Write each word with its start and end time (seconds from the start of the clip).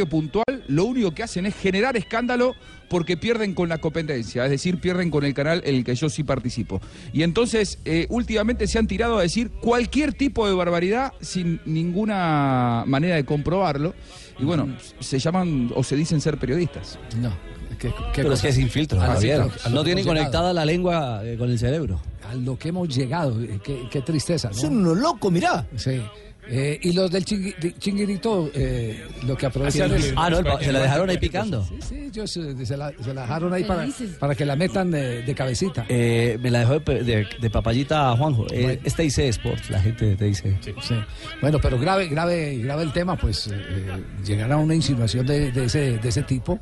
puntual, 0.00 0.64
lo 0.68 0.86
único 0.86 1.12
que 1.12 1.22
hacen 1.22 1.44
es 1.44 1.54
generar 1.54 1.96
escándalo 1.98 2.54
porque 2.88 3.16
pierden 3.18 3.52
con 3.54 3.68
la 3.68 3.76
competencia, 3.78 4.44
es 4.44 4.50
decir, 4.50 4.78
pierden 4.78 5.10
con 5.10 5.24
el 5.24 5.34
canal 5.34 5.60
en 5.66 5.74
el 5.76 5.84
que 5.84 5.94
yo 5.94 6.08
sí 6.08 6.24
participo. 6.24 6.80
Y 7.12 7.22
entonces, 7.22 7.78
eh, 7.84 8.06
últimamente 8.08 8.66
se 8.66 8.78
han 8.78 8.86
tirado 8.86 9.18
a 9.18 9.22
decir 9.22 9.50
cualquier 9.50 10.14
tipo 10.14 10.48
de 10.48 10.54
barbaridad 10.54 11.12
sin 11.20 11.60
ninguna 11.66 12.84
manera 12.86 13.16
de 13.16 13.24
comprobarlo. 13.24 13.94
Y 14.38 14.44
bueno, 14.44 14.74
se 15.00 15.18
llaman 15.18 15.70
o 15.74 15.84
se 15.84 15.94
dicen 15.94 16.20
ser 16.22 16.38
periodistas. 16.38 16.98
No. 17.20 17.30
¿qué, 17.78 17.88
qué 17.88 17.94
Pero 18.16 18.28
es 18.28 18.30
cosa? 18.32 18.42
que 18.42 18.48
es 18.48 18.54
sin 18.54 18.70
filtro, 18.70 18.98
Ah, 19.00 19.16
sí, 19.18 19.26
claro, 19.26 19.44
No 19.44 19.50
que 19.50 19.60
tiene 19.60 19.72
hemos 19.72 19.84
llegado. 19.92 20.06
conectada 20.06 20.52
la 20.54 20.64
lengua 20.64 21.20
eh, 21.24 21.36
con 21.38 21.50
el 21.50 21.58
cerebro. 21.58 22.00
A 22.30 22.34
lo 22.34 22.58
que 22.58 22.68
hemos 22.70 22.88
llegado, 22.88 23.38
eh, 23.42 23.60
qué, 23.62 23.82
qué 23.90 24.00
tristeza, 24.00 24.48
¿no? 24.48 24.54
Son 24.54 24.74
unos 24.78 24.96
locos, 24.96 25.30
mirá. 25.30 25.66
Sí. 25.76 26.00
Eh, 26.48 26.78
y 26.82 26.92
los 26.92 27.10
del 27.10 27.24
chingui- 27.24 27.56
de- 27.56 27.72
chinguirito, 27.78 28.50
eh, 28.52 29.04
lo 29.26 29.36
que 29.36 29.46
aprovechan 29.46 29.92
es... 29.94 30.12
Ah, 30.16 30.28
no, 30.28 30.58
se 30.60 30.72
la 30.72 30.80
dejaron 30.80 31.08
ahí 31.08 31.16
picando. 31.18 31.64
Sí, 31.64 31.76
sí, 31.88 31.94
ellos 32.08 32.36
eh, 32.36 32.66
se, 32.66 32.76
la, 32.76 32.92
se 33.00 33.14
la 33.14 33.22
dejaron 33.22 33.52
ahí 33.52 33.62
para, 33.64 33.86
para 34.18 34.34
que 34.34 34.44
la 34.44 34.56
metan 34.56 34.90
de, 34.90 35.22
de 35.22 35.34
cabecita. 35.34 35.86
Eh, 35.88 36.38
me 36.42 36.50
la 36.50 36.60
dejó 36.60 36.80
de, 36.80 37.04
de- 37.04 37.26
de 37.40 37.50
papayita 37.50 38.16
Juanjo. 38.16 38.46
Eh, 38.52 38.62
Bueno. 38.62 38.80
Es 38.82 38.94
TIC 38.96 39.18
Sports, 39.28 39.70
la 39.70 39.80
gente 39.80 40.16
de 40.16 40.16
TIC. 40.16 40.58
Sí. 40.82 40.94
Bueno, 41.40 41.58
pero 41.62 41.78
grave, 41.78 42.08
grave, 42.08 42.56
grave 42.58 42.82
el 42.82 42.92
tema, 42.92 43.16
pues 43.16 43.46
eh, 43.46 43.52
eh, 43.54 44.02
llegar 44.26 44.50
a 44.50 44.56
una 44.56 44.74
insinuación 44.74 45.24
de, 45.26 45.52
de 45.52 45.64
ese, 45.66 45.98
de 45.98 46.08
ese 46.08 46.22
tipo. 46.24 46.58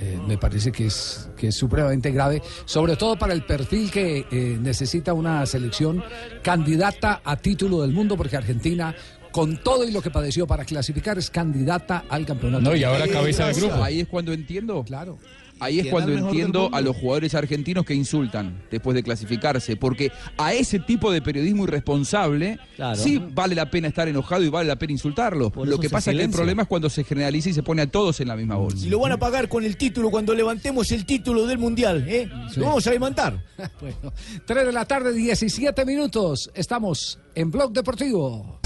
Eh, 0.00 0.18
me 0.26 0.38
parece 0.38 0.70
que 0.70 0.86
es, 0.86 1.28
que 1.36 1.48
es 1.48 1.54
supremamente 1.56 2.12
grave, 2.12 2.40
sobre 2.64 2.96
todo 2.96 3.18
para 3.18 3.32
el 3.32 3.44
perfil 3.44 3.90
que 3.90 4.26
eh, 4.30 4.56
necesita 4.60 5.12
una 5.12 5.44
selección 5.44 6.04
candidata 6.42 7.20
a 7.24 7.36
título 7.36 7.82
del 7.82 7.92
mundo, 7.92 8.16
porque 8.16 8.36
Argentina, 8.36 8.94
con 9.32 9.56
todo 9.56 9.84
y 9.84 9.90
lo 9.90 10.00
que 10.00 10.10
padeció 10.10 10.46
para 10.46 10.64
clasificar, 10.64 11.18
es 11.18 11.30
candidata 11.30 12.04
al 12.08 12.24
campeonato. 12.24 12.62
No, 12.62 12.76
y 12.76 12.84
ahora 12.84 13.08
cabeza 13.08 13.48
de 13.48 13.54
grupo. 13.54 13.82
Ahí 13.82 14.00
es 14.00 14.08
cuando 14.08 14.32
entiendo. 14.32 14.84
Claro. 14.84 15.18
Ahí 15.60 15.80
es 15.80 15.88
cuando 15.88 16.12
entiendo 16.12 16.70
a 16.72 16.80
los 16.80 16.96
jugadores 16.96 17.34
argentinos 17.34 17.84
que 17.84 17.94
insultan 17.94 18.62
después 18.70 18.94
de 18.94 19.02
clasificarse, 19.02 19.76
porque 19.76 20.12
a 20.36 20.52
ese 20.54 20.78
tipo 20.78 21.10
de 21.10 21.22
periodismo 21.22 21.64
irresponsable 21.64 22.58
Claro. 22.76 22.96
sí 22.96 23.20
vale 23.34 23.54
la 23.54 23.70
pena 23.70 23.88
estar 23.88 24.06
enojado 24.08 24.44
y 24.44 24.48
vale 24.48 24.68
la 24.68 24.76
pena 24.76 24.92
insultarlo. 24.92 25.50
Por 25.50 25.66
Lo 25.66 25.78
que 25.78 25.90
pasa 25.90 26.10
es 26.10 26.16
que 26.16 26.22
el 26.24 26.30
problema 26.30 26.62
es 26.62 26.68
cuando 26.68 26.88
se 26.88 27.04
generaliza 27.04 27.50
y 27.50 27.52
se 27.54 27.62
pone 27.62 27.82
a 27.82 27.86
todos 27.90 28.20
en 28.20 28.28
la 28.28 28.36
misma 28.36 28.56
bolsa. 28.56 28.86
Y 28.86 28.88
lo 28.90 29.00
van 29.00 29.12
a 29.12 29.18
pagar 29.18 29.48
con 29.48 29.64
el 29.64 29.76
título 29.76 30.10
cuando 30.10 30.34
levantemos 30.34 30.90
el 30.92 31.04
título 31.04 31.46
del 31.46 31.58
mundial, 31.58 32.04
¿eh? 32.08 32.28
Sí. 32.52 32.60
Lo 32.60 32.66
vamos 32.66 32.86
a 32.86 32.90
levantar. 32.90 33.42
Bueno, 33.80 34.12
3 34.46 34.66
de 34.66 34.72
la 34.72 34.84
tarde, 34.84 35.12
17 35.12 35.84
minutos. 35.84 36.50
Estamos 36.54 37.18
en 37.34 37.50
Blog 37.50 37.72
Deportivo. 37.72 38.57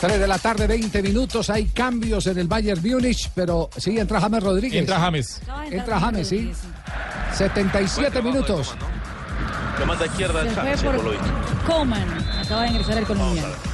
3 0.00 0.20
de 0.20 0.28
la 0.28 0.38
tarde, 0.38 0.66
20 0.66 1.02
minutos. 1.02 1.50
Hay 1.50 1.66
cambios 1.66 2.26
en 2.26 2.38
el 2.38 2.46
Bayern 2.46 2.80
Múnich, 2.82 3.30
pero 3.34 3.68
sí, 3.76 3.98
entra 3.98 4.20
James 4.20 4.42
Rodríguez. 4.42 4.80
Entra 4.80 5.00
James. 5.00 5.42
Entra 5.70 6.00
James, 6.00 6.28
sí. 6.28 6.38
Rodríguez, 6.38 6.56
77 7.34 8.22
minutos. 8.22 8.74
Lo 9.78 9.86
manda 9.86 10.06
izquierda 10.06 10.42
visto. 10.42 10.90
por 10.90 11.66
Coman. 11.66 12.26
Acaba 12.42 12.62
de 12.62 12.68
ingresar 12.68 12.98
el 12.98 13.06
colombiano. 13.06 13.67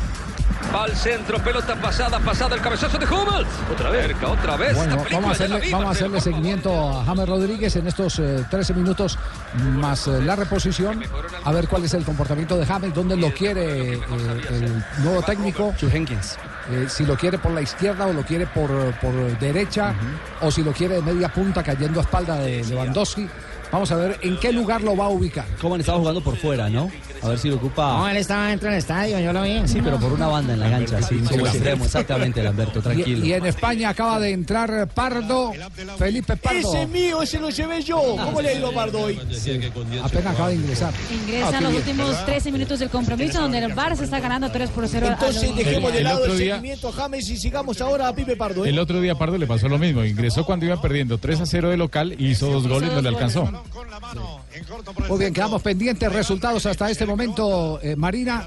Va 0.75 0.85
al 0.85 0.97
centro, 0.97 1.39
pelota 1.39 1.77
pasada, 1.77 2.19
pasada 2.19 2.57
el 2.57 2.61
cabezazo 2.61 2.99
de 2.99 3.07
Hummels. 3.07 3.49
Otra 3.73 3.91
vez, 3.91 4.07
cerca, 4.09 4.29
otra 4.29 4.57
vez. 4.57 4.75
Bueno, 4.75 5.05
vamos 5.13 5.29
a 5.29 5.33
hacerle, 5.33 5.71
vamos 5.71 5.89
a 5.89 5.91
hacerle 5.91 6.21
seguimiento 6.21 6.91
a 6.91 7.05
James 7.05 7.29
Rodríguez 7.29 7.77
en 7.77 7.87
estos 7.87 8.19
eh, 8.19 8.45
13 8.51 8.75
minutos 8.75 9.17
más 9.55 10.09
eh, 10.09 10.21
la 10.21 10.35
reposición. 10.35 11.01
A 11.45 11.53
ver 11.53 11.69
cuál 11.69 11.85
es 11.85 11.95
el 11.95 12.05
comportamiento 12.05 12.57
de 12.57 12.67
James, 12.67 12.93
dónde 12.93 13.17
lo 13.17 13.33
quiere 13.33 13.95
eh, 13.95 14.01
el 14.51 14.85
nuevo 15.05 15.23
técnico. 15.23 15.73
Chu 15.79 15.89
Henkins. 15.89 16.39
Eh, 16.71 16.87
si 16.89 17.05
lo 17.05 17.17
quiere 17.17 17.39
por 17.39 17.53
la 17.53 17.61
izquierda 17.61 18.07
o 18.07 18.13
lo 18.13 18.23
quiere 18.23 18.47
por, 18.47 18.71
por 19.01 19.13
derecha 19.39 19.95
o 20.41 20.51
si 20.51 20.63
lo 20.63 20.73
quiere 20.73 20.97
de 20.97 21.03
media 21.03 21.29
punta 21.29 21.63
cayendo 21.63 22.01
a 22.01 22.03
espalda 22.03 22.37
de 22.37 22.65
Lewandowski. 22.65 23.29
Vamos 23.75 23.91
a 23.91 23.97
ver 23.97 24.21
en 24.23 24.37
qué 24.39 24.53
lugar 24.53 24.83
lo 24.83 24.97
va 24.97 25.07
a 25.07 25.09
ubicar. 25.09 25.45
Coman 25.61 25.81
estaba 25.81 25.99
jugando 25.99 26.21
por 26.23 26.37
fuera, 26.37 26.71
¿no? 26.71 26.89
A 27.23 27.29
ver 27.31 27.39
si 27.41 27.49
lo 27.49 27.57
ocupa. 27.57 28.09
él 28.09 28.19
estaba 28.19 28.47
dentro 28.47 28.69
del 28.69 28.79
estadio, 28.79 29.19
yo 29.19 29.33
lo 29.33 29.43
vi. 29.43 29.63
Sí, 29.67 29.81
pero 29.83 29.99
por 29.99 30.13
una 30.13 30.29
banda 30.29 30.53
en 30.55 30.61
la 30.61 30.71
cancha, 30.71 31.03
sí, 31.03 31.17
como 31.19 31.47
sí. 31.47 31.57
extremo, 31.57 31.85
exactamente, 31.85 32.41
Lamberto, 32.41 32.81
tranquilo. 32.81 33.25
y 33.27 33.33
en 33.33 33.47
España 33.47 33.89
acaba 33.89 34.21
de 34.21 34.31
entrar 34.31 34.87
Pardo, 34.95 35.53
Felipe 35.99 36.37
Pardo. 36.37 36.73
Ese 36.73 36.83
es 36.83 36.89
mío, 36.89 37.21
ese 37.23 37.41
lo 37.41 37.51
llevé 37.51 37.83
yo. 37.83 38.01
¿Cómo 38.23 38.41
le 38.41 38.51
ha 38.51 38.53
ido 38.55 38.69
a 38.69 38.73
Pardo 38.75 39.01
hoy? 39.01 39.19
Apenas 40.05 40.35
acaba 40.35 40.49
de 40.51 40.55
ingresar. 40.55 40.93
Ingresan 41.13 41.65
los 41.65 41.75
últimos 41.75 42.25
13 42.27 42.53
minutos 42.53 42.79
del 42.79 42.91
compromiso 42.91 43.41
donde 43.41 43.59
el 43.59 43.75
Barça 43.75 44.03
está 44.03 44.21
ganando 44.21 44.53
3 44.53 44.71
por 44.71 44.87
0 44.87 45.09
a 45.09 45.13
Entonces 45.15 45.49
los- 45.49 45.57
dejemos 45.57 45.91
de 45.93 45.99
El 45.99 46.05
lado 46.05 46.21
otro 46.21 46.33
el 46.35 46.39
día- 46.39 46.55
seguimiento 46.55 46.91
a 46.91 46.93
James 46.93 47.29
y 47.29 47.37
sigamos 47.39 47.81
ahora 47.81 48.07
a 48.07 48.15
Pipe 48.15 48.37
Pardo. 48.37 48.65
¿eh? 48.67 48.69
El 48.69 48.79
otro 48.79 49.01
día 49.01 49.17
Pardo 49.17 49.37
le 49.37 49.49
pasó 49.49 49.69
lo 49.69 49.79
mismo. 49.79 50.05
Ingresó 50.05 50.45
cuando 50.47 50.65
iba 50.67 50.81
perdiendo 50.81 51.19
3 51.19 51.41
a 51.41 51.47
0 51.47 51.71
de 51.71 51.77
local 51.77 52.15
y 52.19 52.29
hizo 52.29 52.49
dos 52.53 52.69
goles, 52.69 52.93
no 52.93 53.01
le 53.03 53.09
alcanzó. 53.09 53.51
Muy 55.09 55.19
bien, 55.19 55.33
quedamos 55.35 55.63
pendientes. 55.63 56.13
Resultados 56.13 56.65
hasta 56.67 56.91
este 56.91 57.07
momento, 57.07 57.81
eh, 57.83 57.97
Marina. 57.97 58.47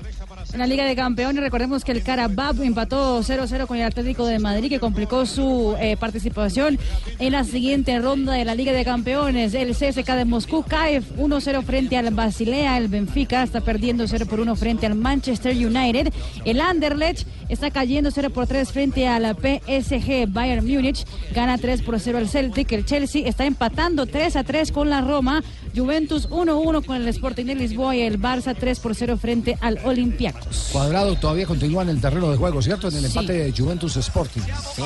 En 0.54 0.60
la 0.60 0.68
Liga 0.68 0.86
de 0.86 0.96
Campeones, 0.96 1.44
recordemos 1.44 1.84
que 1.84 1.92
el 1.92 2.04
Karabab 2.04 2.62
empató 2.64 3.20
0-0 3.22 3.68
con 3.68 3.78
el 3.78 3.84
Atlético 3.84 4.26
de 4.26 4.40
Madrid, 4.40 4.70
que 4.70 4.80
complicó 4.80 5.26
su 5.26 5.76
eh, 5.80 5.98
participación 5.98 6.80
en 7.20 7.34
la 7.34 7.44
siguiente 7.44 8.00
ronda 8.00 8.34
de 8.34 8.46
la 8.46 8.56
Liga 8.56 8.72
de 8.72 8.86
Campeones. 8.86 9.54
El 9.54 9.76
CSK 9.76 10.10
de 10.14 10.26
Moscú 10.26 10.64
cae 10.64 11.02
1-0 11.02 11.64
frente 11.64 11.98
al 11.98 12.14
Basilea. 12.14 12.78
El 12.78 12.88
Benfica 12.88 13.44
está 13.44 13.62
perdiendo 13.62 14.08
0 14.08 14.26
por 14.26 14.40
1 14.40 14.56
frente 14.56 14.86
al 14.86 14.96
Manchester 14.96 15.54
United. 15.54 16.14
El 16.46 16.62
Anderlecht 16.62 17.28
está 17.50 17.70
cayendo 17.70 18.10
0 18.10 18.30
por 18.30 18.48
3 18.48 18.72
frente 18.72 19.08
a 19.08 19.20
la 19.20 19.34
PSG. 19.34 20.28
Bayern 20.30 20.66
Múnich 20.66 21.06
gana 21.36 21.58
3 21.58 21.82
por 21.82 22.00
0 22.00 22.18
al 22.20 22.30
Celtic. 22.30 22.72
El 22.72 22.86
Chelsea 22.86 23.28
está 23.28 23.46
empatando 23.46 24.06
3 24.06 24.38
a 24.38 24.44
3 24.44 24.72
con 24.72 24.90
la 24.90 25.02
Roma. 25.02 25.44
Juventus 25.78 26.28
1-1 26.30 26.86
con 26.86 26.96
el 26.98 27.08
Sporting 27.10 27.46
de 27.46 27.56
Lisboa 27.56 27.96
y 27.96 28.02
el 28.02 28.20
Barça 28.20 28.56
3 28.58 28.80
por 28.80 28.96
0 28.96 29.18
frente 29.18 29.58
al 29.62 29.80
Olympiacos. 29.84 30.70
Cuadrado 30.72 31.16
todavía 31.18 31.46
continúa 31.46 31.84
en 31.84 31.90
el 31.90 32.02
terreno 32.02 32.32
de 32.32 32.38
juego, 32.38 32.62
¿cierto? 32.62 32.88
En 32.88 32.96
el 32.96 33.02
Sí. 33.02 33.08
empate 33.08 33.34
de 33.34 33.54
Juventus 33.56 33.96
Sporting. 33.98 34.42
Sí. 34.76 34.82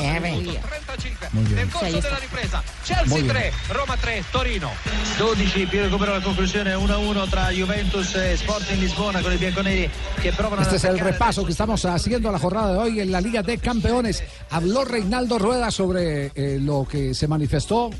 Muy 1.34 1.44
bien. 1.46 1.56
Nel 1.56 1.70
corso 1.70 1.86
della 1.86 2.20
ripresa. 2.20 2.64
Chelsea 2.84 3.16
bien. 3.16 3.28
3, 3.28 3.54
Roma 3.70 3.96
3, 3.98 4.26
Torino. 4.32 4.70
12 5.18 5.68
più 5.68 5.82
recupero 5.82 6.14
la 6.18 6.22
conclusione 6.22 6.76
1-1 6.76 7.28
tra 7.30 7.50
Juventus 7.54 8.16
e 8.16 8.34
Sporting 8.34 8.80
Lisbona 8.80 9.22
con 9.22 9.32
i 9.32 9.38
bianconeri 9.38 9.90
che 10.22 10.32
provano 10.34 10.62
Este 10.62 10.76
es 10.76 10.84
el 10.84 11.00
repaso 11.00 11.46
que 11.46 11.52
estamos 11.52 11.86
haciendo 11.86 12.30
a 12.30 12.32
la 12.34 12.40
jornada 12.40 12.74
de 12.74 12.78
hoy 12.80 13.00
en 13.00 13.12
la 13.12 13.22
Liga 13.22 13.42
de 13.44 13.58
Campeones. 13.58 14.24
Habló 14.50 14.84
Reinaldo 14.84 15.40
Rueda 15.40 15.72
sobre 15.72 16.32
eh, 16.36 16.60
lo 16.62 16.86
que 16.90 17.14
se 17.14 17.28
manifestó 17.28 17.92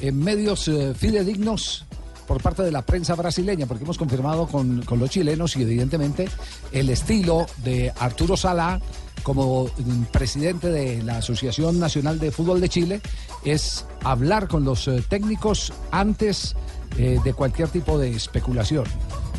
en 0.00 0.18
medios 0.22 0.68
eh, 0.68 0.94
fidedignos 0.96 1.84
por 2.28 2.42
parte 2.42 2.62
de 2.62 2.70
la 2.70 2.82
prensa 2.82 3.14
brasileña, 3.14 3.66
porque 3.66 3.84
hemos 3.84 3.98
confirmado 3.98 4.46
con, 4.46 4.82
con 4.82 4.98
los 4.98 5.10
chilenos 5.10 5.56
y 5.56 5.62
evidentemente 5.62 6.28
el 6.70 6.90
estilo 6.90 7.46
de 7.64 7.92
Arturo 7.98 8.36
Salá 8.36 8.80
como 9.22 9.64
mm, 9.64 10.02
presidente 10.12 10.68
de 10.68 11.02
la 11.02 11.18
Asociación 11.18 11.80
Nacional 11.80 12.18
de 12.18 12.30
Fútbol 12.30 12.60
de 12.60 12.68
Chile 12.68 13.00
es 13.44 13.86
hablar 14.04 14.46
con 14.46 14.64
los 14.64 14.86
eh, 14.88 15.02
técnicos 15.08 15.72
antes 15.90 16.54
eh, 16.98 17.18
de 17.24 17.34
cualquier 17.34 17.68
tipo 17.68 17.98
de 17.98 18.10
especulación. 18.10 18.84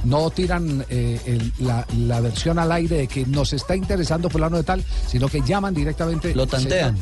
No 0.06 0.30
tiran 0.30 0.86
eh, 0.90 1.20
el- 1.26 1.52
la, 1.60 1.86
la 1.98 2.22
versión 2.22 2.58
al 2.60 2.72
aire 2.72 2.98
de 2.98 3.08
que 3.08 3.26
nos 3.26 3.52
está 3.54 3.76
interesando 3.76 4.30
fulano 4.30 4.58
de 4.58 4.64
tal, 4.64 4.84
sino 5.08 5.28
que 5.28 5.42
llaman 5.42 5.74
directamente. 5.74 6.34
Lo 6.34 6.48
tantean. 6.48 6.98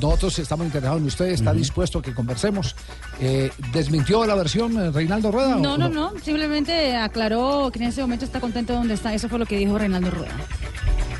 Nosotros 0.00 0.38
estamos 0.38 0.66
interesados 0.66 1.00
en 1.00 1.06
usted, 1.06 1.26
está 1.26 1.52
dispuesto 1.52 1.98
a 1.98 2.02
que 2.02 2.14
conversemos. 2.14 2.74
Eh, 3.20 3.50
¿Desmintió 3.72 4.24
la 4.26 4.34
versión 4.34 4.76
eh, 4.80 4.90
Reinaldo 4.90 5.30
Rueda? 5.30 5.56
o 5.56 5.60
No, 5.60 5.76
no, 5.76 5.88
no. 5.88 6.12
Simplemente 6.22 6.96
aclaró 6.96 7.70
que 7.72 7.78
en 7.78 7.86
ese 7.86 8.00
momento 8.00 8.24
está 8.24 8.40
contento 8.40 8.72
de 8.72 8.78
donde 8.78 8.94
está. 8.94 9.12
Eso 9.14 9.28
fue 9.28 9.38
lo 9.38 9.46
que 9.46 9.56
dijo 9.58 9.76
Reinaldo 9.78 10.10
Rueda. 10.10 10.32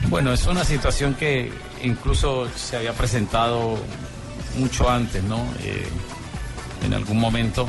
Bueno, 0.09 0.33
es 0.33 0.47
una 0.47 0.65
situación 0.65 1.15
que 1.15 1.53
incluso 1.85 2.49
se 2.57 2.77
había 2.77 2.93
presentado 2.95 3.77
mucho 4.59 4.89
antes, 4.91 5.23
¿no? 5.25 5.37
Eh, 5.63 5.87
en 6.85 6.95
algún 6.95 7.19
momento. 7.19 7.69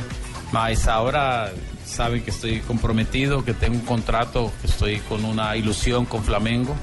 Más 0.52 0.88
ahora 0.88 1.50
saben 1.92 2.22
que 2.22 2.30
estoy 2.30 2.60
comprometido, 2.60 3.44
que 3.44 3.54
tengo 3.54 3.76
un 3.76 3.84
contrato, 3.84 4.52
que 4.60 4.66
estoy 4.66 4.98
con 5.00 5.24
una 5.24 5.56
ilusión 5.56 6.04
con 6.06 6.24
Flamengo. 6.24 6.74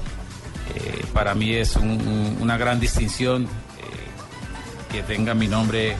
Eh, 0.74 1.04
para 1.12 1.34
mí 1.34 1.52
es 1.52 1.76
un- 1.76 1.90
un- 2.06 2.38
una 2.40 2.56
gran 2.56 2.78
distinción 2.80 3.44
eh, 3.44 4.92
que 4.92 5.02
tenga 5.02 5.34
mi 5.34 5.48
nombre 5.48 5.96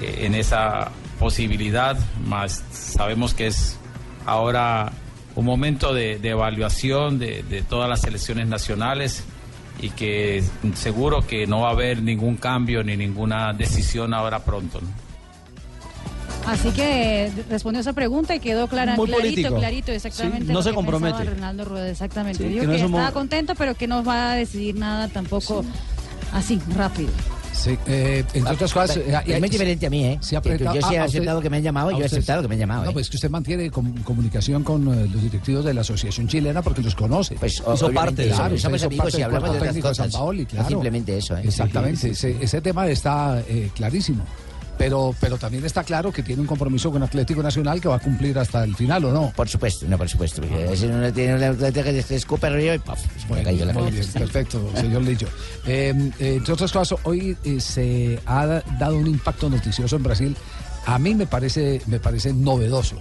eh, 0.00 0.20
en 0.26 0.34
esa 0.34 0.90
posibilidad, 1.20 1.96
más 2.26 2.64
sabemos 2.72 3.32
que 3.34 3.46
es 3.46 3.78
ahora 4.26 4.90
un 5.36 5.44
momento 5.44 5.94
de, 5.94 6.14
evaluación 6.22 7.18
de, 7.20 7.64
todas 7.68 7.88
las 7.88 8.00
selecciones 8.00 8.48
nacionales 8.48 9.22
y 9.80 9.90
que 9.90 10.42
seguro 10.74 11.24
que 11.26 11.46
no 11.46 11.60
va 11.60 11.68
a 11.68 11.72
haber 11.72 12.02
ningún 12.02 12.36
cambio 12.36 12.82
ni 12.82 12.96
ninguna 12.96 13.52
decisión 13.52 14.12
ahora 14.14 14.40
pronto. 14.44 14.80
Así 16.46 16.70
que 16.70 17.30
respondió 17.48 17.80
esa 17.80 17.92
pregunta 17.94 18.34
y 18.34 18.40
quedó 18.40 18.68
clara, 18.68 18.96
Muy 18.96 19.06
clarito, 19.08 19.32
político. 19.34 19.56
clarito, 19.56 19.92
exactamente. 19.92 20.40
Sí, 20.42 20.48
no 20.48 20.54
lo 20.54 20.62
se 20.62 20.68
que 20.70 20.74
compromete. 20.74 21.24
Reinaldo 21.24 21.64
Rueda, 21.64 21.88
exactamente. 21.90 22.38
Sí, 22.42 22.48
Dijo 22.50 22.60
que 22.62 22.66
no 22.66 22.72
que, 22.74 22.82
mo- 22.88 22.98
estaba 22.98 23.12
contento, 23.12 23.54
pero 23.56 23.74
que 23.74 23.86
no 23.86 24.04
va 24.04 24.32
a 24.32 24.34
decidir 24.34 24.76
nada 24.76 25.08
tampoco 25.08 25.64
así, 26.32 26.60
rápido. 26.76 27.10
Sí, 27.54 27.78
eh, 27.86 28.24
entre 28.34 28.52
otras 28.52 28.72
cosas. 28.74 28.96
eh, 28.96 29.16
es 29.26 29.38
muy 29.40 29.48
diferente 29.48 29.86
a 29.86 29.90
mí, 29.90 30.04
¿eh? 30.04 30.18
Se 30.20 30.36
ha 30.36 30.42
Que- 30.42 30.58
yo 30.58 30.72
sí 30.72 30.94
he 30.94 30.98
ah, 30.98 31.02
a 31.02 31.06
usted- 31.06 31.20
aceptado 31.20 31.40
que 31.40 31.48
me 31.48 31.58
han 31.58 31.62
llamado, 31.62 31.92
yo 31.92 31.98
he 32.00 32.04
aceptado 32.04 32.42
que 32.42 32.48
me 32.48 32.54
han 32.54 32.60
llamado, 32.60 32.84
No, 32.84 32.90
¿eh? 32.90 32.92
pues 32.92 33.08
que 33.08 33.16
usted 33.16 33.30
mantiene 33.30 33.70
com- 33.70 33.94
comunicación 34.02 34.64
con 34.64 34.82
eh, 34.92 35.08
los 35.10 35.22
directivos 35.22 35.64
de 35.64 35.72
la 35.72 35.80
Asociación 35.82 36.26
Chilena 36.26 36.60
porque 36.62 36.82
los 36.82 36.94
conoce. 36.96 37.36
Pues, 37.36 37.60
o- 37.60 37.72
obviamente, 37.72 38.26
claro, 38.26 38.58
somos 38.58 38.80
hizo 38.80 38.86
amigos 38.88 39.04
parte 39.06 39.18
y 39.20 39.22
hablamos 39.22 39.50
de 39.52 39.56
otras 39.58 39.74
de 39.76 39.80
San 39.82 39.90
cosas. 39.90 40.12
Paoli, 40.12 40.42
No 40.42 40.48
claro. 40.48 40.68
simplemente 40.68 41.16
eso, 41.16 41.36
¿eh? 41.36 41.42
Exactamente, 41.44 41.96
Sí, 42.00 42.08
sí, 42.08 42.14
sí. 42.14 42.26
Ese, 42.34 42.44
ese 42.44 42.60
tema 42.60 42.86
está 42.88 43.40
eh, 43.48 43.70
clarísimo. 43.74 44.24
Pero, 44.76 45.14
pero 45.20 45.38
también 45.38 45.64
está 45.64 45.84
claro 45.84 46.12
que 46.12 46.22
tiene 46.22 46.42
un 46.42 46.48
compromiso 46.48 46.90
con 46.90 47.02
Atlético 47.02 47.42
Nacional 47.42 47.80
que 47.80 47.86
va 47.88 47.96
a 47.96 47.98
cumplir 48.00 48.36
hasta 48.38 48.64
el 48.64 48.74
final, 48.74 49.04
¿o 49.04 49.12
no? 49.12 49.32
Por 49.34 49.48
supuesto, 49.48 49.86
no, 49.88 49.96
por 49.96 50.08
supuesto. 50.08 50.42
Porque 50.42 50.64
a 50.64 50.70
veces 50.70 50.90
uno 50.92 51.12
tiene 51.12 51.36
una 51.36 51.48
atlética 51.48 51.84
que 51.92 52.02
se 52.02 52.16
escupe 52.16 52.48
arriba 52.48 52.74
y 52.74 52.78
¡paf! 52.80 53.00
ha 53.30 53.42
caído 53.42 53.66
la 53.66 53.72
Muy 53.72 53.92
bien, 53.92 54.06
perfecto, 54.12 54.70
señor 54.74 55.02
Lillo. 55.02 55.28
Eh, 55.66 55.94
eh, 56.18 56.34
entre 56.38 56.52
otras 56.54 56.72
cosas, 56.72 56.98
hoy 57.04 57.36
eh, 57.44 57.60
se 57.60 58.18
ha 58.26 58.46
da- 58.46 58.64
dado 58.78 58.98
un 58.98 59.06
impacto 59.06 59.48
noticioso 59.48 59.94
en 59.96 60.02
Brasil. 60.02 60.36
A 60.86 60.98
mí 60.98 61.14
me 61.14 61.26
parece, 61.26 61.80
me 61.86 62.00
parece 62.00 62.32
novedoso. 62.32 62.96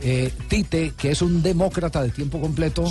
Eh, 0.00 0.32
Tite, 0.48 0.94
que 0.96 1.10
es 1.10 1.20
un 1.20 1.42
demócrata 1.42 2.02
de 2.02 2.10
tiempo 2.10 2.40
completo, 2.40 2.84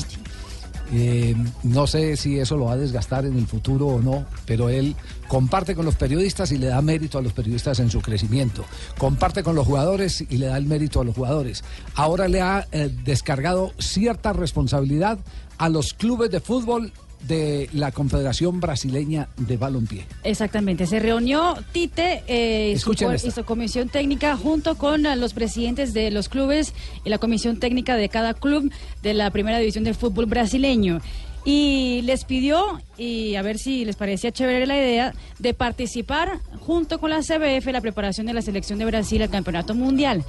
eh, 0.94 1.36
no 1.64 1.88
sé 1.88 2.18
si 2.18 2.40
eso 2.40 2.58
lo 2.58 2.66
va 2.66 2.74
a 2.74 2.78
desgastar 2.78 3.26
en 3.26 3.38
el 3.38 3.48
futuro 3.48 3.88
o 3.88 4.02
no, 4.02 4.26
pero 4.46 4.70
él 4.70 4.96
comparte 5.28 5.76
con 5.76 5.86
los 5.86 5.96
periodistas 5.96 6.52
y 6.52 6.58
le 6.58 6.68
da 6.68 6.82
mérito 6.82 7.18
a 7.18 7.22
los 7.22 7.34
periodistas 7.34 7.80
en 7.80 7.90
su 7.90 8.02
crecimiento. 8.02 8.66
Comparte 8.98 9.44
con 9.44 9.56
los 9.56 9.66
jugadores 9.66 10.22
y 10.30 10.38
le 10.38 10.48
da 10.48 10.58
el 10.58 10.66
mérito 10.66 11.00
a 11.00 11.06
los 11.06 11.16
jugadores. 11.16 11.64
Ahora 11.96 12.28
le 12.28 12.42
ha 12.42 12.68
eh, 12.72 12.92
descargado 13.06 13.72
cierta 13.80 14.34
responsabilidad 14.34 15.20
a 15.58 15.70
los 15.70 15.94
clubes 15.94 16.30
de 16.32 16.42
fútbol 16.42 16.92
de 17.28 17.70
la 17.74 17.92
Confederación 17.92 18.60
Brasileña 18.60 19.28
de 19.38 19.58
Balompié. 19.58 20.06
Exactamente, 20.24 20.86
se 20.88 21.00
reunió 21.00 21.56
Tite 21.72 22.24
eh, 22.28 22.74
y, 22.76 22.80
su, 22.80 22.92
y 22.94 23.44
comisión 23.44 23.90
técnica 23.90 24.38
junto 24.38 24.76
con 24.76 25.06
eh, 25.06 25.16
los 25.16 25.34
presidentes 25.34 25.94
de 25.94 26.12
los 26.12 26.30
clubes 26.30 26.74
y 27.04 27.10
la 27.10 27.18
comisión 27.18 27.58
técnica 27.58 27.96
de 27.96 28.10
cada 28.10 28.34
club 28.34 28.72
de 29.02 29.14
la 29.14 29.30
primera 29.32 29.60
división 29.60 29.84
del 29.84 29.96
fútbol 29.96 30.26
brasileño. 30.26 31.00
Y 31.44 32.02
les 32.04 32.24
pidió, 32.24 32.80
y 32.98 33.36
a 33.36 33.42
ver 33.42 33.58
si 33.58 33.84
les 33.84 33.96
parecía 33.96 34.32
chévere 34.32 34.68
la 34.68 34.78
idea, 34.78 35.14
de 35.40 35.56
participar 35.56 36.40
junto 36.60 37.00
con 37.00 37.10
la 37.10 37.22
CBF 37.22 37.66
en 37.66 37.74
la 37.74 37.82
preparación 37.82 38.28
de 38.28 38.34
la 38.34 38.44
selección 38.44 38.78
de 38.78 38.86
Brasil 38.86 39.22
al 39.24 39.30
Campeonato 39.32 39.74
Mundial. 39.74 40.24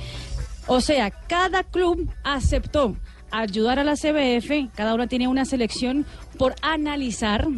O 0.66 0.80
sea, 0.80 1.10
cada 1.10 1.64
club 1.64 2.08
aceptó 2.24 2.96
ayudar 3.32 3.78
a 3.78 3.84
la 3.84 3.94
CBF, 3.94 4.74
cada 4.74 4.94
uno 4.94 5.08
tiene 5.08 5.26
una 5.26 5.44
selección 5.44 6.06
por 6.38 6.54
analizar, 6.62 7.48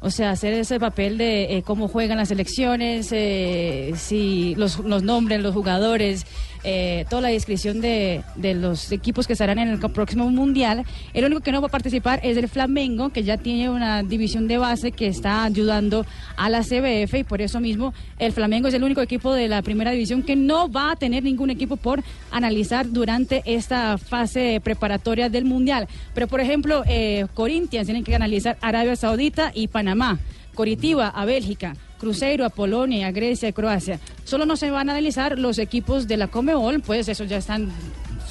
o 0.00 0.10
sea, 0.10 0.30
hacer 0.30 0.52
ese 0.52 0.78
papel 0.78 1.18
de 1.18 1.56
eh, 1.56 1.62
cómo 1.62 1.88
juegan 1.88 2.18
las 2.18 2.28
selecciones, 2.28 3.08
eh, 3.10 3.94
si 3.96 4.54
los, 4.56 4.78
los 4.80 5.02
nombres, 5.02 5.40
los 5.40 5.54
jugadores, 5.54 6.26
eh, 6.64 7.04
toda 7.10 7.22
la 7.22 7.28
descripción 7.28 7.80
de, 7.80 8.24
los 8.36 8.90
equipos 8.90 9.26
que 9.26 9.34
estarán 9.34 9.58
en 9.58 9.68
el 9.68 9.78
próximo 9.78 10.30
mundial. 10.30 10.84
El 11.12 11.24
único 11.24 11.40
que 11.42 11.52
no 11.52 11.60
va 11.60 11.68
a 11.68 11.70
participar 11.70 12.20
es 12.22 12.36
el 12.36 12.48
Flamengo, 12.48 13.10
que 13.10 13.22
ya 13.22 13.36
tiene 13.36 13.68
una 13.68 14.02
división 14.02 14.48
de 14.48 14.58
base 14.58 14.92
que 14.92 15.06
está 15.06 15.44
ayudando 15.44 16.06
a 16.36 16.48
la 16.48 16.62
CBF 16.62 17.14
y 17.14 17.24
por 17.24 17.42
eso 17.42 17.60
mismo 17.60 17.92
el 18.18 18.32
Flamengo 18.32 18.68
es 18.68 18.74
el 18.74 18.82
único 18.82 19.00
equipo 19.00 19.32
de 19.32 19.48
la 19.48 19.62
primera 19.62 19.90
división 19.90 20.22
que 20.22 20.36
no 20.36 20.70
va 20.70 20.92
a 20.92 20.96
tener 20.96 21.22
ningún 21.22 21.50
equipo 21.50 21.76
por 21.76 22.02
analizar 22.30 22.90
durante 22.90 23.42
esta 23.44 23.98
fase 23.98 24.60
preparatoria 24.64 25.28
del 25.28 25.44
mundial. 25.44 25.86
Pero 26.14 26.28
por 26.28 26.40
ejemplo, 26.40 26.82
eh, 26.86 27.26
Corinthians 27.34 27.86
tienen 27.86 28.04
que 28.04 28.14
analizar 28.14 28.56
Arabia 28.60 28.96
Saudita 28.96 29.52
y 29.54 29.68
Panamá. 29.68 30.18
Coritiba 30.54 31.08
a 31.08 31.24
Bélgica, 31.24 31.74
Cruzeiro 32.08 32.44
a 32.44 32.50
Polonia, 32.50 33.06
a 33.06 33.12
Grecia 33.12 33.48
y 33.48 33.52
Croacia. 33.54 33.98
Solo 34.24 34.44
no 34.44 34.56
se 34.56 34.70
van 34.70 34.90
a 34.90 34.92
analizar 34.92 35.38
los 35.38 35.58
equipos 35.58 36.06
de 36.06 36.18
la 36.18 36.28
Comebol, 36.28 36.82
pues 36.82 37.08
esos 37.08 37.26
ya 37.30 37.38
están 37.38 37.70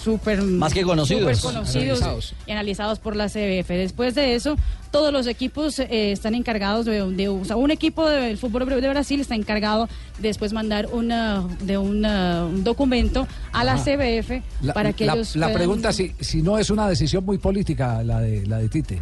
súper 0.04 0.42
Más 0.44 0.74
que 0.74 0.84
conocidos. 0.84 1.40
súper 1.40 1.54
conocidos 1.56 2.02
Analizados. 2.02 2.36
y 2.46 2.52
analizados 2.52 3.00
por 3.00 3.16
la 3.16 3.30
CBF. 3.30 3.70
Después 3.70 4.14
de 4.14 4.36
eso, 4.36 4.58
todos 4.92 5.12
los 5.12 5.26
equipos 5.28 5.80
eh, 5.80 6.12
están 6.12 6.36
encargados 6.36 6.86
de, 6.86 7.02
de- 7.14 7.30
o 7.30 7.44
sea, 7.46 7.56
un 7.56 7.72
equipo 7.72 8.08
del 8.08 8.38
fútbol 8.38 8.68
de 8.82 8.90
Brasil 8.90 9.20
está 9.22 9.34
encargado 9.36 9.88
de 10.20 10.28
después 10.28 10.54
mandar 10.54 10.88
una, 10.92 11.44
de 11.62 11.78
una- 11.80 12.46
un 12.46 12.64
documento 12.64 13.28
a 13.54 13.64
la 13.64 13.74
Ajá. 13.74 13.84
CBF 13.86 14.44
La, 14.62 14.74
para 14.74 14.94
que 14.94 15.06
la- 15.06 15.14
ellos 15.14 15.36
la 15.36 15.48
puedan- 15.48 15.58
pregunta 15.58 15.92
si, 15.94 16.12
si 16.20 16.42
no 16.44 16.60
es 16.60 16.70
una 16.70 16.88
decisión 16.88 17.26
muy 17.26 17.38
política 17.40 18.04
la 18.04 18.20
de, 18.20 18.46
la 18.46 18.58
de 18.60 18.70
Tite. 18.70 19.02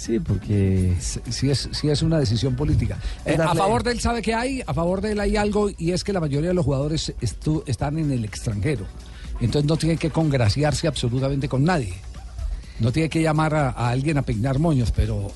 Sí, 0.00 0.18
porque... 0.18 0.94
Si, 1.28 1.50
es, 1.50 1.68
si 1.72 1.90
es 1.90 2.00
una 2.00 2.18
decisión 2.18 2.56
política. 2.56 2.98
Eh, 3.26 3.36
a 3.38 3.54
favor 3.54 3.82
de 3.82 3.92
él 3.92 4.00
sabe 4.00 4.22
que 4.22 4.32
hay, 4.32 4.62
a 4.66 4.72
favor 4.72 5.02
de 5.02 5.12
él 5.12 5.20
hay 5.20 5.36
algo 5.36 5.68
y 5.76 5.90
es 5.92 6.04
que 6.04 6.14
la 6.14 6.20
mayoría 6.20 6.48
de 6.48 6.54
los 6.54 6.64
jugadores 6.64 7.12
estu- 7.20 7.62
están 7.66 7.98
en 7.98 8.10
el 8.10 8.24
extranjero. 8.24 8.86
Entonces 9.42 9.68
no 9.68 9.76
tienen 9.76 9.98
que 9.98 10.08
congraciarse 10.08 10.88
absolutamente 10.88 11.50
con 11.50 11.64
nadie. 11.64 11.92
No 12.78 12.92
tiene 12.92 13.10
que 13.10 13.20
llamar 13.20 13.54
a, 13.54 13.68
a 13.70 13.90
alguien 13.90 14.16
a 14.16 14.22
peinar 14.22 14.58
moños, 14.58 14.90
pero, 14.90 15.30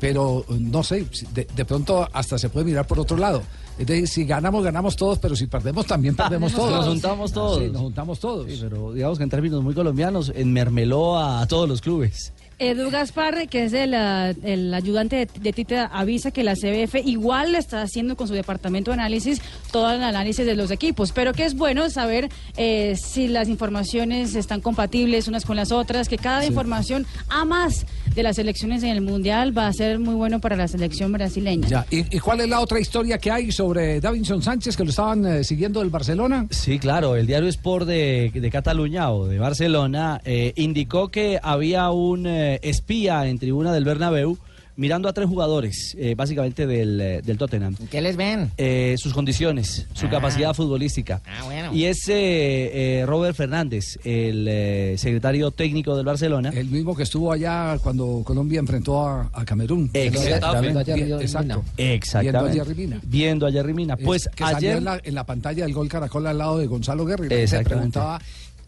pero 0.00 0.44
no 0.48 0.82
sé, 0.82 1.06
de, 1.32 1.46
de 1.54 1.64
pronto 1.64 2.08
hasta 2.12 2.38
se 2.38 2.48
puede 2.48 2.66
mirar 2.66 2.88
por 2.88 2.98
otro 2.98 3.16
lado. 3.16 3.40
Es 3.78 3.86
decir, 3.86 4.08
si 4.08 4.24
ganamos, 4.24 4.64
ganamos 4.64 4.96
todos, 4.96 5.20
pero 5.20 5.36
si 5.36 5.46
perdemos, 5.46 5.86
también 5.86 6.16
perdemos 6.16 6.52
todos. 6.52 6.72
Nos 6.72 6.86
juntamos 6.88 7.32
todos. 7.32 7.58
Sí, 7.62 7.70
nos 7.70 7.82
juntamos 7.82 8.18
todos. 8.18 8.50
Sí, 8.50 8.58
pero 8.60 8.92
digamos 8.92 9.16
que 9.18 9.24
en 9.24 9.30
términos 9.30 9.62
muy 9.62 9.74
colombianos, 9.74 10.32
enmermeló 10.34 11.16
a, 11.16 11.40
a 11.40 11.46
todos 11.46 11.68
los 11.68 11.80
clubes. 11.80 12.32
Edu 12.62 12.90
Gaspar, 12.90 13.48
que 13.48 13.64
es 13.64 13.72
el, 13.72 13.92
ah, 13.94 14.32
el 14.44 14.72
ayudante 14.72 15.16
de, 15.16 15.28
de 15.40 15.52
Tite, 15.52 15.78
avisa 15.78 16.30
que 16.30 16.44
la 16.44 16.54
CBF 16.54 16.94
igual 17.04 17.56
está 17.56 17.82
haciendo 17.82 18.16
con 18.16 18.28
su 18.28 18.34
departamento 18.34 18.92
de 18.92 18.94
análisis 18.94 19.42
todo 19.72 19.90
el 19.90 20.02
análisis 20.02 20.46
de 20.46 20.54
los 20.54 20.70
equipos, 20.70 21.10
pero 21.12 21.32
que 21.32 21.44
es 21.44 21.54
bueno 21.54 21.90
saber 21.90 22.28
eh, 22.56 22.94
si 22.96 23.26
las 23.26 23.48
informaciones 23.48 24.36
están 24.36 24.60
compatibles 24.60 25.26
unas 25.26 25.44
con 25.44 25.56
las 25.56 25.72
otras, 25.72 26.08
que 26.08 26.18
cada 26.18 26.46
información 26.46 27.04
a 27.28 27.44
más 27.44 27.84
de 28.14 28.22
las 28.22 28.38
elecciones 28.38 28.82
en 28.82 28.90
el 28.90 29.00
Mundial 29.00 29.56
va 29.56 29.66
a 29.66 29.72
ser 29.72 29.98
muy 29.98 30.14
bueno 30.14 30.38
para 30.40 30.54
la 30.54 30.68
selección 30.68 31.10
brasileña. 31.12 31.66
Ya, 31.66 31.86
¿Y, 31.90 32.16
y 32.16 32.20
cuál 32.20 32.40
es 32.40 32.48
la 32.48 32.60
otra 32.60 32.78
historia 32.78 33.18
que 33.18 33.30
hay 33.30 33.50
sobre 33.50 34.00
Davinson 34.00 34.42
Sánchez 34.42 34.76
que 34.76 34.84
lo 34.84 34.90
estaban 34.90 35.26
eh, 35.26 35.44
siguiendo 35.44 35.80
del 35.80 35.90
Barcelona? 35.90 36.46
Sí, 36.50 36.78
claro, 36.78 37.16
el 37.16 37.26
diario 37.26 37.48
Sport 37.48 37.86
de, 37.86 38.30
de 38.32 38.50
Cataluña 38.50 39.10
o 39.10 39.26
de 39.26 39.38
Barcelona 39.38 40.20
eh, 40.24 40.52
indicó 40.56 41.08
que 41.08 41.40
había 41.42 41.90
un 41.90 42.26
eh, 42.54 42.60
espía 42.62 43.26
en 43.26 43.38
tribuna 43.38 43.72
del 43.72 43.84
Bernabéu 43.84 44.38
mirando 44.74 45.06
a 45.06 45.12
tres 45.12 45.28
jugadores, 45.28 45.94
eh, 45.98 46.14
básicamente 46.16 46.66
del, 46.66 46.98
eh, 46.98 47.20
del 47.22 47.36
Tottenham. 47.36 47.76
¿Qué 47.90 48.00
les 48.00 48.16
ven? 48.16 48.50
Eh, 48.56 48.94
sus 48.98 49.12
condiciones, 49.12 49.86
su 49.92 50.06
Ah. 50.06 50.10
capacidad 50.10 50.54
futbolística. 50.54 51.20
Ah, 51.26 51.44
bueno. 51.44 51.74
Y 51.74 51.84
es 51.84 52.08
eh, 52.08 53.00
eh, 53.00 53.04
Robert 53.06 53.36
Fernández, 53.36 53.98
el 54.02 54.46
eh, 54.48 54.94
secretario 54.96 55.50
técnico 55.50 55.94
del 55.94 56.06
Barcelona. 56.06 56.50
El 56.54 56.68
mismo 56.70 56.96
que 56.96 57.02
estuvo 57.02 57.30
allá 57.30 57.76
cuando 57.82 58.22
Colombia 58.24 58.60
enfrentó 58.60 59.06
a, 59.06 59.30
a 59.34 59.44
Camerún. 59.44 59.90
Exactamente. 59.92 61.62
Exacto. 61.76 62.22
Viendo 62.22 62.38
a 62.40 62.52
Jerry 62.52 62.74
Mina. 62.74 63.00
Viendo 63.04 63.46
a 63.46 63.52
Jerry 63.52 63.74
Mina. 63.74 63.94
Es 63.98 64.04
Pues 64.04 64.28
que 64.34 64.42
salió 64.42 64.56
ayer... 64.56 64.76
en 64.78 64.84
la, 64.84 65.00
en 65.04 65.14
la 65.14 65.24
pantalla 65.26 65.64
del 65.64 65.74
gol 65.74 65.88
Caracol 65.90 66.26
al 66.26 66.38
lado 66.38 66.56
de 66.58 66.66
Gonzalo 66.66 67.06
gente 67.06 67.46
se 67.46 67.60
preguntaba 67.60 68.18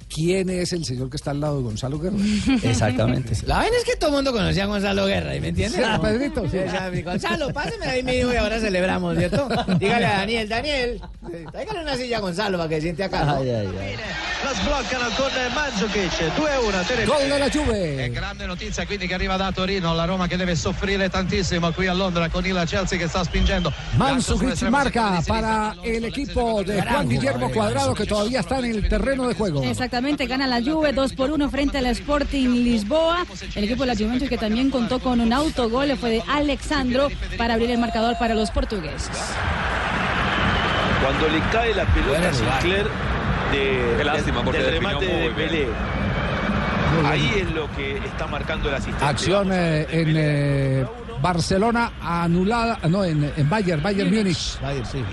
quién 0.05 0.51
es 0.51 0.73
el 0.73 0.85
señor 0.85 1.11
que 1.11 1.17
está 1.17 1.31
al 1.33 1.41
lado 1.41 1.59
de 1.59 1.65
Gonzalo 1.65 1.99
Guerra. 1.99 2.17
Exactamente. 2.63 3.35
La 3.47 3.59
vaina 3.59 3.77
es 3.77 3.85
que 3.85 3.97
todo 3.97 4.11
el 4.11 4.17
mundo 4.17 4.33
conocía 4.33 4.65
a 4.65 4.67
Gonzalo 4.67 5.07
Guerra, 5.07 5.31
¿me 5.41 5.49
entiendes? 5.49 5.73
Sí, 5.73 5.81
no? 5.81 6.01
Pedrito, 6.01 6.45
sí. 6.49 7.03
Gonzalo, 7.03 7.53
páseme 7.53 7.87
ahí 7.87 8.03
mismo 8.03 8.33
y 8.33 8.37
ahora 8.37 8.59
celebramos, 8.61 9.17
¿cierto? 9.19 9.49
Dígale 9.79 10.07
a 10.07 10.19
Daniel, 10.19 10.49
Daniel, 10.49 11.01
tráigale 11.51 11.81
una 11.83 11.97
silla 11.97 12.19
a 12.19 12.21
Gonzalo 12.21 12.59
para 12.59 12.69
que 12.69 12.77
se 12.77 12.83
siente 12.83 13.05
acá. 13.05 13.25
¿no? 13.25 13.37
Ay, 13.37 13.51
ay, 13.51 13.67
ay. 13.67 13.97
La 14.45 14.53
sbloccano 14.53 15.09
con 15.17 15.31
Mandzukic 15.55 16.37
2-1 16.37 16.87
Tenerife. 16.87 17.05
Gol 17.07 17.29
della 17.29 17.49
Juve. 17.49 17.97
È 18.05 18.11
grande 18.11 18.45
notizia 18.45 18.85
quindi 18.85 19.07
che 19.07 19.15
arriva 19.15 19.37
da 19.37 19.51
Torino, 19.53 19.95
la 19.95 20.05
Roma 20.05 20.27
che 20.27 20.37
deve 20.37 20.55
soffrire 20.55 21.09
tantissimo 21.09 21.73
qui 21.73 21.87
a 21.87 21.95
Londra 21.95 22.29
con 22.29 22.45
il 22.45 22.63
Chelsea 22.67 22.99
che 22.99 23.09
sta 23.09 23.25
spingendo. 23.25 23.73
Mandzukic 23.97 24.61
marca 24.69 25.23
para 25.27 25.75
el 25.81 26.05
equipo 26.05 26.63
de 26.63 26.83
Juan 26.83 27.09
Guillermo 27.09 27.49
Cuadrado 27.49 27.95
que 27.95 28.05
todavía 28.05 28.41
está 28.41 28.59
en 28.59 28.67
el 28.67 28.87
terreno 28.87 29.27
de 29.29 29.35
juego. 29.35 29.63
Exactamente, 29.63 30.27
gana 30.27 30.47
la 30.47 30.61
Juve 30.61 30.93
2 30.93 31.15
por 31.15 31.31
1 31.31 31.49
frente 31.49 31.79
al 31.79 31.87
Sporting 31.87 32.49
Lisboa. 32.51 33.25
El 33.55 33.65
equipo 33.65 33.87
de 33.87 33.95
la 33.95 33.97
Juventus 33.97 34.29
que 34.29 34.37
también 34.37 34.69
contó 34.69 34.99
con 34.99 35.21
un 35.21 35.33
autogol 35.33 35.97
fue 35.97 36.11
de 36.11 36.23
Alexandro 36.29 37.09
para 37.39 37.55
abrir 37.55 37.71
el 37.71 37.79
marcador 37.79 38.19
para 38.19 38.35
los 38.35 38.51
portugueses. 38.51 39.09
Cuando 41.03 41.29
le 41.29 41.41
cae 41.51 41.75
la 41.75 41.87
pelota 41.87 42.29
a 42.29 42.35
Sinclair 42.35 43.14
de, 43.57 43.95
Qué 43.99 44.05
lástima, 44.05 44.43
porque 44.45 44.61
del 44.63 44.73
remate 44.73 45.07
de. 45.07 45.31
Pelé. 45.31 45.67
Ahí 47.07 47.33
es 47.41 47.51
lo 47.53 47.71
que 47.73 47.97
está 47.99 48.27
marcando 48.27 48.69
el 48.69 48.75
asistente. 48.77 49.05
Acción 49.05 49.49
eh, 49.53 49.87
en 49.91 50.15
eh, 50.17 50.87
Barcelona 51.21 51.93
anulada, 52.01 52.79
no, 52.89 53.05
en, 53.05 53.33
en 53.37 53.51
Bayern, 53.51 53.83
Bayern 53.83 54.15
Múnich. 54.15 54.59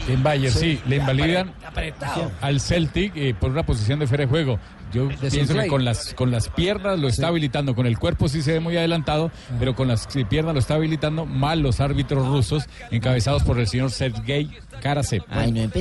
En 0.07 0.21
Bayern, 0.21 0.53
sí, 0.53 0.59
Sí. 0.59 0.81
le 0.87 0.97
invalidan 0.97 1.51
Apretado. 1.65 2.31
al 2.41 2.59
Celtic 2.59 3.13
eh, 3.15 3.33
por 3.37 3.49
una 3.51 3.63
posición 3.63 3.99
de 3.99 4.07
fuera 4.07 4.25
de 4.25 4.29
juego. 4.29 4.59
Yo 4.93 5.07
pienso 5.31 5.53
que 5.53 5.67
con 5.69 5.85
las, 5.85 6.13
con 6.13 6.31
las 6.31 6.49
piernas 6.49 6.99
lo 6.99 7.07
está 7.07 7.27
habilitando, 7.27 7.73
con 7.75 7.85
el 7.85 7.97
cuerpo 7.97 8.27
sí 8.29 8.41
se 8.41 8.53
ve 8.53 8.59
muy 8.59 8.77
adelantado, 8.77 9.31
pero 9.59 9.75
con 9.75 9.87
las 9.87 10.13
eh, 10.15 10.25
piernas 10.25 10.53
lo 10.53 10.59
está 10.59 10.75
habilitando 10.75 11.25
mal 11.25 11.59
los 11.61 11.79
árbitros 11.79 12.27
rusos, 12.27 12.65
encabezados 12.91 13.43
por 13.43 13.59
el 13.59 13.67
señor 13.67 13.91
Sergei 13.91 14.49
Karasev. 14.81 15.23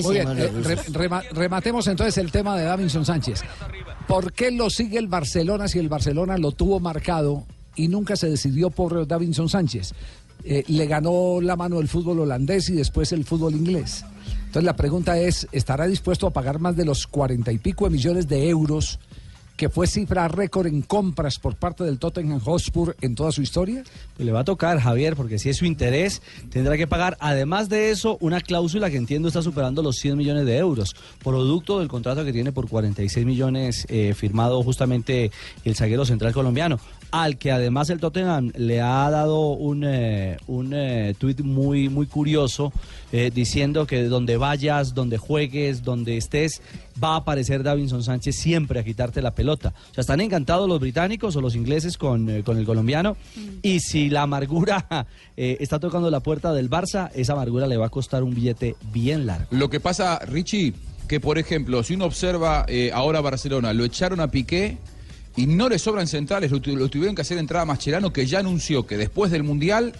Muy 0.02 0.14
bien, 0.14 0.29
eh, 0.38 0.49
re- 0.62 0.76
rema- 0.93 1.23
rematemos 1.33 1.87
entonces 1.87 2.17
el 2.19 2.31
tema 2.31 2.57
de 2.57 2.64
Davinson 2.64 3.05
Sánchez. 3.05 3.43
¿Por 4.07 4.33
qué 4.33 4.50
lo 4.50 4.71
sigue 4.71 4.99
el 4.99 5.07
Barcelona 5.09 5.69
si 5.69 5.79
el 5.79 5.88
Barcelona 5.88 6.37
lo 6.38 6.52
tuvo 6.52 6.81
marcado 6.81 7.45
y 7.76 7.88
nunca 7.88 8.17
se 8.17 8.29
decidió 8.29 8.71
por 8.71 9.07
Davinson 9.07 9.49
Sánchez? 9.49 9.93
Eh, 10.43 10.64
le 10.69 10.87
ganó 10.87 11.40
la 11.43 11.55
mano 11.55 11.81
el 11.81 11.88
fútbol 11.88 12.21
holandés 12.21 12.71
y 12.71 12.73
después 12.73 13.12
el 13.12 13.25
fútbol 13.25 13.55
inglés. 13.55 14.05
Entonces 14.50 14.66
la 14.66 14.75
pregunta 14.75 15.16
es, 15.16 15.47
¿estará 15.52 15.87
dispuesto 15.87 16.26
a 16.26 16.33
pagar 16.33 16.59
más 16.59 16.75
de 16.75 16.85
los 16.85 17.07
cuarenta 17.07 17.52
y 17.52 17.59
pico 17.59 17.85
de 17.85 17.90
millones 17.90 18.26
de 18.26 18.49
euros 18.49 18.99
que 19.57 19.69
fue 19.69 19.87
cifra 19.87 20.26
récord 20.26 20.66
en 20.66 20.83
compras 20.83 21.38
por 21.38 21.54
parte 21.54 21.85
del 21.85 22.00
Tottenham 22.00 22.40
Hotspur 22.40 22.97
en 23.00 23.14
toda 23.14 23.30
su 23.30 23.42
historia? 23.42 23.85
Pues 24.16 24.26
le 24.26 24.33
va 24.33 24.40
a 24.40 24.45
tocar, 24.45 24.80
Javier, 24.80 25.14
porque 25.14 25.38
si 25.38 25.50
es 25.50 25.59
su 25.59 25.66
interés, 25.66 26.21
tendrá 26.50 26.76
que 26.76 26.88
pagar, 26.88 27.16
además 27.21 27.69
de 27.69 27.92
eso, 27.92 28.19
una 28.21 28.40
cláusula 28.40 28.90
que 28.90 28.97
entiendo 28.97 29.28
está 29.28 29.40
superando 29.40 29.85
los 29.85 29.99
100 29.99 30.19
millones 30.19 30.47
de 30.47 30.57
euros, 30.57 30.97
producto 31.23 31.78
del 31.78 31.87
contrato 31.87 32.25
que 32.25 32.33
tiene 32.33 32.50
por 32.50 32.69
46 32.69 33.25
millones 33.25 33.87
eh, 33.88 34.14
firmado 34.14 34.61
justamente 34.64 35.30
el 35.64 35.76
zaguero 35.76 36.04
central 36.04 36.33
colombiano, 36.33 36.80
al 37.12 37.38
que 37.38 37.52
además 37.52 37.88
el 37.90 38.00
Tottenham 38.00 38.50
le 38.57 38.80
ha 38.80 39.09
dado 39.11 39.50
un, 39.50 39.85
eh, 39.85 40.38
un 40.49 40.73
eh, 40.75 41.14
tuit 41.16 41.40
muy, 41.40 41.88
muy 41.88 42.07
curioso, 42.07 42.73
eh, 43.12 43.31
diciendo 43.35 43.87
que 43.87 44.05
donde 44.05 44.37
vayas, 44.37 44.95
donde 44.95 45.19
juegues, 45.19 45.83
donde 45.83 46.17
estés, 46.17 46.62
va 47.02 47.14
a 47.14 47.17
aparecer 47.17 47.62
Davinson 47.62 48.02
Sánchez 48.02 48.37
siempre 48.37 48.81
a 48.81 48.85
quitarte 48.85 49.23
la 49.23 49.35
pelota. 49.35 49.75
O 49.90 49.95
sea, 49.95 50.02
están 50.02 50.21
encantados 50.21 50.69
los 50.69 50.81
británicos 50.81 51.35
o 51.37 51.40
los 51.40 51.55
ingleses 51.55 51.97
con, 51.97 52.29
eh, 52.31 52.43
con 52.45 52.59
el 52.59 52.64
colombiano. 52.64 53.17
Y 53.62 53.81
si 53.81 54.09
la 54.11 54.23
amargura 54.23 55.07
eh, 55.37 55.57
está 55.61 55.79
tocando 55.79 56.11
la 56.11 56.21
puerta 56.21 56.52
del 56.52 56.71
Barça, 56.71 57.11
esa 57.14 57.33
amargura 57.33 57.67
le 57.67 57.76
va 57.76 57.87
a 57.87 57.90
costar 57.90 58.23
un 58.23 58.35
billete 58.35 58.76
bien 58.93 59.26
largo. 59.26 59.47
Lo 59.50 59.71
que 59.71 59.81
pasa, 59.81 60.19
Richie, 60.21 60.75
que 61.09 61.21
por 61.21 61.38
ejemplo, 61.38 61.83
si 61.83 61.95
uno 61.95 62.05
observa 62.05 62.64
eh, 62.69 62.90
ahora 62.95 63.21
Barcelona, 63.21 63.73
lo 63.73 63.85
echaron 63.85 64.21
a 64.21 64.31
Piqué 64.31 64.79
y 65.37 65.47
no 65.47 65.69
le 65.69 65.79
sobran 65.79 66.07
centrales, 66.07 66.50
lo, 66.50 66.59
lo 66.59 66.88
tuvieron 66.88 67.14
que 67.14 67.23
hacer 67.23 67.38
entrar 67.38 67.62
a 67.62 67.64
Mascherano, 67.64 68.12
que 68.12 68.26
ya 68.26 68.40
anunció 68.40 68.87
que 68.87 68.97
después 68.97 69.31
del 69.31 69.43
Mundial 69.43 69.93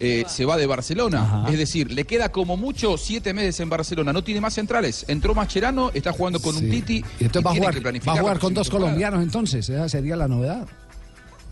eh, 0.00 0.24
se 0.28 0.44
va 0.44 0.56
de 0.56 0.66
Barcelona. 0.66 1.44
Es 1.50 1.58
decir, 1.58 1.90
le 1.92 2.04
queda 2.04 2.30
como 2.30 2.56
mucho 2.56 2.96
siete 2.96 3.34
meses 3.34 3.58
en 3.60 3.68
Barcelona, 3.68 4.12
no 4.12 4.22
tiene 4.22 4.40
más 4.40 4.54
centrales. 4.54 5.04
Entró 5.08 5.34
Mascherano, 5.34 5.90
está 5.92 6.12
jugando 6.12 6.40
con 6.40 6.54
un 6.56 6.70
Titi 6.70 7.04
Y 7.18 7.24
entonces 7.24 7.44
va 7.46 7.50
a 7.50 7.52
tiene 7.54 7.66
jugar, 7.66 7.74
que 7.74 7.80
va 7.80 7.82
planificar 7.82 8.16
a 8.18 8.20
jugar 8.20 8.38
con 8.38 8.54
dos 8.54 8.70
colombianos 8.70 9.22
entonces, 9.22 9.68
esa 9.68 9.88
sería 9.88 10.16
la 10.16 10.28
novedad. 10.28 10.66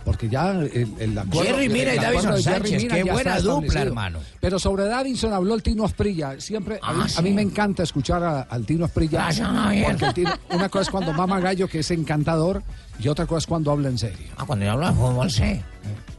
Porque 0.05 0.29
ya 0.29 0.53
el, 0.53 0.87
el 1.01 1.19
acuerdo, 1.19 1.43
Jerry 1.57 1.69
Mina 1.69 1.93
y 1.97 1.99
Jerry 1.99 2.41
Sánchez, 2.41 2.81
Mina 2.85 2.95
qué 2.95 3.03
buena 3.11 3.41
dupla, 3.41 3.83
hermano. 3.83 4.21
Pero 4.41 4.61
sobre 4.61 4.85
Davinson 4.85 5.33
habló 5.33 5.55
el 5.57 5.65
Tino 5.65 5.85
Asprilla. 5.85 6.39
Siempre, 6.41 6.79
a, 6.81 6.93
mí, 6.93 7.01
Ah, 7.05 7.09
a 7.19 7.23
mí 7.23 7.31
sí. 7.31 7.35
me 7.35 7.43
encanta 7.43 7.83
escuchar 7.83 8.23
a- 8.23 8.43
al 8.43 8.65
Tino 8.65 8.85
Asprilla. 8.85 9.33
Javier. 9.33 9.97
porque 9.99 10.23
Tino- 10.23 10.39
una 10.51 10.69
cosa 10.69 10.83
es 10.83 10.91
cuando 10.91 11.13
mama 11.13 11.41
gallo, 11.41 11.67
que 11.67 11.81
es 11.81 11.91
encantador, 11.91 12.63
y 13.01 13.09
otra 13.09 13.27
cosa 13.27 13.39
es 13.39 13.47
cuando 13.49 13.73
habla 13.73 13.89
en 13.89 13.99
serio. 13.99 14.29
Ah, 14.37 14.45
cuando 14.47 14.65
yo 14.65 14.71
hablo 14.71 14.87
de 14.87 14.93
fútbol, 14.93 15.29
sí. 15.29 15.61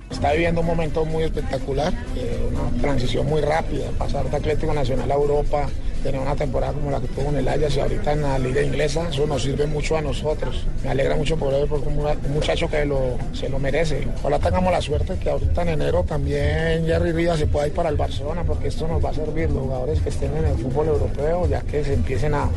Está 0.09 0.31
viviendo 0.31 0.61
un 0.61 0.67
momento 0.67 1.05
muy 1.05 1.23
espectacular, 1.23 1.93
eh, 2.15 2.49
una 2.49 2.81
transición 2.81 3.27
muy 3.27 3.41
rápida, 3.41 3.89
pasar 3.97 4.29
de 4.29 4.37
Atlético 4.37 4.73
Nacional 4.73 5.11
a 5.11 5.15
Europa, 5.15 5.67
tener 6.07 6.21
una 6.21 6.35
temporada 6.37 6.71
como 6.71 6.89
la 6.89 7.01
que 7.01 7.07
tuvo 7.07 7.29
en 7.29 7.37
el 7.37 7.47
Ajax 7.49 7.75
y 7.75 7.79
ahorita 7.81 8.13
en 8.13 8.21
la 8.21 8.39
liga 8.39 8.61
inglesa, 8.61 9.09
eso 9.09 9.27
nos 9.27 9.43
sirve 9.43 9.67
mucho 9.67 9.97
a 9.97 10.01
nosotros. 10.01 10.63
Me 10.81 10.91
alegra 10.91 11.17
mucho 11.17 11.35
por 11.35 11.53
él, 11.53 11.65
porque 11.67 11.89
es 11.89 11.95
un 11.97 12.33
muchacho 12.33 12.69
que 12.69 12.85
lo, 12.85 13.17
se 13.33 13.49
lo 13.49 13.59
merece. 13.59 14.07
Ojalá 14.21 14.39
tengamos 14.39 14.71
la 14.71 14.81
suerte 14.81 15.19
que 15.19 15.29
ahorita 15.29 15.63
en 15.63 15.69
enero 15.69 16.05
también 16.07 16.85
Jerry 16.85 17.11
Rivas 17.11 17.39
se 17.39 17.47
pueda 17.47 17.67
ir 17.67 17.73
para 17.73 17.89
el 17.89 17.97
Barcelona, 17.97 18.45
porque 18.45 18.69
esto 18.69 18.87
nos 18.87 19.03
va 19.03 19.09
a 19.09 19.13
servir 19.13 19.51
los 19.51 19.63
jugadores 19.63 19.99
que 19.99 20.07
estén 20.07 20.35
en 20.37 20.45
el 20.45 20.57
fútbol 20.57 20.87
europeo, 20.87 21.45
ya 21.45 21.59
que 21.59 21.83
se 21.83 21.95
empiecen 21.95 22.33
a, 22.35 22.49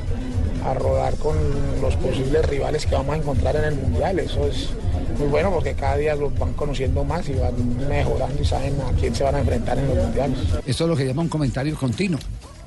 a 0.64 0.74
rodar 0.74 1.16
con 1.16 1.36
los 1.82 1.96
posibles 1.96 2.44
rivales 2.48 2.86
que 2.86 2.94
vamos 2.94 3.16
a 3.16 3.18
encontrar 3.18 3.56
en 3.56 3.64
el 3.64 3.74
Mundial. 3.74 4.20
Eso 4.20 4.46
es 4.46 4.68
muy 5.18 5.26
bueno 5.26 5.50
porque 5.50 5.74
cada 5.74 5.96
día 5.96 6.14
los 6.14 6.38
van 6.38 6.52
conociendo 6.52 7.02
más 7.02 7.28
y 7.28 7.32
van 7.32 7.88
mejorando 7.88 8.40
y 8.40 8.44
saben 8.44 8.76
a 8.80 8.92
quién 8.92 9.12
se 9.12 9.24
van 9.24 9.34
a 9.34 9.40
enfrentar 9.40 9.76
en 9.76 9.88
los 9.88 9.96
Mundiales. 9.96 10.38
Esto 10.64 10.84
es 10.84 10.90
lo 10.90 10.94
que 10.94 11.04
llama 11.04 11.22
un 11.22 11.28
comentario 11.28 11.74
continuo. 11.74 12.20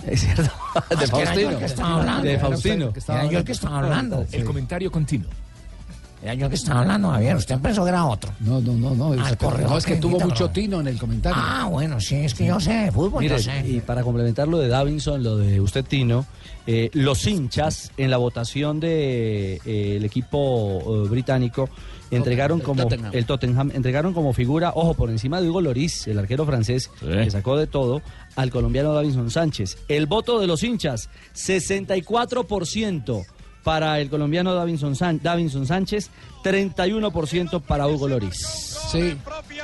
Es 0.08 0.22
cierto. 0.22 0.44
De 0.90 1.08
que 1.08 1.22
era 1.22 1.36
yo 1.36 1.50
el 1.50 1.58
que 1.58 1.66
estaba 1.66 2.00
hablando. 2.00 2.24
De 2.24 2.40
Faustino. 2.40 2.94
Era 3.08 3.26
yo 3.26 3.40
el 3.40 3.46
que 3.46 3.52
estaba 3.52 3.80
hablando. 3.80 4.26
El 4.32 4.44
comentario 4.44 4.92
continuo. 4.92 5.30
Era 6.24 6.36
yo 6.36 6.48
que 6.48 6.56
estaba 6.56 6.80
hablando, 6.80 7.10
Javier. 7.10 7.36
Usted 7.36 7.60
pensó 7.60 7.84
que 7.84 7.90
era 7.90 8.06
otro. 8.06 8.32
No, 8.40 8.62
no, 8.62 8.74
no, 8.74 8.96
no. 8.96 9.12
Al 9.12 9.34
es, 9.34 9.36
corredor 9.36 9.72
no, 9.72 9.78
es 9.78 9.86
que 9.86 9.98
tuvo 9.98 10.18
mucho 10.22 10.50
tino 10.50 10.80
en 10.80 10.88
el 10.88 10.98
comentario. 10.98 11.38
Ah, 11.38 11.68
bueno, 11.70 12.00
sí, 12.00 12.16
es 12.16 12.34
que 12.34 12.46
yo 12.46 12.62
sé 12.62 12.72
de 12.74 12.92
fútbol, 12.94 13.24
Mire, 13.24 13.36
yo 13.36 13.44
sé. 13.44 13.68
y 13.68 13.82
para 13.82 14.04
complementar 14.04 14.48
lo 14.48 14.58
de 14.58 14.70
Davinson, 14.70 15.22
lo 15.22 15.36
de 15.36 15.60
usted, 15.60 15.84
Tino, 15.84 16.26
eh, 16.66 16.90
los 16.94 17.28
hinchas 17.28 17.92
en 17.98 18.10
la 18.10 18.16
votación 18.16 18.80
del 18.80 18.90
de, 18.90 19.62
eh, 19.66 19.98
el 19.98 20.06
equipo 20.06 21.04
eh, 21.06 21.10
británico 21.10 21.70
entregaron 22.10 22.60
el 22.60 22.66
como 22.66 22.84
Tottenham. 22.84 23.12
el 23.14 23.26
Tottenham 23.26 23.72
entregaron 23.74 24.14
como 24.14 24.32
figura, 24.32 24.72
ojo, 24.76 24.94
por 24.94 25.10
encima 25.10 25.42
de 25.42 25.50
Hugo 25.50 25.60
Loris, 25.60 26.08
el 26.08 26.20
arquero 26.20 26.46
francés, 26.46 26.90
que 27.02 27.32
sacó 27.32 27.58
de 27.58 27.68
todo, 27.68 28.02
al 28.38 28.50
colombiano 28.50 28.94
Davinson 28.94 29.30
Sánchez. 29.30 29.78
El 29.90 30.06
voto 30.06 30.40
de 30.40 30.48
los 30.48 30.64
hinchas, 30.64 31.10
64% 31.36 33.26
para 33.64 34.00
el 34.00 34.10
colombiano 34.10 34.54
Davinson, 34.54 34.96
Sánchez, 34.96 36.10
31% 36.44 37.62
para 37.62 37.88
Hugo 37.88 38.08
Loris. 38.08 38.74
Sí. 38.92 39.18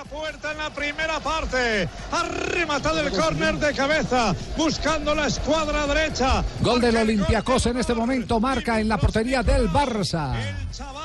puerta 0.10 0.52
en 0.52 0.58
la 0.58 0.70
primera 0.72 1.20
parte. 1.20 1.88
Ha 2.12 2.24
rematado 2.24 3.00
el 3.02 3.12
córner 3.12 3.60
de 3.60 3.74
cabeza, 3.74 4.36
buscando 4.58 5.14
la 5.14 5.28
escuadra 5.28 5.86
derecha. 5.86 6.44
Gol 6.62 6.82
del 6.82 6.98
Olympiacos 6.98 7.68
en 7.68 7.78
este 7.78 7.94
momento 7.94 8.40
marca 8.40 8.80
en 8.80 8.88
la 8.88 8.98
portería 8.98 9.44
del 9.44 9.70
Barça. 9.70 10.34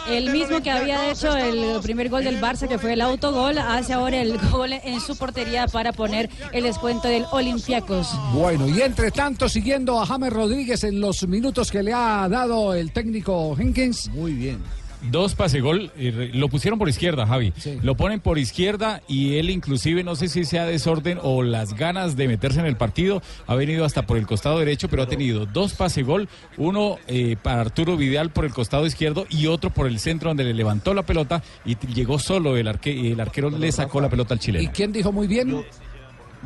El 0.09 0.31
mismo 0.31 0.63
que 0.63 0.71
había 0.71 1.11
hecho 1.11 1.37
el 1.37 1.81
primer 1.83 2.09
gol 2.09 2.25
del 2.25 2.41
Barça, 2.41 2.67
que 2.67 2.79
fue 2.79 2.95
el 2.95 3.03
autogol, 3.03 3.59
hace 3.59 3.93
ahora 3.93 4.23
el 4.23 4.39
gol 4.51 4.73
en 4.73 5.01
su 5.01 5.17
portería 5.17 5.67
para 5.67 5.93
poner 5.93 6.31
el 6.53 6.65
descuento 6.65 7.09
del 7.09 7.27
Olympiacos. 7.31 8.09
Bueno, 8.33 8.69
y 8.69 8.81
entre 8.81 9.11
tanto, 9.11 9.49
siguiendo 9.49 10.01
a 10.01 10.07
James 10.07 10.33
Rodríguez 10.33 10.85
en 10.85 11.01
los 11.01 11.27
minutos 11.27 11.71
que 11.71 11.83
le 11.83 11.93
ha 11.93 12.27
dado 12.29 12.75
el 12.75 12.93
técnico 12.93 13.55
Jenkins. 13.57 14.09
Muy 14.11 14.33
bien. 14.33 14.63
Dos 15.11 15.35
pase 15.35 15.61
gol, 15.61 15.91
eh, 15.97 16.31
lo 16.33 16.49
pusieron 16.49 16.79
por 16.79 16.89
izquierda, 16.89 17.27
Javi. 17.27 17.53
Lo 17.83 17.95
ponen 17.97 18.21
por 18.21 18.39
izquierda 18.39 19.03
y 19.07 19.37
él 19.37 19.51
inclusive, 19.51 20.03
no 20.03 20.17
sé 20.17 20.29
si 20.29 20.45
sea 20.45 20.65
desorden 20.65 21.19
o 21.23 21.43
las 21.43 21.75
ganas 21.75 22.17
de 22.17 22.27
meterse 22.29 22.61
en 22.61 22.67
el 22.67 22.77
partido, 22.77 23.23
ha 23.47 23.55
venido 23.55 23.85
hasta 23.85 24.07
por 24.07 24.17
el 24.17 24.27
costado 24.27 24.59
derecho, 24.59 24.89
pero 24.89 25.03
ha 25.03 25.07
tenido 25.07 25.47
dos 25.47 25.75
pase 25.75 26.03
gol, 26.03 26.29
uno 26.57 26.97
eh, 27.07 27.37
para 27.43 27.61
Arturo 27.61 27.97
Vidal 27.97 28.31
por 28.31 28.45
el 28.45 28.53
costado 28.55 28.87
izquierdo 28.87 29.27
y 29.29 29.47
otro 29.47 29.71
por 29.71 29.87
el 29.87 29.99
centro 29.99 30.31
donde 30.31 30.45
le 30.45 30.55
levantó 30.55 30.95
la 30.95 31.03
pelota 31.03 31.43
y 31.65 31.77
llegó 31.95 32.19
solo 32.19 32.57
el, 32.57 32.67
arque- 32.67 33.13
el 33.13 33.21
arquero 33.21 33.51
le 33.51 33.71
sacó 33.73 34.01
la 34.01 34.09
pelota 34.09 34.35
al 34.35 34.39
¿Y 34.41 34.43
chileno. 34.43 34.71
quién 34.75 34.93
dijo 34.93 35.13
muy 35.13 35.27
bien? 35.27 35.65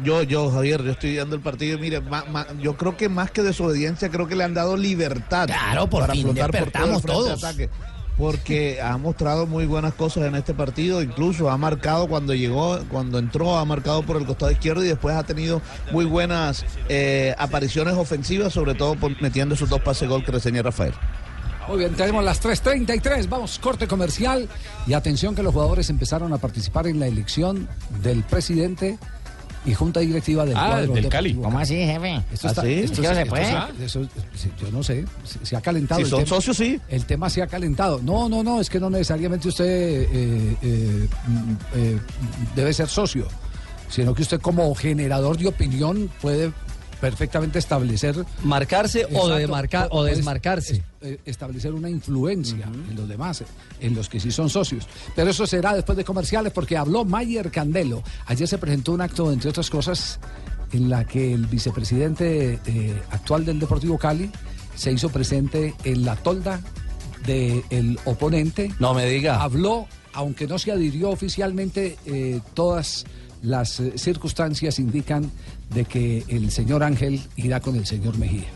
Yo, 0.04 0.22
yo, 0.22 0.48
Javier, 0.50 0.82
yo 0.84 0.92
estoy 0.92 1.10
viendo 1.12 1.34
el 1.34 1.42
partido 1.42 1.76
y 1.76 1.80
mire, 1.80 2.00
ma- 2.00 2.24
ma- 2.30 2.46
yo 2.62 2.76
creo 2.76 2.96
que 2.96 3.08
más 3.08 3.32
que 3.32 3.42
desobediencia, 3.42 4.08
creo 4.10 4.28
que 4.28 4.36
le 4.36 4.44
han 4.44 4.54
dado 4.54 4.76
libertad. 4.76 5.46
Claro, 5.46 5.88
por 5.90 6.02
para 6.02 6.12
fin 6.14 6.22
flotar 6.22 6.50
por 6.52 6.52
todo 6.52 6.58
el 6.58 6.64
despertamos 6.64 7.02
frente 7.02 7.18
de 7.18 7.24
todos. 7.28 7.44
ataque. 7.44 7.68
Porque 8.18 8.80
ha 8.82 8.98
mostrado 8.98 9.46
muy 9.46 9.64
buenas 9.64 9.94
cosas 9.94 10.24
en 10.24 10.34
este 10.34 10.52
partido, 10.52 11.00
incluso 11.02 11.48
ha 11.48 11.56
marcado 11.56 12.08
cuando 12.08 12.34
llegó, 12.34 12.80
cuando 12.90 13.18
entró, 13.20 13.56
ha 13.56 13.64
marcado 13.64 14.02
por 14.02 14.16
el 14.16 14.26
costado 14.26 14.50
izquierdo 14.50 14.84
y 14.84 14.88
después 14.88 15.14
ha 15.14 15.22
tenido 15.22 15.62
muy 15.92 16.04
buenas 16.04 16.64
eh, 16.88 17.34
apariciones 17.38 17.94
ofensivas, 17.94 18.52
sobre 18.52 18.74
todo 18.74 18.96
por- 18.96 19.22
metiendo 19.22 19.54
esos 19.54 19.68
dos 19.68 19.80
pases 19.80 20.08
gol 20.08 20.24
que 20.24 20.32
reseña 20.32 20.62
Rafael. 20.62 20.92
Muy 21.68 21.78
bien, 21.78 21.94
tenemos 21.94 22.24
las 22.24 22.42
3.33, 22.42 23.28
vamos, 23.28 23.58
corte 23.58 23.86
comercial. 23.86 24.48
Y 24.86 24.94
atención 24.94 25.34
que 25.34 25.42
los 25.42 25.52
jugadores 25.52 25.88
empezaron 25.90 26.32
a 26.32 26.38
participar 26.38 26.86
en 26.86 26.98
la 26.98 27.06
elección 27.06 27.68
del 28.02 28.24
presidente 28.24 28.98
y 29.66 29.74
junta 29.74 30.00
directiva 30.00 30.44
del 30.46 30.56
Ah, 30.56 30.68
cuadro 30.70 30.94
del 30.94 31.08
Cali. 31.08 31.34
¿Cómo 31.34 31.58
así, 31.58 31.74
jefe? 31.76 32.22
Esto 32.32 32.48
¿Ah, 32.48 32.50
está, 32.50 32.62
sí? 32.62 32.72
esto 32.74 33.02
¿Qué 33.02 33.08
es- 33.08 33.14
se 33.14 33.22
esto 33.22 33.30
puede? 33.30 34.08
yo 34.60 34.70
no 34.72 34.82
sé, 34.82 35.04
se, 35.24 35.44
se 35.46 35.56
ha 35.56 35.60
calentado. 35.60 35.98
Si 35.98 36.04
el 36.04 36.10
son 36.10 36.18
tema. 36.24 36.28
socios, 36.36 36.56
sí. 36.56 36.80
El 36.88 37.04
tema 37.04 37.28
se 37.30 37.42
ha 37.42 37.46
calentado. 37.46 38.00
No, 38.02 38.28
no, 38.28 38.42
no, 38.42 38.60
es 38.60 38.70
que 38.70 38.80
no 38.80 38.88
necesariamente 38.90 39.48
usted 39.48 39.66
eh, 39.66 40.56
eh, 40.62 41.08
mm, 41.26 41.52
eh, 41.74 41.98
debe 42.54 42.72
ser 42.72 42.88
socio, 42.88 43.26
sino 43.88 44.14
que 44.14 44.22
usted 44.22 44.40
como 44.40 44.74
generador 44.74 45.36
de 45.36 45.48
opinión 45.48 46.10
puede 46.20 46.52
perfectamente 47.00 47.58
establecer 47.58 48.16
Marcarse 48.44 49.06
o 49.14 49.28
demarcar- 49.28 49.88
o 49.90 50.04
desmarcarse. 50.04 50.74
es- 50.76 50.82
eh, 51.00 51.20
establecer 51.24 51.72
una 51.72 51.88
influencia 51.88 52.66
en 52.90 52.96
los 52.96 53.08
demás, 53.08 53.44
en 53.80 53.94
los 53.94 54.08
que 54.08 54.18
sí 54.20 54.30
son 54.32 54.50
socios. 54.50 54.86
Pero 55.14 55.30
eso 55.30 55.46
será 55.46 55.74
después 55.74 55.96
de 55.96 56.04
comerciales 56.04 56.52
porque 56.52 56.76
habló 56.76 57.04
Mayer 57.04 57.50
Candelo. 57.50 58.02
Ayer 58.26 58.48
se 58.48 58.58
presentó 58.58 58.92
un 58.92 59.00
acto, 59.00 59.30
entre 59.32 59.50
otras 59.50 59.70
cosas, 59.70 60.18
en 60.72 60.90
la 60.90 61.04
que 61.06 61.32
el 61.32 61.46
vicepresidente 61.46 62.58
eh, 62.66 63.02
actual 63.10 63.44
del 63.44 63.58
Deportivo 63.60 63.96
Cali 63.96 64.30
se 64.74 64.92
hizo 64.92 65.08
presente 65.08 65.74
en 65.84 66.04
la 66.04 66.16
tolda 66.16 66.60
del 67.26 67.98
oponente. 68.04 68.72
No 68.78 68.94
me 68.94 69.06
diga. 69.06 69.42
Habló, 69.42 69.86
aunque 70.18 70.48
no 70.48 70.58
se 70.58 70.72
adhirió 70.72 71.10
oficialmente, 71.10 71.96
eh, 72.04 72.40
todas 72.54 73.06
las 73.40 73.78
eh, 73.78 73.92
circunstancias 73.96 74.80
indican 74.80 75.30
de 75.72 75.84
que 75.84 76.24
el 76.26 76.50
señor 76.50 76.82
Ángel 76.82 77.20
irá 77.36 77.60
con 77.60 77.76
el 77.76 77.86
señor 77.86 78.18
Mejía. 78.18 78.48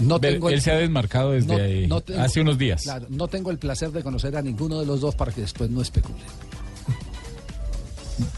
No 0.00 0.18
tengo 0.18 0.48
el- 0.48 0.54
él 0.56 0.60
se 0.62 0.72
ha 0.72 0.76
desmarcado 0.76 1.30
desde 1.30 1.46
no- 1.56 1.62
ahí, 1.62 1.86
no 1.86 2.00
tengo- 2.00 2.20
hace 2.22 2.40
unos 2.40 2.58
días. 2.58 2.82
Claro, 2.82 3.06
no 3.08 3.28
tengo 3.28 3.52
el 3.52 3.58
placer 3.58 3.92
de 3.92 4.02
conocer 4.02 4.36
a 4.36 4.42
ninguno 4.42 4.80
de 4.80 4.86
los 4.86 5.00
dos 5.00 5.14
para 5.14 5.30
que 5.30 5.42
después 5.42 5.70
no 5.70 5.80
especulen. 5.80 6.26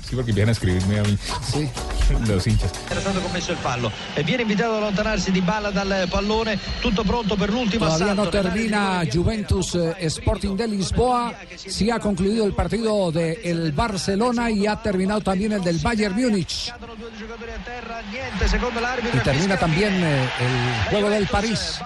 Sí, 0.06 0.14
porque 0.16 0.32
vienen 0.32 0.50
a 0.50 0.52
escribirme 0.52 0.98
a 0.98 1.02
mí. 1.04 1.16
Sí. 1.50 1.68
Los 2.26 2.46
hinchas. 2.46 2.70
Era 2.88 3.00
stato 3.00 3.20
commesso 3.20 3.52
il 3.52 3.58
fallo 3.58 3.90
e 4.14 4.22
viene 4.22 4.42
invitato 4.42 4.72
ad 4.72 4.82
allontanarsi 4.82 5.30
di 5.30 5.40
balla 5.40 5.70
dal 5.70 6.06
pallone, 6.08 6.58
tutto 6.80 7.02
pronto 7.04 7.36
per 7.36 7.50
l'ultimo 7.50 7.86
Todavía 7.86 8.14
no 8.14 8.28
termina 8.28 9.04
Juventus 9.04 9.74
eh, 9.74 10.08
Sporting 10.08 10.56
de 10.56 10.66
Lisboa. 10.66 11.34
Sí 11.56 11.90
ha 11.90 11.98
concluido 11.98 12.44
el 12.44 12.54
partido 12.54 13.10
del 13.10 13.72
Barcelona 13.72 14.50
y 14.50 14.66
ha 14.66 14.76
terminado 14.76 15.20
también 15.20 15.52
el 15.52 15.62
del 15.62 15.78
Bayern 15.78 16.14
Múnich. 16.14 16.72
Y 19.12 19.18
termina 19.18 19.56
también 19.56 19.92
eh, 20.02 20.28
el 20.40 20.90
juego 20.90 21.10
del 21.10 21.26
París 21.26 21.80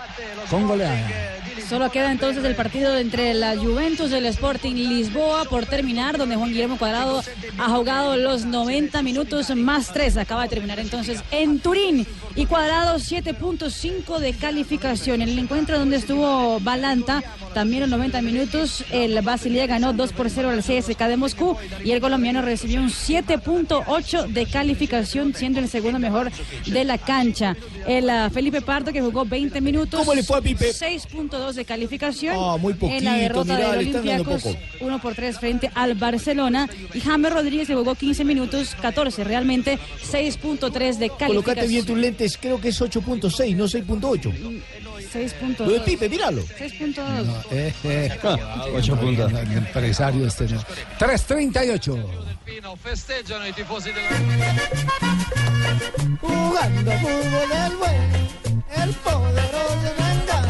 con 0.48 0.66
goleada. 0.66 1.41
Solo 1.68 1.90
queda 1.90 2.12
entonces 2.12 2.44
el 2.44 2.54
partido 2.54 2.96
entre 2.98 3.34
la 3.34 3.56
Juventus 3.56 4.10
y 4.10 4.14
el 4.14 4.26
Sporting 4.26 4.74
Lisboa 4.74 5.44
por 5.44 5.66
terminar, 5.66 6.18
donde 6.18 6.36
Juan 6.36 6.50
Guillermo 6.50 6.78
Cuadrado 6.78 7.22
ha 7.58 7.68
jugado 7.70 8.16
los 8.16 8.44
90 8.44 9.02
minutos 9.02 9.54
más 9.56 9.92
3. 9.92 10.16
Acaba 10.18 10.42
de 10.42 10.48
terminar 10.48 10.80
entonces 10.80 11.22
en 11.30 11.60
Turín. 11.60 12.06
Y 12.34 12.46
Cuadrado 12.46 12.96
7.5 12.96 14.18
de 14.18 14.32
calificación. 14.34 15.22
En 15.22 15.28
el 15.28 15.38
encuentro 15.38 15.78
donde 15.78 15.96
estuvo 15.96 16.60
Balanta, 16.60 17.22
también 17.54 17.82
los 17.82 17.90
90 17.90 18.22
minutos, 18.22 18.84
el 18.90 19.20
Basilia 19.22 19.66
ganó 19.66 19.92
2 19.92 20.12
por 20.12 20.30
0 20.30 20.50
al 20.50 20.60
CSK 20.60 20.98
de 21.06 21.16
Moscú 21.16 21.56
y 21.84 21.90
el 21.90 22.00
colombiano 22.00 22.42
recibió 22.42 22.80
un 22.80 22.88
7.8 22.88 24.26
de 24.26 24.46
calificación, 24.46 25.34
siendo 25.34 25.60
el 25.60 25.68
segundo 25.68 25.98
mejor 25.98 26.30
de 26.66 26.84
la 26.84 26.98
cancha. 26.98 27.56
El 27.86 28.08
ah, 28.08 28.30
Felipe 28.30 28.60
Pardo, 28.62 28.92
que 28.92 29.00
jugó 29.00 29.24
20 29.24 29.60
minutos. 29.60 30.00
¿Cómo 30.00 30.14
le 30.14 30.22
fue 30.22 30.38
a 30.38 30.40
Pipe? 30.40 30.70
6.2 30.70 31.51
de 31.54 31.64
calificación. 31.64 32.36
Ah, 32.38 32.56
muy 32.58 32.72
En 32.72 32.78
la 32.78 32.88
poquito, 32.88 33.12
derrota 33.12 33.54
mirá, 33.56 33.68
del 33.70 33.78
le 33.78 33.84
están 33.84 34.06
dando 34.06 34.22
Olympiacos, 34.30 34.42
poco. 34.42 34.84
1 34.84 35.02
por 35.02 35.14
3 35.14 35.38
frente 35.38 35.70
al 35.74 35.94
Barcelona. 35.94 36.68
Y 36.94 37.00
James 37.00 37.32
Rodríguez 37.32 37.68
que 37.68 37.74
jugó 37.74 37.94
15 37.94 38.24
minutos, 38.24 38.74
14 38.80 39.24
realmente, 39.24 39.78
6.3 40.10 40.96
de 40.98 41.08
Colocate 41.08 41.18
calificación. 41.18 41.68
bien 41.68 41.86
tus 41.86 41.98
lentes, 41.98 42.38
creo 42.38 42.60
que 42.60 42.68
es 42.68 42.80
8.6, 42.80 43.56
no 43.56 43.64
6.8. 43.64 44.62
6.2. 45.12 45.58
Lo 45.58 45.72
de 45.72 45.80
Pipe, 45.80 46.08
míralo. 46.08 46.42
6.2. 46.42 47.44
Eh, 47.50 47.74
eh, 47.84 48.18
Ocho 48.74 48.96
puntos. 48.96 49.32
El 49.42 49.52
empresario 49.52 50.26
este. 50.26 50.48
¿no? 50.48 50.60
3.38. 50.98 52.32
Festeggiano 52.82 53.46
i 53.46 53.52
tifosi 53.52 53.92
della 53.92 54.18
Jugando 56.20 56.90
fútbol 56.90 57.52
el 57.52 57.76
bueno, 57.76 58.18
el 58.76 58.94
poderoso 58.94 59.94
Mangano. 59.98 60.41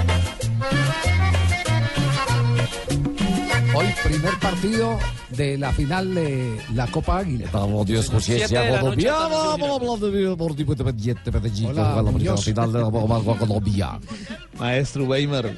Hoy 3.75 3.87
primer 4.05 4.38
partido 4.38 4.99
de 5.31 5.57
la 5.59 5.73
final 5.73 6.14
de 6.14 6.61
la 6.75 6.87
Copa 6.88 7.19
Águila. 7.19 7.49
Vamos, 7.52 7.87
Dios, 7.87 8.12
noche, 8.12 8.45
colombiana. 8.81 9.19
Vamos 9.29 9.69
a 9.69 9.75
hablar 9.75 9.99
de 9.99 10.29
Deportivo 10.29 10.73
Independiente 10.73 11.31
Medellín. 11.31 11.71
que 11.73 11.81
Hola, 11.81 11.93
juega 11.95 12.33
la 12.33 12.37
final 12.37 12.73
de 12.73 12.79
la 12.79 12.91
Copa 12.91 13.38
Colombia. 13.38 14.00
Maestro 14.59 15.05
Weimar. 15.05 15.52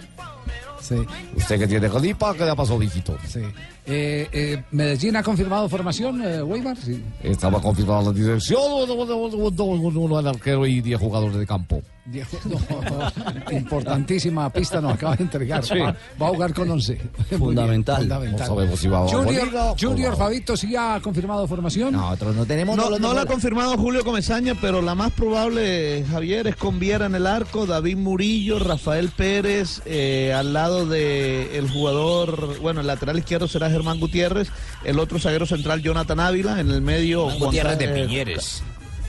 Sí. 0.80 0.96
Usted 1.36 1.58
que 1.58 1.66
tiene 1.66 1.88
colipa, 1.88 2.34
¿qué 2.34 2.44
le 2.44 2.54
pasó, 2.54 2.78
viejito? 2.78 3.16
Sí. 3.26 3.40
Eh, 3.86 4.28
eh, 4.32 4.62
Medellín 4.70 5.16
ha 5.16 5.22
confirmado 5.22 5.68
formación, 5.68 6.22
eh, 6.22 6.42
Weimar. 6.42 6.76
Sí. 6.76 7.02
Estaba 7.22 7.60
confirmada 7.60 8.02
la 8.02 8.12
dirección, 8.12 8.58
uno 8.58 10.20
el 10.20 10.26
arquero 10.26 10.66
y 10.66 10.80
10 10.80 11.00
jugadores 11.00 11.36
de 11.36 11.46
campo. 11.46 11.82
No, 12.06 13.50
importantísima 13.50 14.50
pista 14.50 14.78
nos 14.80 14.92
acaba 14.92 15.16
de 15.16 15.24
entregar. 15.24 15.64
Sí. 15.64 15.78
Va, 15.78 15.96
va 16.20 16.26
a 16.26 16.30
jugar 16.30 16.52
con 16.52 16.70
11. 16.70 17.00
Fundamental. 17.38 18.06
No 18.06 18.38
sabemos 18.38 18.78
si 18.78 18.88
va 18.88 19.04
a 19.04 19.08
Junior, 19.08 19.48
Junior 19.80 20.16
Fabito, 20.16 20.56
¿sí 20.56 20.76
ha 20.76 21.00
confirmado 21.02 21.46
formación? 21.48 21.94
Nosotros 21.94 22.36
no 22.36 22.44
tenemos. 22.44 22.76
No, 22.76 22.98
no 22.98 23.14
la 23.14 23.22
ha 23.22 23.26
confirmado 23.26 23.76
Julio 23.78 24.04
Comesaña, 24.04 24.54
pero 24.60 24.82
la 24.82 24.94
más 24.94 25.12
probable, 25.12 26.04
Javier, 26.10 26.46
es 26.46 26.56
con 26.56 26.78
Viera 26.78 27.06
en 27.06 27.14
el 27.14 27.26
arco, 27.26 27.64
David 27.64 27.96
Murillo, 27.96 28.58
Rafael 28.58 29.08
Pérez, 29.08 29.80
eh, 29.86 30.32
al 30.34 30.52
lado 30.52 30.86
de 30.86 31.56
el 31.56 31.70
jugador, 31.70 32.60
bueno, 32.60 32.82
el 32.82 32.86
lateral 32.86 33.18
izquierdo 33.18 33.48
será 33.48 33.70
Germán 33.74 34.00
Gutiérrez, 34.00 34.48
el 34.84 34.98
otro 34.98 35.18
zaguero 35.18 35.46
central 35.46 35.82
Jonathan 35.82 36.20
Ávila, 36.20 36.60
en 36.60 36.70
el 36.70 36.80
medio 36.80 37.24
Juan 37.24 37.38
Gutiérrez 37.38 37.78
de 37.78 37.84
Carlos- 37.86 38.06
Piñeres. 38.08 38.62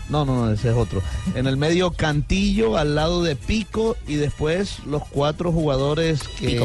No, 0.07 0.23
no, 0.23 0.45
no, 0.45 0.51
ese 0.51 0.69
es 0.69 0.75
otro. 0.75 1.01
En 1.33 1.47
el 1.47 1.57
medio 1.57 1.89
Cantillo, 1.89 2.77
al 2.77 2.93
lado 2.93 3.23
de 3.23 3.35
Pico 3.35 3.97
y 4.07 4.15
después 4.15 4.77
los 4.85 5.01
cuatro 5.09 5.51
jugadores 5.51 6.21
que 6.37 6.57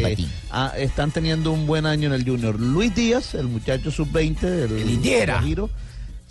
ah, 0.50 0.74
están 0.76 1.10
teniendo 1.10 1.50
un 1.50 1.66
buen 1.66 1.86
año 1.86 2.08
en 2.08 2.12
el 2.20 2.24
Junior. 2.28 2.60
Luis 2.60 2.94
Díaz, 2.94 3.34
el 3.34 3.46
muchacho 3.46 3.90
sub-20, 3.90 4.42
el, 4.42 5.00
El. 5.38 5.70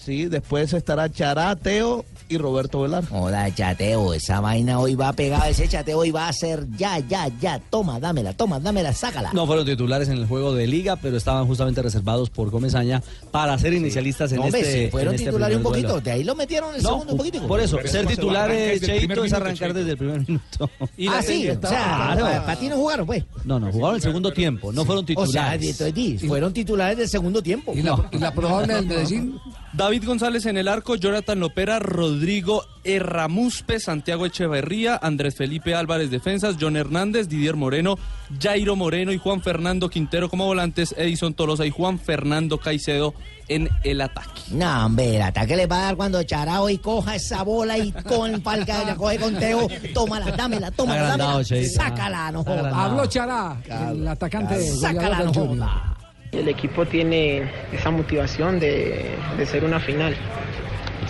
Sí, 0.01 0.25
después 0.27 0.71
estará 0.73 1.12
Chará, 1.12 1.55
Teo 1.57 2.05
y 2.29 2.38
Roberto 2.38 2.81
Velar. 2.81 3.03
Hola, 3.12 3.53
chateo, 3.53 4.13
esa 4.13 4.39
vaina 4.39 4.79
hoy 4.79 4.95
va 4.95 5.09
a 5.09 5.13
pegar, 5.13 5.49
ese 5.49 5.67
chateo 5.67 5.99
hoy 5.99 6.09
va 6.09 6.29
a 6.29 6.33
ser 6.33 6.65
ya, 6.77 6.99
ya, 6.99 7.27
ya, 7.41 7.59
toma, 7.69 7.99
dámela, 7.99 8.31
toma, 8.33 8.59
dámela, 8.62 8.93
sácala. 8.93 9.31
No 9.33 9.45
fueron 9.45 9.65
titulares 9.65 10.07
en 10.07 10.17
el 10.17 10.25
juego 10.25 10.53
de 10.55 10.67
liga, 10.67 10.95
pero 10.95 11.17
estaban 11.17 11.45
justamente 11.47 11.81
reservados 11.81 12.29
por 12.29 12.49
Comesaña 12.49 13.03
para 13.31 13.57
ser 13.59 13.73
inicialistas 13.73 14.31
en 14.31 14.38
No, 14.38 14.45
este. 14.45 14.85
sí, 14.85 14.89
fueron 14.89 15.15
en 15.15 15.15
este 15.19 15.25
titulares 15.31 15.57
un 15.57 15.63
poquito, 15.63 15.88
duelo. 15.89 16.01
de 16.01 16.12
ahí 16.12 16.23
lo 16.23 16.33
metieron 16.35 16.73
el 16.75 16.81
No, 16.81 16.89
segundo 16.89 17.12
un 17.13 17.17
poquitico. 17.17 17.47
Por 17.47 17.59
eso, 17.59 17.75
Pero 17.77 17.89
ser 17.89 18.01
eso 18.05 18.09
titular, 18.09 18.43
arranca 18.45 18.63
desde 18.63 18.73
el 18.93 18.99
Cheito, 18.99 19.23
es 19.25 19.33
arrancar 19.33 19.73
desde 19.73 19.91
el 19.91 19.97
primer 19.97 20.19
minuto. 20.27 20.69
ah, 21.09 21.21
sí, 21.21 21.49
o 21.49 21.59
sea, 21.67 22.13
Claro. 22.15 22.25
para 22.45 22.55
ti 22.59 22.69
no 22.69 22.77
jugaron, 22.77 23.05
pues. 23.05 23.23
No, 23.43 23.59
no, 23.59 23.69
jugaron 23.71 23.97
el 23.97 24.01
segundo 24.01 24.31
tiempo, 24.31 24.71
no 24.71 24.85
fueron 24.85 25.03
O 25.17 25.27
sea, 25.27 25.57
titulares. 25.57 26.25
fueron 26.25 26.53
titulares 26.53 26.97
del 26.97 27.09
segundo 27.09 27.43
tiempo. 27.43 27.73
¿Y 27.75 27.81
la, 27.81 28.09
y 28.12 28.17
la 28.17 28.33
probable 28.33 28.75
del 28.75 28.85
Medellín? 28.88 29.38
David 29.73 30.03
González 30.05 30.45
en 30.47 30.58
el 30.58 30.67
arco, 30.67 30.95
Jonathan 30.95 31.39
Lopera, 31.39 31.77
Rodrigo 31.79 32.65
Erramuspe, 32.84 33.79
Santiago 33.79 34.25
Echeverría, 34.25 34.99
Andrés 35.01 35.36
Felipe 35.36 35.75
Álvarez 35.75 36.10
defensas, 36.10 36.55
John 36.60 36.75
Hernández, 36.75 37.29
Didier 37.29 37.55
Moreno, 37.55 37.97
Jairo 38.41 38.75
Moreno 38.75 39.12
y 39.12 39.19
Juan 39.19 39.41
Fernando 39.41 39.89
Quintero 39.89 40.27
como 40.27 40.45
volantes, 40.45 40.95
Edison 40.97 41.36
Tolosa 41.36 41.67
y 41.67 41.69
Juan 41.69 41.99
Fernando 41.99 42.58
Caicedo 42.58 43.13
en 43.47 43.69
el 43.84 44.01
ataque. 44.01 44.41
No, 44.51 44.88
hombre, 44.88 45.17
el 45.17 45.21
ataque 45.21 45.55
le 45.55 45.67
va 45.67 45.77
a 45.77 45.82
dar 45.84 45.95
cuando 45.95 46.23
Charao 46.23 46.69
y 46.69 46.79
coja 46.79 47.15
esa 47.15 47.43
bola 47.43 47.77
y 47.77 47.91
con 47.91 48.41
palca 48.43 48.84
la 48.84 48.95
coge 48.95 49.19
con 49.19 49.36
Teo. 49.38 49.67
Tómala, 49.93 50.32
dámela, 50.32 50.71
tómala, 50.71 51.15
dámela. 51.15 51.43
Sácala, 51.43 52.32
no 52.32 52.43
jodas. 52.43 52.73
Habló 52.73 53.05
Chará, 53.05 53.62
el 53.91 54.08
atacante 54.08 54.60
Sácala, 54.62 55.23
no 55.23 55.34
jodas. 55.34 55.98
El 56.31 56.47
equipo 56.47 56.85
tiene 56.85 57.49
esa 57.73 57.89
motivación 57.91 58.59
de, 58.59 59.15
de 59.37 59.45
ser 59.45 59.63
una 59.63 59.79
final. 59.79 60.15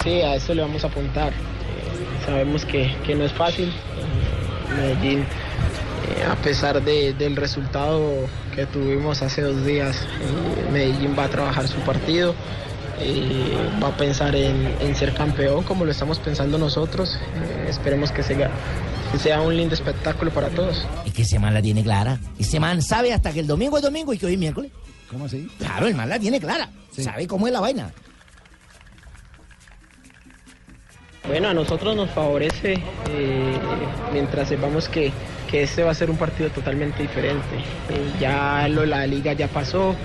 Sí, 0.04 0.22
a 0.22 0.36
eso 0.36 0.54
le 0.54 0.62
vamos 0.62 0.84
a 0.84 0.88
apuntar. 0.88 1.30
Eh, 1.34 2.26
sabemos 2.26 2.66
que, 2.66 2.96
que 3.06 3.16
no 3.16 3.26
es 3.26 3.34
fácil. 3.34 3.72
Medellín, 4.78 5.20
eh, 5.20 6.24
a 6.30 6.36
pesar 6.36 6.82
de- 6.82 7.14
del 7.14 7.36
resultado 7.36 8.28
que 8.56 8.66
tuvimos 8.66 9.22
hace 9.22 9.42
dos 9.42 9.66
días, 9.66 9.98
eh, 10.22 10.72
Medellín 10.72 11.16
va 11.18 11.26
a 11.26 11.30
trabajar 11.30 11.68
su 11.68 11.80
partido. 11.82 12.34
eh, 13.02 13.24
va 13.82 13.88
a 13.88 13.96
pensar 13.96 14.36
en, 14.36 14.94
ser 14.94 15.14
campeón 15.14 15.64
como 15.64 15.86
lo 15.86 15.92
estamos 15.92 16.20
pensando 16.20 16.58
nosotros. 16.58 17.18
Esperemos 17.70 18.12
que 18.12 18.24
sea, 18.24 18.52
que 19.14 19.18
sea 19.20 19.40
un 19.40 19.56
lindo 19.56 19.74
espectáculo 19.74 20.32
para 20.32 20.50
todos. 20.50 20.86
Es 21.06 21.14
que 21.14 21.22
ese 21.22 21.40
man 21.40 21.54
la 21.54 21.62
tiene 21.62 21.82
clara. 21.82 22.20
Ese 22.38 22.60
man 22.60 22.82
sabe 22.82 23.14
hasta 23.14 23.32
que 23.32 23.40
el 23.40 23.48
domingo 23.48 23.78
es 23.78 23.84
domingo 23.84 24.12
y 24.14 24.18
que 24.18 24.26
hoy 24.26 24.34
es 24.34 24.40
miércoles. 24.40 24.72
¿Cómo 25.10 25.26
así? 25.26 25.50
Claro, 25.58 25.88
el 25.88 25.96
man 25.96 26.10
la 26.10 26.20
tiene 26.20 26.40
clara. 26.40 26.70
Sabe 26.92 27.28
cómo 27.28 27.48
es 27.48 27.54
la 27.54 27.60
vaina. 27.62 27.92
Bueno, 31.28 31.50
a 31.50 31.54
nosotros 31.54 31.96
nos 31.96 32.10
favorece 32.10 32.82
eh, 33.10 33.58
mientras 34.12 34.50
sepamos 34.50 34.90
que, 34.90 35.12
que 35.50 35.64
este 35.64 35.84
va 35.84 35.92
a 35.92 35.94
ser 35.94 36.10
un 36.10 36.18
partido 36.18 36.50
totalmente 36.50 37.04
diferente. 37.04 37.56
Eh, 37.90 38.14
ya 38.20 38.68
lo, 38.68 38.86
la 38.86 39.06
liga 39.06 39.34
ya 39.34 39.48
pasó, 39.48 39.96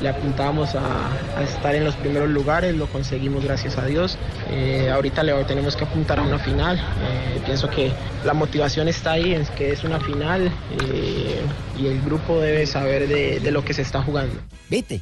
le 0.00 0.08
apuntábamos 0.08 0.74
a, 0.74 1.42
estar 1.42 1.74
en 1.74 1.84
los 1.84 1.94
primeros 1.96 2.28
lugares, 2.28 2.74
lo 2.74 2.86
conseguimos 2.86 3.44
gracias 3.44 3.78
a 3.78 3.86
Dios. 3.86 4.18
Eh, 4.50 4.90
ahorita 4.92 5.22
le 5.22 5.32
tenemos 5.44 5.76
que 5.76 5.84
apuntar 5.84 6.18
a 6.18 6.22
una 6.22 6.38
final. 6.38 6.78
Eh, 6.78 7.40
pienso 7.44 7.68
que 7.68 7.92
la 8.24 8.34
motivación 8.34 8.88
está 8.88 9.12
ahí, 9.12 9.32
es 9.32 9.50
que 9.50 9.72
es 9.72 9.84
una 9.84 10.00
final 10.00 10.50
eh, 10.92 11.40
y 11.78 11.86
el 11.86 12.00
grupo 12.02 12.40
debe 12.40 12.66
saber 12.66 13.08
de, 13.08 13.40
de 13.40 13.50
lo 13.50 13.64
que 13.64 13.74
se 13.74 13.82
está 13.82 14.02
jugando. 14.02 14.34
¿Viste? 14.68 15.00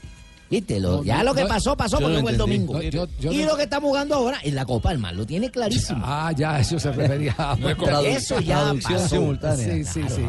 ¿Viste? 0.51 0.81
Lo- 0.81 0.99
No, 0.99 1.05
ya 1.05 1.19
no, 1.19 1.25
lo 1.25 1.35
que 1.35 1.43
no, 1.43 1.49
pasó, 1.49 1.77
pasó 1.77 1.99
porque 1.99 2.15
no 2.17 2.21
fue 2.23 2.31
el 2.33 2.39
domingo. 2.39 2.75
No, 2.75 2.83
yo- 2.83 3.07
yo 3.21 3.33
y 3.33 3.39
no- 3.43 3.49
lo 3.49 3.57
que 3.59 3.65
estamos 3.65 3.89
jugando 3.89 4.15
ahora 4.15 4.39
es 4.43 4.55
la 4.55 4.65
Copa 4.65 4.91
del 4.91 4.99
Mar, 4.99 5.15
lo 5.15 5.27
tiene 5.27 5.51
clarísimo. 5.51 6.01
Ah, 6.03 6.33
ya, 6.35 6.59
eso 6.59 6.79
se 6.79 6.91
refería 6.93 7.35
a... 7.37 7.55
Eso 8.07 8.41
ya 8.41 8.73
pasó. 8.83 9.37
Sí, 9.57 9.85
sí, 9.85 10.03
sí. 10.09 10.23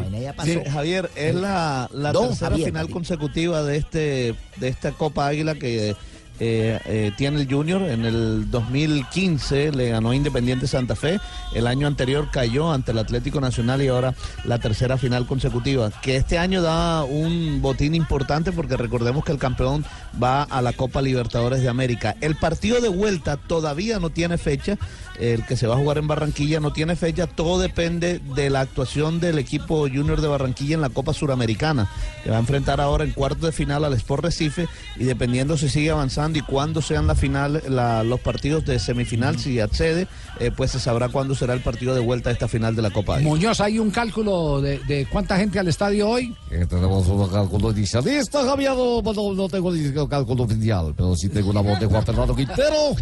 Sí, 0.44 0.58
Javier, 0.70 1.10
es 1.16 1.34
la, 1.34 1.88
la 1.94 2.12
tercera 2.12 2.50
Javier, 2.50 2.66
final 2.68 2.82
Javier. 2.82 2.92
consecutiva 2.92 3.62
de 3.62 3.76
este 3.78 4.34
de 4.56 4.68
esta 4.68 4.92
Copa 4.92 5.26
Águila 5.26 5.54
que 5.54 5.96
eh, 6.40 6.80
eh, 6.86 7.12
tiene 7.16 7.42
el 7.42 7.52
Junior. 7.52 7.82
En 7.82 8.06
el 8.06 8.50
2015 8.50 9.72
le 9.72 9.90
ganó 9.90 10.14
Independiente 10.14 10.66
Santa 10.66 10.96
Fe. 10.96 11.20
El 11.54 11.66
año 11.66 11.86
anterior 11.86 12.28
cayó 12.32 12.72
ante 12.72 12.92
el 12.92 12.98
Atlético 12.98 13.40
Nacional 13.40 13.82
y 13.82 13.88
ahora 13.88 14.14
la 14.44 14.58
tercera 14.58 14.96
final 14.96 15.26
consecutiva. 15.26 15.90
Que 16.00 16.16
este 16.16 16.38
año 16.38 16.62
da 16.62 17.04
un 17.04 17.60
botín 17.60 17.94
importante 17.94 18.52
porque 18.52 18.78
recordemos 18.78 19.22
que 19.22 19.32
el 19.32 19.38
campeón 19.38 19.84
va 20.20 20.42
a 20.44 20.62
la 20.62 20.72
Copa 20.72 21.02
Libertadores 21.02 21.60
de 21.60 21.68
América. 21.68 22.16
El 22.22 22.36
partido 22.36 22.80
de 22.80 22.88
vuelta 22.88 23.36
todavía 23.36 23.98
no 23.98 24.08
tiene 24.08 24.38
fecha. 24.38 24.78
El 25.18 25.44
que 25.44 25.56
se 25.56 25.66
va 25.66 25.74
a 25.74 25.78
jugar 25.78 25.98
en 25.98 26.08
Barranquilla 26.08 26.60
no 26.60 26.72
tiene 26.72 26.96
fecha. 26.96 27.26
Todo 27.26 27.60
depende 27.60 28.20
de 28.34 28.48
la 28.48 28.60
actuación 28.60 29.20
del 29.20 29.38
equipo 29.38 29.80
Junior 29.80 30.22
de 30.22 30.28
Barranquilla 30.28 30.76
en 30.76 30.80
la 30.80 30.88
Copa 30.88 31.12
Suramericana. 31.12 31.90
Que 32.24 32.30
va 32.30 32.36
a 32.36 32.40
enfrentar 32.40 32.80
ahora 32.80 33.04
en 33.04 33.10
cuarto 33.10 33.44
de 33.44 33.52
final 33.52 33.84
al 33.84 33.92
Sport 33.92 34.24
Recife 34.24 34.66
y 34.96 35.04
dependiendo 35.04 35.58
si 35.58 35.68
sigue 35.68 35.90
avanzando 35.90 36.29
y 36.38 36.42
cuándo 36.42 36.80
sean 36.82 37.06
la 37.06 37.14
final, 37.14 37.62
la- 37.68 38.04
los 38.04 38.20
partidos 38.20 38.64
de 38.64 38.78
semifinal, 38.78 39.38
si 39.38 39.60
accede, 39.60 40.06
eh, 40.38 40.50
pues 40.56 40.70
se 40.70 40.78
sabrá 40.80 41.08
cuándo 41.08 41.34
será 41.34 41.54
el 41.54 41.60
partido 41.60 41.94
de 41.94 42.00
vuelta 42.00 42.30
a 42.30 42.32
esta 42.32 42.48
final 42.48 42.74
de 42.76 42.82
la 42.82 42.90
Copa. 42.90 43.18
Muñoz, 43.20 43.60
¿hay 43.60 43.78
un 43.78 43.90
cálculo 43.90 44.60
de, 44.60 44.78
de 44.80 45.06
cuánta 45.06 45.36
gente 45.36 45.58
al 45.58 45.68
estadio 45.68 46.08
hoy? 46.08 46.34
Eh, 46.50 46.66
tenemos 46.68 47.06
un 47.08 47.28
cálculo 47.28 47.70
inicialista, 47.70 48.44
Javier. 48.44 48.72
No, 48.72 49.02
no- 49.34 49.48
tengo 49.48 49.72
ni 49.72 49.78
siquiera 49.78 50.02
un 50.04 50.08
cálculo 50.08 50.44
oficial, 50.44 50.94
pero 50.96 51.14
sí 51.16 51.28
tengo 51.28 51.50
una 51.50 51.60
voz 51.60 51.78
de 51.80 51.86
Juan 51.86 52.04
Fernando 52.06 52.34
Quintero, 52.36 52.94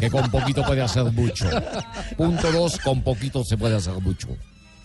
que 0.00 0.10
con 0.10 0.30
poquito 0.30 0.62
puede 0.64 0.82
hacer 0.82 1.04
mucho. 1.12 1.46
Punto 2.16 2.50
dos, 2.52 2.78
con 2.78 3.02
poquito 3.02 3.44
se 3.44 3.56
puede 3.56 3.76
hacer 3.76 3.94
mucho. 4.00 4.28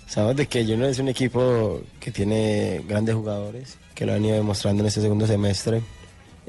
Sabemos 0.08 0.36
de 0.36 0.48
que 0.48 0.64
Junior 0.66 0.90
es 0.90 1.00
un 1.00 1.08
equipo 1.08 1.82
que 2.00 2.12
tiene 2.12 2.84
grandes 2.88 3.16
jugadores, 3.16 3.78
que 3.96 4.06
lo 4.06 4.14
han 4.14 4.26
ido 4.26 4.36
demostrando 4.36 4.84
en 4.84 4.88
este 4.88 5.00
segundo 5.02 5.26
semestre. 5.26 5.82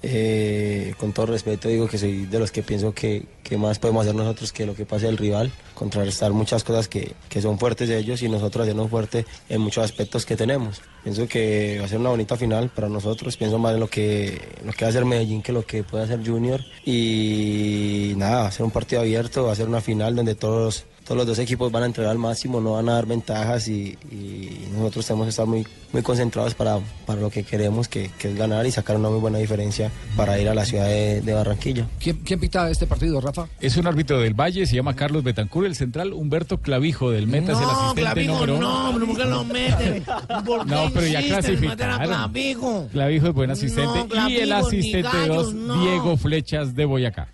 Eh, 0.05 0.95
con 0.99 1.13
todo 1.13 1.27
respeto 1.27 1.69
digo 1.69 1.87
que 1.87 1.97
soy 1.97 2.27
de 2.27 2.39
los 2.41 2.51
que 2.51 2.63
pienso 2.63 2.93
que, 2.93 3.25
que 3.45 3.57
más 3.57 3.79
podemos 3.79 4.03
hacer 4.03 4.17
nosotros 4.17 4.53
que 4.53 4.67
lo 4.67 4.75
que 4.75 4.85
pase 4.85 5.09
el 5.09 5.17
rival, 5.17 5.53
contrarrestar 5.75 6.33
muchas 6.33 6.65
cosas 6.65 6.89
que, 6.89 7.15
que 7.29 7.41
son 7.41 7.59
fuertes 7.59 7.89
de 7.89 7.99
ellos 7.99 8.21
y 8.23 8.29
nosotros 8.29 8.65
hacernos 8.65 8.91
fuerte 8.91 9.25
en 9.49 9.61
muchos 9.61 9.85
aspectos 9.85 10.27
que 10.27 10.37
tenemos. 10.37 10.83
Pienso 11.05 11.29
que 11.29 11.79
va 11.79 11.85
a 11.85 11.89
ser 11.89 11.99
una 11.99 12.11
bonita 12.11 12.37
final 12.37 12.71
para 12.71 12.89
nosotros, 12.89 13.37
pienso 13.37 13.59
más 13.59 13.75
en 13.75 13.81
lo 13.81 13.89
que, 13.89 14.41
lo 14.65 14.73
que 14.73 14.85
va 14.85 14.89
a 14.89 14.91
hacer 14.91 15.05
Medellín 15.05 15.43
que 15.43 15.53
lo 15.53 15.65
que 15.65 15.85
puede 15.85 16.05
hacer 16.05 16.27
Junior 16.27 16.61
y 16.85 18.15
nada, 18.17 18.43
va 18.43 18.49
a 18.49 18.53
ser 18.53 18.65
un 18.65 18.73
partido 18.73 19.03
abierto, 19.03 19.45
va 19.45 19.53
a 19.53 19.57
ser 19.57 19.69
una 19.69 19.81
final 19.81 20.17
donde 20.17 20.35
todos 20.35 20.85
todos 21.05 21.17
los 21.19 21.27
dos 21.27 21.39
equipos 21.39 21.71
van 21.73 21.83
a 21.83 21.87
entregar 21.87 22.13
al 22.13 22.19
máximo, 22.19 22.61
no 22.61 22.73
van 22.73 22.89
a 22.89 22.95
dar 22.95 23.07
ventajas 23.07 23.69
y, 23.69 23.99
y 24.11 24.69
nosotros 24.73 25.07
tenemos 25.07 25.27
que 25.27 25.31
estar 25.31 25.47
muy, 25.47 25.67
muy 25.93 26.03
concentrados 26.03 26.55
para, 26.55 26.79
para 27.07 27.21
lo 27.21 27.31
que 27.31 27.43
queremos, 27.43 27.89
que, 27.89 28.11
que 28.19 28.29
es 28.31 28.37
ganar 28.37 28.65
y 28.67 28.71
sacar 28.71 28.97
una 28.97 29.11
muy 29.11 29.19
buena 29.21 29.39
diferencia 29.39 29.91
para 30.17 30.39
ir 30.39 30.49
a 30.49 30.55
la 30.55 30.65
ciudad 30.65 30.87
de, 30.87 31.21
de 31.21 31.33
Barranquilla. 31.35 31.87
¿Quién, 31.99 32.19
quién 32.19 32.41
pita 32.41 32.71
este 32.71 32.87
partido, 32.87 33.21
Rafa? 33.21 33.49
Es 33.61 33.77
un 33.77 33.87
árbitro 33.87 34.21
del 34.21 34.35
Valle, 34.35 34.67
se 34.67 34.77
llama 34.77 34.95
Carlos 34.95 35.23
Betancur, 35.25 35.67
el 35.67 35.75
central 35.75 36.13
Humberto 36.13 36.59
Clavijo 36.59 37.11
del 37.11 37.27
Meta 37.27 37.53
es 37.53 37.59
el 37.59 37.65
asistente 37.65 38.01
Clavijo, 38.03 38.33
número 38.35 38.57
uno. 38.57 38.99
no, 38.99 39.07
¿por 39.07 39.17
qué 39.17 39.25
lo 39.25 39.45
meten? 39.45 40.05
¿Por 40.47 40.65
qué 40.67 40.71
No, 40.75 40.91
pero 40.93 41.07
ya 41.07 41.23
clasificaron. 41.23 41.99
Clavijo? 42.07 42.89
Clavijo 42.93 43.27
es 43.29 43.35
buen 43.35 43.51
asistente 43.51 43.99
No, 43.99 44.09
Clavijo, 44.09 44.39
y 44.41 44.43
el 44.43 44.53
asistente 44.53 45.03
gallos, 45.19 45.53
2, 45.53 45.55
no. 45.55 45.83
Diego 45.83 46.17
Flechas 46.17 46.75
de 46.75 46.85
Boyacá. 46.85 47.29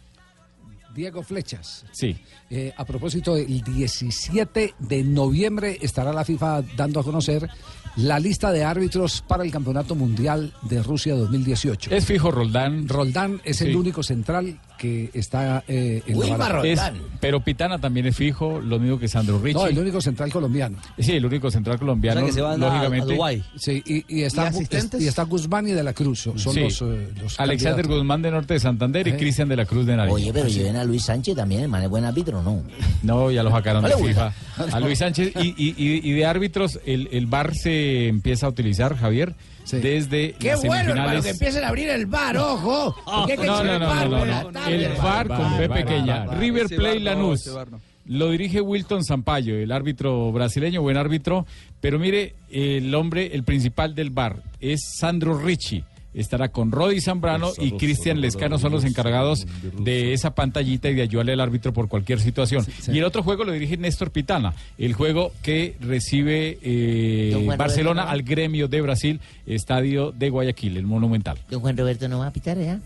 Diego 0.99 1.23
Flechas. 1.23 1.87
Sí. 1.93 2.17
Eh, 2.51 2.75
a 2.77 2.85
propósito, 2.85 3.37
el 3.37 3.63
17 3.63 4.75
de 4.81 5.05
noviembre 5.05 5.79
estará 5.81 6.13
la 6.13 6.25
FIFA 6.25 6.63
dando 6.77 6.99
a 6.99 7.05
conocer 7.05 7.49
la 7.95 8.19
lista 8.19 8.51
de 8.51 8.65
árbitros 8.65 9.23
para 9.23 9.45
el 9.45 9.53
Campeonato 9.53 9.95
Mundial 9.95 10.53
de 10.63 10.83
Rusia 10.83 11.15
2018. 11.15 11.93
Es 11.95 12.05
fijo 12.05 12.33
Roldán. 12.33 12.89
Roldán 12.89 13.41
es 13.45 13.61
el 13.63 13.77
único 13.77 14.03
central 14.03 14.59
que 14.79 15.11
está 15.13 15.63
eh, 15.69 16.03
en 16.07 16.19
la. 16.39 16.63
Es- 16.65 16.81
pero 17.21 17.41
Pitana 17.41 17.79
también 17.79 18.07
es 18.07 18.17
fijo, 18.17 18.61
lo 18.61 18.79
mismo 18.79 18.99
que 18.99 19.09
Sandro 19.09 19.39
Ricci. 19.41 19.59
No, 19.59 19.67
el 19.67 19.79
único 19.79 20.01
central 20.01 20.33
colombiano. 20.33 20.79
Sí, 20.99 21.13
el 21.13 21.27
único 21.27 21.51
central 21.51 21.79
colombiano, 21.79 22.21
lógicamente. 22.57 23.19
Sí, 23.57 23.83
y, 23.85 24.05
y 24.09 24.23
está, 24.23 24.45
¿Y 24.45 24.47
asistentes? 24.47 25.03
y 25.03 25.09
está 25.09 25.25
Guzmán 25.25 25.67
y 25.69 25.73
de 25.73 25.83
la 25.83 25.93
Cruz. 25.93 26.21
Son 26.21 26.39
Sí. 26.39 26.61
los, 26.61 26.81
eh, 26.83 27.09
los 27.21 27.39
Alexander 27.41 27.83
candidatos. 27.83 27.97
Guzmán 27.99 28.23
de 28.23 28.31
Norte 28.31 28.55
de 28.55 28.61
Santander 28.61 29.07
y 29.07 29.11
Eh. 29.11 29.17
Cristian 29.17 29.49
de 29.49 29.57
la 29.57 29.67
Cruz 29.67 29.85
de 29.87 29.97
Nariño. 29.97 30.15
Oye, 30.15 30.33
pero 30.33 30.49
lleven 30.49 30.77
a 30.77 30.85
Luis 30.85 31.05
Sánchez 31.05 31.35
también, 31.37 31.63
el 31.63 31.69
man 31.69 31.83
es 31.83 31.89
buen 31.89 32.05
árbitro, 32.05 32.43
¿no? 32.43 32.63
No, 33.03 33.31
ya 33.31 33.43
lo 33.43 33.51
sacaron 33.51 33.83
No 33.83 33.89
de 33.89 33.97
FIFA. 33.97 34.33
A 34.73 34.81
Luis 34.81 34.99
Sánchez. 34.99 35.33
Y, 35.43 35.49
y- 35.57 35.75
y- 35.77 36.01
y 36.09 36.13
de 36.13 36.25
árbitros, 36.27 36.79
el, 36.87 37.09
el 37.13 37.27
VAR 37.27 37.55
se 37.55 38.09
empieza 38.09 38.47
a 38.47 38.49
utilizar, 38.49 38.97
Javier, 38.97 39.35
desde 39.71 40.33
Qué 40.33 40.49
las 40.51 40.65
bueno, 40.65 40.91
hermano, 40.91 41.23
que 41.23 41.31
empiecen 41.31 41.65
a 41.65 41.69
abrir 41.69 41.89
el 41.91 42.07
bar, 42.07 42.37
ojo. 42.37 42.95
Que 43.27 43.37
No, 43.37 43.63
no, 43.63 43.73
el 43.75 43.81
bar 43.81 44.09
no, 44.09 44.25
no, 44.25 44.51
no. 44.51 44.67
El 44.67 44.95
con 44.95 45.05
Bar, 45.05 45.29
Pepe 45.59 45.69
bar, 45.69 45.85
Queña. 45.85 46.19
bar, 46.21 46.27
bar. 46.29 46.39
River 46.39 46.67
bar 46.77 46.95
no, 46.95 47.01
Lanús. 47.01 47.53
bar. 47.55 47.69
Lo 48.07 48.31
dirige 48.31 48.63
Wilton 48.63 49.05
Sampaio, 49.05 49.57
el 49.57 49.71
árbitro 49.71 50.33
brasileño, 50.33 50.81
buen 50.81 50.97
árbitro. 50.97 51.47
Pero 51.81 51.99
mire, 51.99 52.35
el 52.51 52.95
hombre, 52.95 53.31
el 53.35 53.45
principal 53.45 53.95
del 53.95 54.11
VAR 54.11 54.43
es 54.61 54.81
Sandro 54.99 55.39
Ricci. 55.39 55.85
Estará 56.15 56.49
con 56.49 56.73
Rodi 56.73 57.01
Zambrano 57.01 57.51
y 57.59 57.73
Cristian 57.73 58.21
Lescano 58.21 58.59
son 58.59 58.73
los 58.73 58.85
encargados 58.85 59.47
de 59.79 60.15
esa 60.15 60.35
pantallita 60.35 60.89
y 60.89 60.95
de 60.95 61.03
ayudarle 61.03 61.35
al 61.35 61.41
árbitro 61.41 61.73
por 61.73 61.89
cualquier 61.89 62.19
situación. 62.21 62.65
sí. 62.65 62.93
Y 62.93 62.99
el 62.99 63.05
otro 63.05 63.23
juego 63.23 63.45
lo 63.45 63.53
dirige 63.53 63.77
Néstor 63.77 64.11
Pitana, 64.11 64.55
el 64.79 64.95
juego 64.95 65.33
que 65.43 65.77
recibe 65.81 66.59
eh, 66.63 67.47
Barcelona 67.59 68.05
al 68.05 68.23
gremio 68.23 68.69
de 68.69 68.81
Brasil, 68.81 69.21
estadio 69.47 70.11
de 70.13 70.31
Guayaquil, 70.31 70.77
el 70.79 70.87
Monumental. 70.87 71.39
Don 71.51 71.61
Juan 71.61 71.77
Roberto 71.77 72.09
no 72.09 72.21
va 72.21 72.29
a 72.29 72.33
pitar, 72.33 72.59
¿ya? 72.59 72.81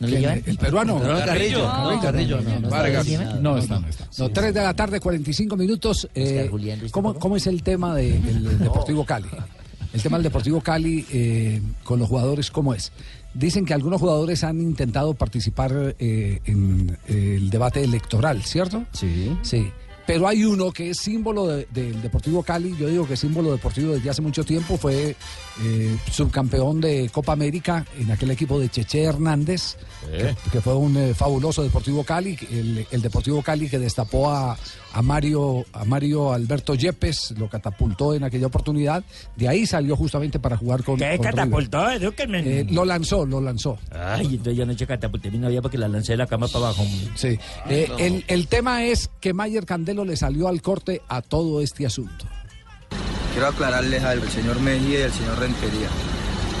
¿No 0.00 0.06
le 0.06 0.16
¿Quién? 0.16 0.20
llevan? 0.22 0.42
El 0.46 0.56
peruano. 0.58 0.98
No, 0.98 1.18
Carrillo. 1.24 1.58
No, 1.64 2.00
Carrillo, 2.00 2.40
no, 2.40 2.60
no. 2.60 2.68
Vargas. 2.70 3.06
No 3.40 3.58
está, 3.58 3.78
no 3.80 3.88
está. 3.88 4.08
No, 4.18 4.28
3 4.30 4.54
de 4.54 4.62
la 4.62 4.74
tarde, 4.74 5.00
45 5.00 5.56
minutos. 5.56 6.08
Eh, 6.14 6.50
¿cómo, 6.90 7.14
cómo 7.14 7.36
es 7.36 7.46
el 7.46 7.62
tema 7.62 7.94
de- 7.94 8.18
del 8.20 8.58
Deportivo 8.58 9.04
Cali? 9.04 9.28
El 9.92 10.02
tema 10.02 10.16
del 10.16 10.24
Deportivo 10.24 10.60
Cali 10.60 11.04
eh, 11.12 11.60
con 11.84 11.98
los 11.98 12.08
jugadores, 12.08 12.50
¿cómo 12.50 12.72
es? 12.74 12.92
Dicen 13.34 13.64
que 13.64 13.74
algunos 13.74 14.00
jugadores 14.00 14.42
han 14.44 14.60
intentado 14.60 15.14
participar 15.14 15.94
eh, 15.98 16.40
en 16.44 16.98
eh, 17.08 17.34
el 17.38 17.50
debate 17.50 17.82
electoral, 17.82 18.42
¿cierto? 18.42 18.84
Sí. 18.92 19.36
Sí. 19.42 19.70
Pero 20.04 20.26
hay 20.26 20.44
uno 20.44 20.72
que 20.72 20.90
es 20.90 20.98
símbolo 20.98 21.46
de- 21.46 21.68
del 21.72 22.02
Deportivo 22.02 22.42
Cali, 22.42 22.74
yo 22.76 22.88
digo 22.88 23.06
que 23.06 23.14
es 23.14 23.20
símbolo 23.20 23.52
deportivo 23.52 23.92
desde 23.94 24.10
hace 24.10 24.20
mucho 24.20 24.42
tiempo, 24.44 24.76
fue 24.76 25.14
eh, 25.62 25.96
subcampeón 26.10 26.80
de 26.80 27.08
Copa 27.10 27.32
América 27.34 27.86
en 27.98 28.10
aquel 28.10 28.32
equipo 28.32 28.58
de 28.58 28.68
Cheche 28.68 29.04
Hernández, 29.04 29.76
que, 30.10 30.34
que 30.50 30.60
fue 30.60 30.74
un 30.74 31.14
fabuloso 31.14 31.62
Deportivo 31.62 32.02
Cali, 32.02 32.36
el, 32.50 32.84
el 32.90 33.00
Deportivo 33.00 33.42
Cali 33.42 33.68
que 33.68 33.78
destapó 33.78 34.28
a, 34.30 34.58
a 34.92 35.02
Mario, 35.02 35.64
a 35.72 35.84
Mario 35.84 36.32
Alberto 36.32 36.74
Yepes, 36.74 37.34
lo 37.38 37.48
catapultó 37.48 38.14
en 38.14 38.24
aquella 38.24 38.46
oportunidad, 38.46 39.02
de 39.36 39.48
ahí 39.48 39.66
salió 39.66 39.96
justamente 39.96 40.38
para 40.38 40.56
jugar 40.56 40.84
con... 40.84 40.98
¿Qué 40.98 41.16
con 41.16 41.26
catapultó? 41.26 41.90
Edúquenme. 41.90 42.40
Eh, 42.40 42.66
lo 42.70 42.84
lanzó, 42.84 43.24
lo 43.24 43.40
lanzó. 43.40 43.78
Ay, 43.90 44.26
entonces 44.26 44.56
yo 44.56 44.64
anoche 44.64 44.86
catapulté 44.86 45.30
mi 45.30 45.38
novia 45.38 45.62
porque 45.62 45.78
la 45.78 45.88
lancé 45.88 46.12
de 46.12 46.18
la 46.18 46.26
cama 46.26 46.46
para 46.48 46.66
abajo. 46.66 46.84
Sí. 47.14 47.38
Eh, 47.68 47.90
el, 47.98 48.24
el 48.28 48.48
tema 48.48 48.84
es 48.84 49.10
que 49.20 49.32
Mayer 49.32 49.64
Candelo 49.66 50.04
le 50.04 50.16
salió 50.16 50.48
al 50.48 50.60
corte 50.62 51.02
a 51.08 51.22
todo 51.22 51.60
este 51.60 51.86
asunto. 51.86 52.26
Quiero 53.32 53.48
aclararles 53.48 54.02
algo, 54.04 54.24
el 54.24 54.30
señor 54.30 54.60
Mejía 54.60 55.00
y 55.00 55.02
el 55.02 55.12
señor 55.12 55.38
Rentería. 55.38 55.88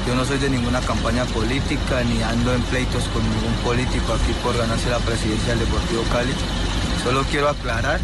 Yo 0.06 0.14
no 0.16 0.24
soy 0.24 0.38
de 0.38 0.50
ninguna 0.50 0.80
campaña 0.80 1.24
política 1.26 2.02
ni 2.02 2.22
ando 2.22 2.54
en 2.54 2.62
pleitos 2.62 3.04
con 3.12 3.22
ningún 3.22 3.54
político 3.62 4.14
aquí 4.14 4.32
por 4.42 4.56
ganarse 4.56 4.90
la 4.90 4.98
presidencia 4.98 5.50
del 5.50 5.60
Deportivo 5.60 6.02
Cali. 6.10 6.32
Solo 7.04 7.22
quiero 7.30 7.48
aclarar 7.48 8.00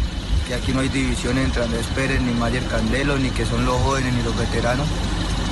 que 0.49 0.55
aquí 0.55 0.73
no 0.73 0.79
hay 0.79 0.89
división 0.89 1.37
entre 1.37 1.63
Andrés 1.63 1.85
Pérez 1.93 2.19
ni 2.21 2.33
Mayer 2.33 2.65
Candelo, 2.65 3.19
ni 3.19 3.29
que 3.29 3.45
son 3.45 3.67
los 3.67 3.79
jóvenes 3.81 4.11
ni 4.15 4.23
los 4.23 4.35
veteranos. 4.35 4.87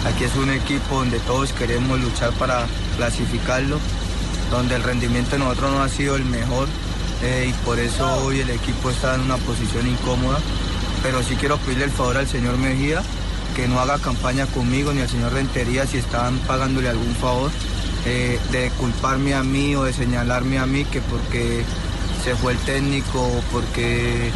Aquí 0.08 0.24
es 0.24 0.36
un 0.36 0.50
equipo 0.50 0.96
donde 0.96 1.20
todos 1.20 1.54
queremos 1.54 2.00
luchar 2.00 2.32
para 2.34 2.66
clasificarlo, 2.98 3.78
donde 4.50 4.74
el 4.74 4.82
rendimiento 4.82 5.32
de 5.34 5.40
nosotros 5.40 5.72
no 5.72 5.84
ha 5.84 5.90
sido 5.90 6.16
el 6.16 6.26
mejor 6.26 6.68
eh, 7.22 7.46
y 7.48 7.54
por 7.64 7.78
eso 7.78 8.12
hoy 8.24 8.40
el 8.40 8.50
equipo 8.50 8.90
está 8.90 9.14
en 9.14 9.22
una 9.22 9.38
posición 9.38 9.88
incómoda. 9.88 10.40
Pero 11.04 11.22
sí 11.22 11.36
quiero 11.36 11.58
pedirle 11.58 11.86
el 11.86 11.92
favor 11.92 12.18
al 12.18 12.28
señor 12.28 12.58
Mejía 12.58 13.04
que 13.56 13.68
no 13.68 13.80
haga 13.80 14.00
campaña 14.00 14.48
conmigo 14.48 14.94
ni 14.94 15.02
al 15.02 15.10
señor 15.10 15.32
Rentería 15.32 15.86
si 15.86 16.00
están 16.00 16.40
pagándole 16.40 16.90
algún 16.90 17.14
favor. 17.16 17.52
eh, 18.06 18.40
de 18.52 18.70
culparme 18.80 19.36
a 19.36 19.44
mí 19.44 19.76
o 19.76 19.84
de 19.84 19.94
señalarme 19.94 20.58
a 20.60 20.66
mí 20.66 20.86
que 20.86 21.02
porque 21.02 21.64
se 22.24 22.36
fue 22.36 22.54
el 22.54 22.58
técnico 22.60 23.22
o 23.22 23.42
porque 23.52 24.32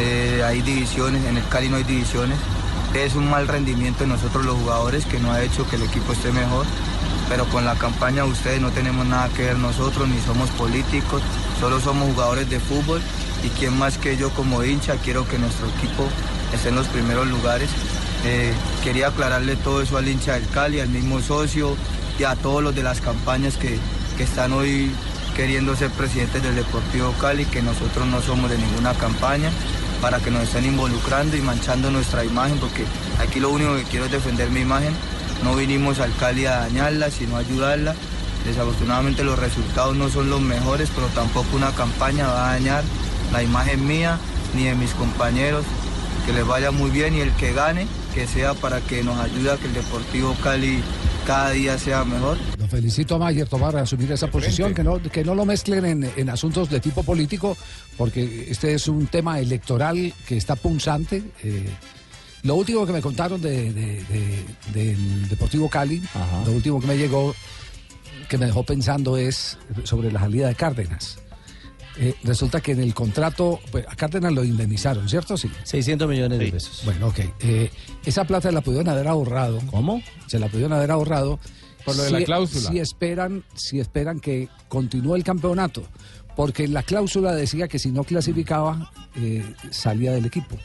eh, 0.00 0.42
hay 0.42 0.62
divisiones, 0.62 1.24
en 1.26 1.36
el 1.36 1.46
Cali 1.48 1.68
no 1.68 1.76
hay 1.76 1.84
divisiones. 1.84 2.38
Es 2.94 3.14
un 3.14 3.28
mal 3.28 3.46
rendimiento 3.46 4.00
de 4.00 4.06
nosotros 4.06 4.44
los 4.44 4.56
jugadores 4.56 5.04
que 5.04 5.18
no 5.20 5.30
ha 5.30 5.42
hecho 5.42 5.68
que 5.68 5.76
el 5.76 5.82
equipo 5.82 6.12
esté 6.12 6.32
mejor, 6.32 6.64
pero 7.28 7.44
con 7.46 7.64
la 7.64 7.74
campaña 7.74 8.24
de 8.24 8.30
ustedes 8.30 8.60
no 8.60 8.70
tenemos 8.70 9.06
nada 9.06 9.28
que 9.28 9.42
ver 9.42 9.58
nosotros, 9.58 10.08
ni 10.08 10.18
somos 10.20 10.50
políticos, 10.50 11.22
solo 11.60 11.80
somos 11.80 12.08
jugadores 12.12 12.48
de 12.48 12.58
fútbol 12.58 13.00
y 13.44 13.48
quien 13.50 13.78
más 13.78 13.98
que 13.98 14.16
yo 14.16 14.30
como 14.30 14.64
hincha 14.64 14.96
quiero 14.96 15.28
que 15.28 15.38
nuestro 15.38 15.68
equipo 15.68 16.08
esté 16.52 16.70
en 16.70 16.76
los 16.76 16.88
primeros 16.88 17.28
lugares. 17.28 17.68
Eh, 18.24 18.52
quería 18.82 19.08
aclararle 19.08 19.56
todo 19.56 19.82
eso 19.82 19.98
al 19.98 20.08
hincha 20.08 20.34
del 20.34 20.48
Cali, 20.48 20.80
al 20.80 20.88
mismo 20.88 21.20
socio 21.20 21.76
y 22.18 22.24
a 22.24 22.36
todos 22.36 22.62
los 22.62 22.74
de 22.74 22.82
las 22.82 23.00
campañas 23.00 23.56
que, 23.56 23.78
que 24.16 24.24
están 24.24 24.52
hoy 24.52 24.90
queriendo 25.36 25.74
ser 25.76 25.90
presidentes 25.90 26.42
del 26.42 26.56
Deportivo 26.56 27.14
Cali, 27.20 27.44
que 27.46 27.62
nosotros 27.62 28.06
no 28.06 28.20
somos 28.20 28.50
de 28.50 28.58
ninguna 28.58 28.92
campaña, 28.94 29.50
para 30.00 30.18
que 30.18 30.30
nos 30.30 30.44
estén 30.44 30.64
involucrando 30.64 31.36
y 31.36 31.40
manchando 31.40 31.90
nuestra 31.90 32.24
imagen, 32.24 32.58
porque 32.58 32.84
aquí 33.18 33.40
lo 33.40 33.50
único 33.50 33.76
que 33.76 33.84
quiero 33.84 34.06
es 34.06 34.12
defender 34.12 34.50
mi 34.50 34.60
imagen. 34.60 34.94
No 35.44 35.54
vinimos 35.54 36.00
al 36.00 36.14
Cali 36.16 36.46
a 36.46 36.60
dañarla, 36.60 37.10
sino 37.10 37.36
a 37.36 37.40
ayudarla. 37.40 37.94
Desafortunadamente 38.44 39.24
los 39.24 39.38
resultados 39.38 39.96
no 39.96 40.08
son 40.08 40.30
los 40.30 40.40
mejores, 40.40 40.90
pero 40.94 41.06
tampoco 41.08 41.56
una 41.56 41.72
campaña 41.72 42.28
va 42.28 42.50
a 42.50 42.52
dañar 42.54 42.84
la 43.32 43.42
imagen 43.42 43.86
mía 43.86 44.18
ni 44.54 44.64
de 44.64 44.74
mis 44.74 44.92
compañeros. 44.92 45.64
Que 46.26 46.32
les 46.32 46.46
vaya 46.46 46.70
muy 46.70 46.90
bien 46.90 47.14
y 47.14 47.20
el 47.20 47.32
que 47.32 47.52
gane, 47.52 47.86
que 48.14 48.26
sea 48.26 48.54
para 48.54 48.80
que 48.80 49.02
nos 49.02 49.18
ayude 49.18 49.52
a 49.52 49.56
que 49.56 49.66
el 49.66 49.74
Deportivo 49.74 50.34
Cali 50.42 50.82
cada 51.26 51.50
día 51.50 51.78
sea 51.78 52.04
mejor. 52.04 52.36
Felicito 52.70 53.16
a 53.16 53.18
Mayer 53.18 53.48
Tomar 53.48 53.76
a 53.76 53.82
asumir 53.82 54.10
esa 54.12 54.28
posición, 54.28 54.72
que 54.74 54.84
no, 54.84 55.02
que 55.02 55.24
no 55.24 55.34
lo 55.34 55.44
mezclen 55.44 55.84
en, 55.84 56.10
en 56.16 56.30
asuntos 56.30 56.70
de 56.70 56.78
tipo 56.80 57.02
político, 57.02 57.56
porque 57.96 58.46
este 58.48 58.74
es 58.74 58.86
un 58.88 59.06
tema 59.08 59.40
electoral 59.40 60.12
que 60.26 60.36
está 60.36 60.54
punzante. 60.56 61.22
eh, 61.42 61.68
lo 62.42 62.54
último 62.54 62.86
que 62.86 62.92
me 62.92 63.02
contaron 63.02 63.40
de, 63.42 63.70
de- 63.72 64.02
de- 64.04 64.44
del 64.72 65.28
Deportivo 65.28 65.68
Cali, 65.68 66.00
lo 66.46 66.52
último 66.52 66.80
que 66.80 66.86
me 66.86 66.96
llegó, 66.96 67.34
que 68.30 68.38
me 68.38 68.46
dejó 68.46 68.62
pensando 68.62 69.16
es 69.18 69.58
sobre 69.84 70.10
la 70.10 70.20
salida 70.20 70.48
de 70.48 70.54
Cárdenas. 70.54 71.18
Eh, 71.98 72.14
resulta 72.22 72.60
que 72.62 72.72
en 72.72 72.80
el 72.80 72.94
contrato, 72.94 73.60
pues, 73.70 73.84
a 73.86 73.94
Cárdenas 73.96 74.32
lo 74.32 74.42
indemnizaron, 74.44 75.06
¿cierto? 75.08 75.36
Sí. 75.36 75.50
600 75.64 76.08
millones 76.08 76.38
de 76.38 76.50
pesos. 76.50 76.80
Bueno, 76.86 77.08
ok. 77.08 77.18
Eh, 77.40 77.70
esa 78.06 78.24
plata 78.24 78.50
la 78.52 78.62
pudieron 78.62 78.88
haber 78.88 79.08
ahorrado. 79.08 79.60
¿Cómo? 79.70 80.00
Se 80.26 80.38
la 80.38 80.46
pudieron 80.48 80.72
haber 80.72 80.92
ahorrado. 80.92 81.38
Por 81.84 81.96
lo 81.96 82.02
de 82.04 82.10
la 82.10 82.18
cláusula. 82.24 82.70
Si 82.70 82.78
esperan, 82.78 83.44
si 83.54 83.80
esperan 83.80 84.20
que 84.20 84.48
continúe 84.68 85.16
el 85.16 85.24
campeonato. 85.24 85.82
Porque 86.36 86.68
la 86.68 86.82
cláusula 86.82 87.34
decía 87.34 87.68
que 87.68 87.78
si 87.78 87.90
no 87.90 88.04
clasificaba, 88.04 88.90
eh, 89.16 89.44
salía 89.70 90.12
del 90.12 90.26
equipo. 90.26 90.56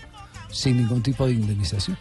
Sin 0.49 0.77
ningún 0.77 1.01
tipo 1.01 1.25
de 1.25 1.33
indemnización. 1.33 1.97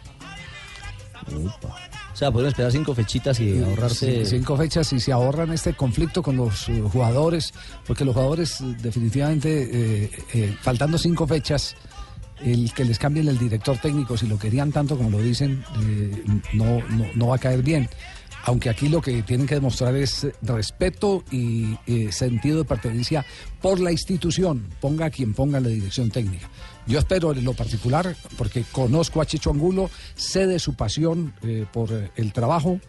O 2.13 2.15
sea, 2.17 2.31
pueden 2.31 2.49
esperar 2.49 2.71
cinco 2.71 2.93
fechitas 2.93 3.39
y 3.39 3.61
ahorrarse. 3.61 4.23
Cin- 4.23 4.25
Cinco 4.25 4.55
fechas 4.55 4.93
y 4.93 4.99
se 4.99 5.11
ahorran 5.11 5.51
este 5.51 5.73
conflicto 5.73 6.21
con 6.21 6.37
los 6.37 6.69
eh, 6.69 6.81
jugadores, 6.81 7.53
porque 7.85 8.05
los 8.05 8.13
jugadores 8.13 8.61
eh, 8.61 8.75
definitivamente, 8.81 10.03
eh, 10.03 10.11
eh, 10.33 10.55
faltando 10.61 10.97
cinco 10.97 11.25
fechas, 11.27 11.75
el 12.41 12.71
que 12.73 12.85
les 12.85 12.99
cambien 12.99 13.27
el 13.27 13.37
director 13.37 13.77
técnico, 13.79 14.17
si 14.17 14.27
lo 14.27 14.37
querían 14.37 14.71
tanto 14.71 14.95
como 14.97 15.09
lo 15.09 15.19
dicen, 15.19 15.63
eh, 15.81 16.23
no, 16.53 16.79
no, 16.89 17.05
no 17.15 17.27
va 17.27 17.35
a 17.35 17.39
caer 17.39 17.63
bien. 17.63 17.89
Aunque 18.45 18.69
aquí 18.69 18.89
lo 18.89 19.01
que 19.01 19.23
tienen 19.23 19.47
que 19.47 19.55
demostrar 19.55 19.95
es 19.95 20.27
respeto 20.43 21.23
y 21.31 21.77
eh, 21.87 22.11
sentido 22.11 22.59
de 22.59 22.65
pertenencia 22.65 23.25
por 23.59 23.79
la 23.79 23.91
institución, 23.91 24.67
ponga 24.79 25.09
quien 25.09 25.33
ponga 25.33 25.59
la 25.59 25.69
dirección 25.69 26.11
técnica. 26.11 26.47
Yo 26.85 26.99
espero 26.99 27.31
en 27.31 27.43
lo 27.43 27.53
particular, 27.53 28.15
porque 28.37 28.63
conozco 28.71 29.19
a 29.19 29.25
Chicho 29.25 29.49
Angulo, 29.49 29.89
sé 30.15 30.45
de 30.45 30.59
su 30.59 30.75
pasión 30.75 31.33
eh, 31.41 31.65
por 31.73 31.91
eh, 31.91 32.11
el 32.15 32.31
trabajo, 32.33 32.79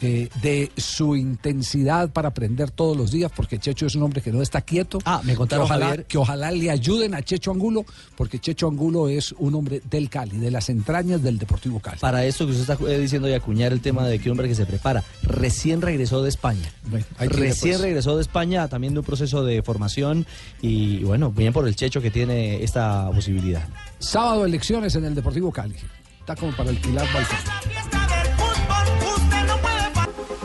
eh, 0.00 0.28
de 0.42 0.70
su 0.76 1.16
intensidad 1.16 2.10
para 2.10 2.28
aprender 2.28 2.70
todos 2.70 2.96
los 2.96 3.10
días, 3.10 3.32
porque 3.34 3.58
Checho 3.58 3.86
es 3.86 3.94
un 3.94 4.02
hombre 4.02 4.20
que 4.20 4.30
no 4.30 4.42
está 4.42 4.60
quieto. 4.60 4.98
Ah, 5.04 5.20
me 5.24 5.34
contaron, 5.34 5.66
que 5.66 5.72
ojalá, 5.72 5.86
Javier. 5.86 6.06
que 6.06 6.18
ojalá 6.18 6.50
le 6.50 6.70
ayuden 6.70 7.14
a 7.14 7.22
Checho 7.22 7.50
Angulo, 7.50 7.84
porque 8.16 8.38
Checho 8.38 8.68
Angulo 8.68 9.08
es 9.08 9.32
un 9.38 9.54
hombre 9.54 9.80
del 9.88 10.10
Cali, 10.10 10.38
de 10.38 10.50
las 10.50 10.68
entrañas 10.68 11.22
del 11.22 11.38
Deportivo 11.38 11.80
Cali. 11.80 11.98
Para 11.98 12.24
esto 12.24 12.46
que 12.46 12.52
usted 12.52 12.70
está 12.70 12.90
eh, 12.90 12.98
diciendo 12.98 13.28
y 13.28 13.32
acuñar 13.32 13.72
el 13.72 13.80
tema 13.80 14.06
de 14.06 14.18
que 14.18 14.28
un 14.28 14.32
hombre 14.32 14.48
que 14.48 14.54
se 14.54 14.66
prepara, 14.66 15.02
recién 15.22 15.80
regresó 15.80 16.22
de 16.22 16.28
España. 16.28 16.70
recién 17.18 17.48
después. 17.48 17.80
regresó 17.80 18.16
de 18.16 18.22
España 18.22 18.68
también 18.68 18.92
de 18.92 19.00
un 19.00 19.06
proceso 19.06 19.44
de 19.44 19.62
formación 19.62 20.26
y 20.60 21.04
bueno, 21.04 21.30
bien 21.30 21.52
por 21.52 21.66
el 21.66 21.74
Checho 21.74 22.00
que 22.00 22.10
tiene 22.10 22.62
esta 22.62 23.10
posibilidad. 23.12 23.66
Sábado 23.98 24.44
elecciones 24.44 24.94
en 24.94 25.04
el 25.04 25.14
Deportivo 25.14 25.50
Cali. 25.50 25.76
Está 26.20 26.36
como 26.36 26.54
para 26.56 26.70
alquilar 26.70 27.06
balcón. 27.14 27.95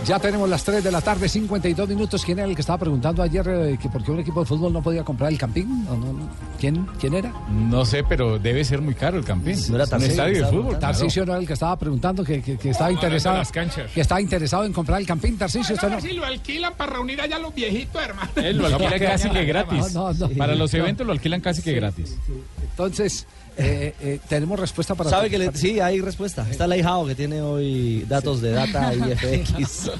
Ya 0.05 0.17
tenemos 0.19 0.49
las 0.49 0.63
3 0.63 0.83
de 0.83 0.91
la 0.91 0.99
tarde, 0.99 1.29
52 1.29 1.87
minutos. 1.87 2.25
¿Quién 2.25 2.39
era 2.39 2.47
el 2.47 2.55
que 2.55 2.61
estaba 2.61 2.79
preguntando 2.79 3.21
ayer 3.21 3.47
eh, 3.47 3.77
que 3.79 3.87
por 3.87 4.03
qué 4.03 4.11
un 4.11 4.19
equipo 4.19 4.39
de 4.39 4.45
fútbol 4.47 4.73
no 4.73 4.81
podía 4.81 5.03
comprar 5.03 5.31
el 5.31 5.37
campín? 5.37 5.85
¿O 5.89 5.95
no? 5.95 6.27
¿Quién, 6.59 6.87
¿Quién 6.99 7.13
era? 7.13 7.31
No 7.49 7.85
sé, 7.85 8.03
pero 8.03 8.39
debe 8.39 8.63
ser 8.65 8.81
muy 8.81 8.95
caro 8.95 9.17
el 9.19 9.23
Campín. 9.25 9.55
No 9.69 9.75
era 9.75 9.85
Tarcisio, 9.87 10.11
estadio 10.13 10.45
de 10.45 10.49
fútbol. 10.51 10.63
claro. 10.77 10.79
Tarcisio 10.79 11.25
no 11.25 11.31
era 11.33 11.41
el 11.41 11.47
que 11.47 11.53
estaba 11.53 11.77
preguntando 11.77 12.23
que, 12.23 12.41
que- 12.41 12.57
que 12.57 12.69
estaba 12.71 12.91
interesado. 12.91 13.37
las 13.37 13.51
canchas. 13.51 13.91
Que 13.91 14.01
estaba 14.01 14.19
interesado 14.21 14.65
en 14.65 14.73
comprar 14.73 14.99
el 14.99 15.05
campín, 15.07 15.37
Tarcisio. 15.37 15.75
usted 15.75 15.89
no. 15.89 16.01
si 16.01 16.13
lo 16.13 16.25
alquilan 16.25 16.73
para 16.75 16.93
reunir 16.93 17.21
allá 17.21 17.35
a 17.35 17.39
los 17.39 17.53
viejitos, 17.53 18.01
hermano. 18.01 18.29
Él 18.35 18.57
lo 18.57 18.65
alquila 18.67 18.99
casi 18.99 19.29
que 19.29 19.45
gratis. 19.45 19.93
No, 19.93 20.13
no, 20.13 20.27
no. 20.27 20.29
Para 20.35 20.55
los 20.55 20.73
eventos 20.73 21.05
lo 21.05 21.13
alquilan 21.13 21.41
casi 21.41 21.61
que 21.61 21.73
gratis. 21.73 22.17
Entonces, 22.71 23.27
eh, 23.63 23.93
eh, 24.02 24.19
tenemos 24.28 24.60
respuesta 24.60 24.95
para 24.95 25.10
¿Sabe 25.10 25.30
que 25.30 25.38
le- 25.38 25.52
sí, 25.54 25.80
hay 25.80 26.02
respuesta? 26.02 26.45
Está 26.50 26.65
el 26.65 26.71
ahijado 26.74 27.06
que 27.06 27.15
tiene 27.15 27.41
hoy 27.41 28.06
datos 28.08 28.41
de 28.41 28.52
data 28.52 28.93
y 28.95 29.00
FX. 29.15 29.91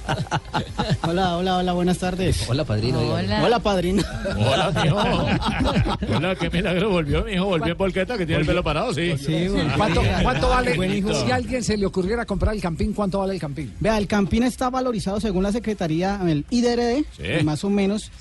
Hola, 1.04 1.38
hola, 1.38 1.58
hola, 1.58 1.74
buenas 1.74 1.98
tardes. 1.98 2.48
Hola, 2.50 2.64
padrino. 2.66 3.00
Hola, 3.00 3.44
Hola 3.44 3.60
padrino. 3.60 4.04
Hola, 4.38 4.72
mijo. 4.84 6.16
Hola, 6.16 6.36
qué 6.36 6.50
milagro 6.50 6.90
volvió, 6.90 7.24
mijo. 7.24 7.46
Volvió 7.46 7.72
en 7.74 7.78
volqueta, 7.78 8.18
que 8.18 8.26
tiene 8.26 8.42
el 8.42 8.48
pelo 8.48 8.64
parado, 8.64 8.94
sí. 8.94 9.14
¿Cuánto, 9.78 10.02
cuánto 10.24 10.50
vale? 10.50 10.76
Buen 10.76 10.94
hijo. 10.96 11.14
Si 11.14 11.32
a 11.32 11.36
alguien 11.36 11.64
se 11.64 11.78
le 11.78 11.86
ocurriera 11.86 12.26
comprar 12.26 12.56
el 12.56 12.62
campín, 12.62 12.94
¿cuánto 12.94 13.20
vale 13.20 13.34
el 13.34 13.40
campín? 13.40 13.74
Vea, 13.80 13.98
el 13.98 14.08
Campín 14.08 14.44
está 14.44 14.70
valorizado 14.70 15.20
según 15.20 15.44
la 15.44 15.52
Secretaría, 15.52 16.20
el 16.28 16.46
IDRD, 16.50 17.06
Sí. 17.18 17.44
más 17.44 17.64
o 17.64 17.70
menos. 17.70 18.12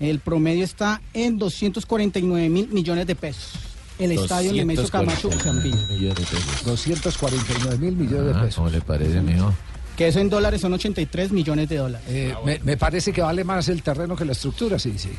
El 0.00 0.20
promedio 0.20 0.62
está 0.64 1.00
en 1.12 1.38
249 1.38 2.48
mil 2.48 2.68
millones 2.68 3.06
de 3.06 3.16
pesos. 3.16 3.50
El 3.98 4.12
estadio 4.12 4.52
Nemesio 4.52 4.88
Camacho 4.88 5.28
pesos. 5.28 6.64
249 6.64 7.78
mil 7.78 7.96
millones 7.96 8.26
de 8.26 8.32
Ah, 8.32 8.40
pesos. 8.42 8.54
¿Cómo 8.56 8.70
le 8.70 8.80
parece, 8.80 9.20
mijo? 9.20 9.52
Que 9.96 10.08
eso 10.08 10.20
en 10.20 10.30
dólares 10.30 10.60
son 10.60 10.72
83 10.72 11.32
millones 11.32 11.68
de 11.68 11.76
dólares. 11.76 12.06
Eh, 12.08 12.34
me, 12.44 12.60
me 12.60 12.76
parece 12.76 13.12
que 13.12 13.20
vale 13.20 13.42
más 13.44 13.68
el 13.68 13.82
terreno 13.82 14.14
que 14.14 14.24
la 14.24 14.32
estructura, 14.32 14.78
sí, 14.78 14.94
sí. 14.96 15.10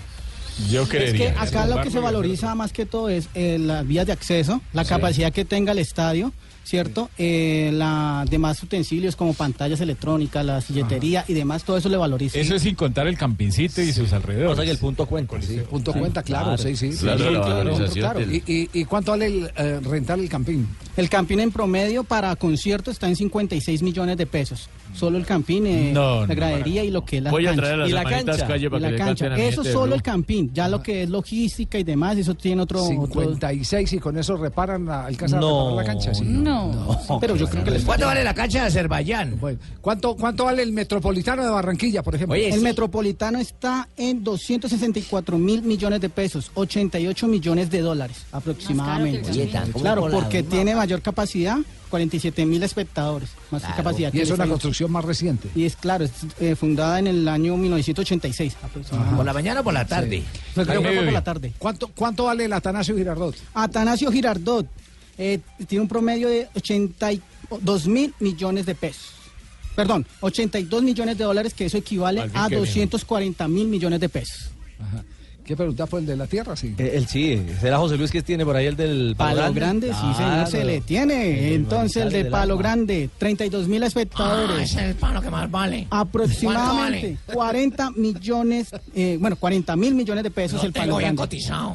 Yo 0.69 0.83
Es 0.83 0.89
que 0.89 1.33
acá 1.37 1.65
lo 1.67 1.81
que 1.81 1.89
se 1.89 1.99
valoriza 1.99 2.53
más 2.55 2.71
que 2.73 2.85
todo 2.85 3.07
es 3.09 3.29
eh, 3.33 3.57
las 3.59 3.85
vías 3.87 4.05
de 4.05 4.13
acceso, 4.13 4.61
la 4.73 4.83
Sí. 4.83 4.89
capacidad 4.89 5.31
que 5.31 5.45
tenga 5.45 5.71
el 5.71 5.79
estadio, 5.79 6.33
¿cierto? 6.63 7.09
Eh, 7.17 7.71
la 7.73 8.25
demás 8.29 8.61
utensilios 8.61 9.15
como 9.15 9.33
pantallas 9.33 9.81
electrónicas, 9.81 10.45
la 10.45 10.61
silletería 10.61 11.25
y 11.27 11.33
demás, 11.33 11.63
todo 11.63 11.77
eso 11.77 11.89
le 11.89 11.97
valoriza. 11.97 12.39
Eso 12.39 12.55
es 12.55 12.61
sin 12.61 12.75
contar 12.75 13.07
el 13.07 13.17
campincito 13.17 13.81
y 13.81 13.91
sus 13.91 14.13
alrededores. 14.13 14.51
O 14.51 14.55
sea 14.55 14.65
que 14.65 14.71
el 14.71 14.77
punto 14.77 15.05
cuenta. 15.05 15.35
El 15.37 15.63
punto 15.63 15.93
cuenta, 15.93 16.23
claro, 16.23 16.57
sí, 16.57 16.75
sí. 16.75 16.91
Claro, 16.91 17.25
Sí, 17.25 17.99
la 17.99 18.11
claro, 18.11 18.21
¿Y, 18.21 18.43
y, 18.45 18.69
y 18.73 18.85
cuánto 18.85 19.11
vale 19.11 19.25
el, 19.27 19.51
eh, 19.55 19.79
rentar 19.81 20.19
el 20.19 20.29
campín? 20.29 20.67
El 20.95 21.09
campín 21.09 21.39
en 21.39 21.51
promedio 21.51 22.03
para 22.03 22.35
conciertos 22.35 22.93
está 22.93 23.07
en 23.07 23.15
56 23.15 23.81
millones 23.81 24.17
de 24.17 24.25
pesos. 24.25 24.69
Solo 24.93 25.17
el 25.17 25.25
campín, 25.25 25.65
eh, 25.67 25.91
No, 25.93 26.21
la 26.21 26.27
no, 26.27 26.35
gradería 26.35 26.83
y 26.83 26.89
lo 26.91 27.05
que 27.05 27.17
es 27.17 27.23
la 27.23 27.31
Voy 27.31 27.45
a 27.45 27.49
cancha. 27.49 27.61
traer 27.61 27.73
a 27.75 27.77
las 27.77 27.89
y 27.89 27.91
la 27.93 28.03
cancha. 28.03 28.47
Calle 28.47 28.69
para 28.69 28.79
y 28.79 28.83
que 28.83 28.85
la 28.85 28.91
le 28.91 28.97
cancha. 28.97 29.25
a 29.27 29.37
Eso 29.39 29.63
solo 29.63 29.85
Blue. 29.85 29.93
el 29.95 30.01
campín. 30.01 30.51
Ya 30.53 30.67
lo 30.67 30.81
que 30.81 31.03
es 31.03 31.09
logística 31.09 31.77
y 31.79 31.83
demás, 31.83 32.17
eso 32.17 32.33
tiene 32.35 32.61
otro... 32.61 32.83
otro- 32.83 33.21
56 33.21 33.93
y 33.93 33.99
con 33.99 34.17
eso 34.17 34.35
reparan, 34.35 34.85
la, 34.85 35.05
alcanzan 35.05 35.37
a 35.37 35.41
No, 35.41 35.69
reparar 35.69 35.75
la 35.87 35.93
cancha. 35.93 36.13
Sí. 36.13 36.23
no. 36.25 36.97
Pero 37.21 37.35
yo 37.35 37.47
creo 37.47 37.63
que 37.63 37.71
les 37.71 37.83
¿Cuánto 37.83 38.05
vale 38.07 38.23
la 38.23 38.33
cancha 38.33 38.61
de 38.61 38.67
Azerbaiyán? 38.67 39.39
¿cuánto, 39.81 40.15
¿Cuánto 40.15 40.45
vale 40.45 40.63
el 40.63 40.71
Metropolitano 40.71 41.43
de 41.43 41.49
Barranquilla, 41.49 42.03
por 42.03 42.15
ejemplo? 42.15 42.35
el 42.35 42.61
Metropolitano 42.61 43.39
está 43.39 43.87
en 43.95 44.23
264 44.23 45.37
mil 45.37 45.61
millones 45.61 46.01
de 46.01 46.09
pesos, 46.09 46.51
88 46.55 47.27
millones 47.27 47.69
de 47.69 47.81
dólares 47.81 48.25
aproximadamente. 48.31 49.21
Que 49.21 49.31
Oye, 49.31 49.49
claro, 49.79 50.01
por 50.01 50.11
la 50.11 50.17
porque 50.19 50.43
tiene 50.43 50.75
mayor 50.75 51.01
capacidad, 51.01 51.57
47 51.89 52.45
mil 52.45 52.61
espectadores, 52.63 53.29
más 53.51 53.61
Claro. 53.61 53.75
capacidad. 53.77 54.13
Y 54.13 54.21
es 54.21 54.29
una 54.31 54.47
construcción 54.47 54.91
más 54.91 55.03
reciente. 55.03 55.49
Y 55.55 55.65
es 55.65 55.75
claro, 55.75 56.05
es 56.05 56.11
eh, 56.39 56.55
fundada 56.55 56.99
en 56.99 57.07
el 57.07 57.27
año 57.27 57.57
1986 57.57 58.55
aproximadamente. 58.61 59.17
¿Por 59.17 59.25
la 59.25 59.33
mañana 59.33 59.59
o 59.61 59.63
por 59.63 59.73
la 59.73 59.85
tarde? 59.85 60.23
Creo 60.53 60.65
que 60.81 60.87
fue 60.93 61.03
por 61.03 61.13
la 61.13 61.23
tarde. 61.23 61.53
¿Cuánto, 61.57 61.87
¿Cuánto 61.89 62.25
vale 62.25 62.45
el 62.45 62.53
Atanasio 62.53 62.95
Girardot? 62.95 63.35
Atanasio 63.53 64.11
Girardot 64.11 64.67
eh, 65.17 65.39
tiene 65.67 65.81
un 65.81 65.87
promedio 65.89 66.29
de 66.29 66.47
82 66.55 67.87
mil 67.87 68.13
millones 68.19 68.65
de 68.65 68.75
pesos. 68.75 69.13
perdón, 69.75 70.05
82 70.21 70.83
millones 70.83 71.17
de 71.17 71.23
dólares, 71.23 71.53
que 71.53 71.65
eso 71.65 71.77
equivale 71.77 72.21
a 72.33 72.47
que 72.47 72.55
bien. 72.55 72.59
240 72.61 73.47
mil 73.47 73.67
millones 73.67 73.99
de 73.99 74.09
pesos. 74.09 74.51
Ajá. 74.79 75.03
¿Qué 75.49 75.55
pregunta 75.55 75.87
fue 75.87 76.01
el 76.01 76.05
de 76.05 76.15
la 76.15 76.27
tierra? 76.27 76.55
Sí. 76.55 76.75
Eh, 76.77 76.91
El 76.93 77.07
sí, 77.07 77.43
será 77.59 77.79
José 77.79 77.97
Luis 77.97 78.11
que 78.11 78.21
tiene 78.21 78.45
por 78.45 78.55
ahí 78.55 78.67
el 78.67 78.75
del 78.75 79.15
Palo 79.17 79.51
Grande, 79.51 79.87
sí 79.87 80.13
señor, 80.15 80.45
se 80.45 80.63
le 80.63 80.79
tiene. 80.81 81.55
Entonces 81.55 82.03
el 82.03 82.11
de 82.11 82.25
Palo 82.25 82.53
alma. 82.53 82.61
Grande, 82.61 83.09
32 83.17 83.67
mil 83.67 83.81
espectadores. 83.81 84.55
Ah, 84.59 84.61
ese 84.61 84.75
es 84.75 84.85
el 84.89 84.95
palo 84.95 85.19
que 85.23 85.31
más 85.31 85.49
vale. 85.49 85.87
Aproximadamente 85.89 87.17
40 87.33 87.89
millones, 87.95 88.67
eh, 88.93 89.17
bueno, 89.19 89.37
40 89.37 89.75
mil 89.75 89.95
millones 89.95 90.23
de 90.23 90.29
pesos 90.29 90.61
Lo 90.61 90.67
el 90.67 90.71
Palo 90.71 90.85
tengo 90.85 90.97
bien 90.99 91.15
Grande. 91.15 91.21
cotizado. 91.23 91.73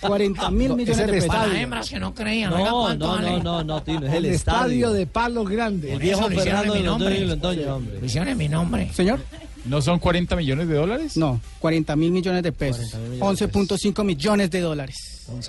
40 0.00 0.50
mil 0.50 0.68
No, 0.70 0.76
millones 0.76 0.98
es 0.98 0.98
de 0.98 1.04
el 1.04 1.10
pesos. 1.12 1.28
Para 1.28 1.44
estadio. 1.44 1.62
hembras 1.62 1.88
que 1.90 2.00
no 2.00 2.14
creían. 2.14 2.50
No, 2.50 2.56
oiga, 2.56 2.70
¿cuánto 2.72 3.06
no, 3.06 3.12
vale? 3.12 3.30
no, 3.30 3.38
no, 3.42 3.64
no, 3.64 3.82
Tino, 3.84 4.06
es 4.08 4.12
El, 4.12 4.24
el, 4.26 4.34
estadio 4.34 4.90
de 4.92 5.06
Palo 5.06 5.44
Grande. 5.44 5.92
El 5.92 6.00
viejo 6.00 6.28
Fernando 6.28 6.74
mi 6.74 6.82
Londoño 6.82 7.76
hombre. 7.76 8.00
Lo 8.00 8.04
hicieron 8.06 8.28
en 8.28 8.36
mi 8.38 8.48
nombre. 8.48 8.90
Señor, 8.92 9.20
¿No 9.64 9.80
son 9.80 9.98
40 9.98 10.36
millones 10.36 10.68
de 10.68 10.74
dólares? 10.74 11.16
no, 11.16 11.40
40 11.60 11.96
mil 11.96 12.10
millones 12.12 12.42
de 12.42 12.52
pesos. 12.52 12.94
11.5 13.18 14.04
millones 14.04 14.50
de 14.50 14.60
dólares 14.60 14.96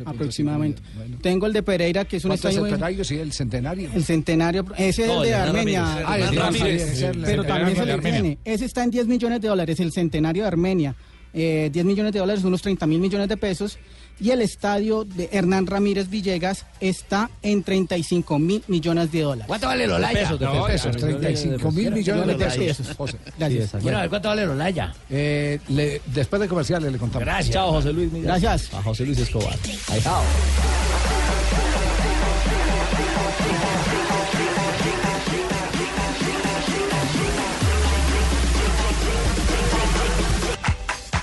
aproximadamente. 0.06 0.82
Tengo 1.22 1.46
el 1.48 1.54
de 1.54 1.62
Pereira, 1.64 2.06
que 2.06 2.18
es 2.18 2.24
un 2.26 2.30
¿Cuánto 2.30 2.48
es 2.48 2.56
estadio... 2.56 2.88
el? 3.00 3.06
Sí, 3.06 3.18
el 3.18 3.32
centenario. 3.34 3.90
El 3.94 4.04
centenario, 4.06 4.66
ese 4.78 5.02
es 5.04 5.08
No, 5.08 5.24
el 5.24 5.30
de 5.30 5.36
el 5.36 5.40
Hernán 5.42 5.56
Armenia. 5.58 6.04
Ah, 6.06 6.18
el 6.18 6.36
Ramírez, 6.36 7.02
el- 7.02 7.22
pero 7.22 7.42
el 7.42 7.48
también 7.48 7.74
se 7.76 7.80
de 7.82 7.86
le 7.88 7.94
Armenia. 7.94 8.22
tiene. 8.22 8.38
Ese 8.46 8.66
está 8.66 8.84
en 8.84 8.92
10 8.92 9.08
millones 9.08 9.42
de 9.42 9.48
dólares, 9.50 9.80
el 9.80 9.92
centenario 9.92 10.44
de 10.44 10.48
Armenia. 10.48 10.96
Eh, 11.34 11.70
10 11.74 11.86
millones 11.86 12.14
de 12.14 12.20
dólares, 12.20 12.44
unos 12.46 12.62
30 12.62 12.88
mil 12.88 13.00
millones 13.00 13.28
de 13.28 13.36
pesos. 13.36 13.78
Y 14.20 14.32
el 14.32 14.42
estadio 14.42 15.04
de 15.04 15.30
Hernán 15.34 15.68
Ramírez 15.68 16.10
Villegas 16.10 16.66
está 16.80 17.30
en 17.42 17.64
35 17.64 18.40
mil 18.40 18.64
millones 18.68 19.12
de 19.12 19.22
dólares. 19.22 19.46
¿Cuánto 19.48 19.68
vale 19.68 19.84
el 19.84 19.92
Olaya? 19.92 20.20
pesos, 20.20 20.40
de 20.40 20.46
No, 20.46 20.66
pesos. 20.66 20.88
pesos, 20.88 21.02
35 21.02 21.72
mil 21.72 21.92
millones 21.92 22.26
de 22.28 22.34
de 22.34 22.46
pesos. 22.46 22.58
pesos. 22.78 22.96
José. 22.98 23.18
Gracias. 23.38 23.72
Quiero 23.82 23.98
ver 24.00 24.10
cuánto 24.10 24.30
vale 24.30 24.44
el 24.44 24.50
Olaya. 24.50 24.94
Eh, 25.10 25.60
le- 25.68 26.02
después 26.14 26.42
de 26.42 26.48
comerciales 26.48 26.92
le 26.92 26.98
contamos. 26.98 27.26
Gracias. 27.26 27.54
Chao, 27.54 27.72
José 27.74 27.92
Luis. 27.92 28.12
mira. 28.12 28.38
Gracias. 28.38 28.74
A 28.74 28.82
José 28.82 29.06
Luis 29.06 29.20
Escobar. 29.20 29.58
Ahí 29.90 29.98
está. 29.98 30.22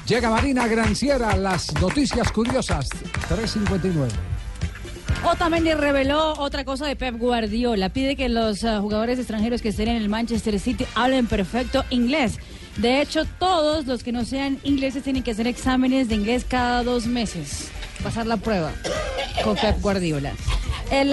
Llega 0.06 0.30
Marina 0.30 0.66
Granciera, 0.66 1.36
las 1.36 1.72
noticias 1.80 2.32
curiosas. 2.32 2.88
359. 3.28 4.10
Otamendi 5.24 5.72
reveló 5.74 6.34
otra 6.38 6.64
cosa 6.64 6.86
de 6.86 6.96
Pep 6.96 7.16
Guardiola. 7.16 7.88
Pide 7.88 8.16
que 8.16 8.28
los 8.28 8.64
ah, 8.64 8.80
jugadores 8.80 9.20
extranjeros 9.20 9.62
que 9.62 9.68
estén 9.68 9.88
en 9.88 9.96
el 9.96 10.08
Manchester 10.08 10.58
City 10.58 10.84
hablen 10.96 11.28
perfecto 11.28 11.84
inglés. 11.90 12.40
De 12.78 13.00
hecho, 13.00 13.24
todos 13.38 13.86
los 13.86 14.02
que 14.02 14.10
no 14.10 14.24
sean 14.24 14.58
ingleses 14.64 15.04
tienen 15.04 15.22
que 15.22 15.30
hacer 15.30 15.46
exámenes 15.46 16.08
de 16.08 16.16
inglés 16.16 16.44
cada 16.48 16.82
dos 16.82 17.06
meses. 17.06 17.70
Pasar 18.02 18.26
la 18.26 18.36
prueba 18.36 18.72
con 19.44 19.54
Pep 19.54 19.80
Guardiola. 19.80 20.32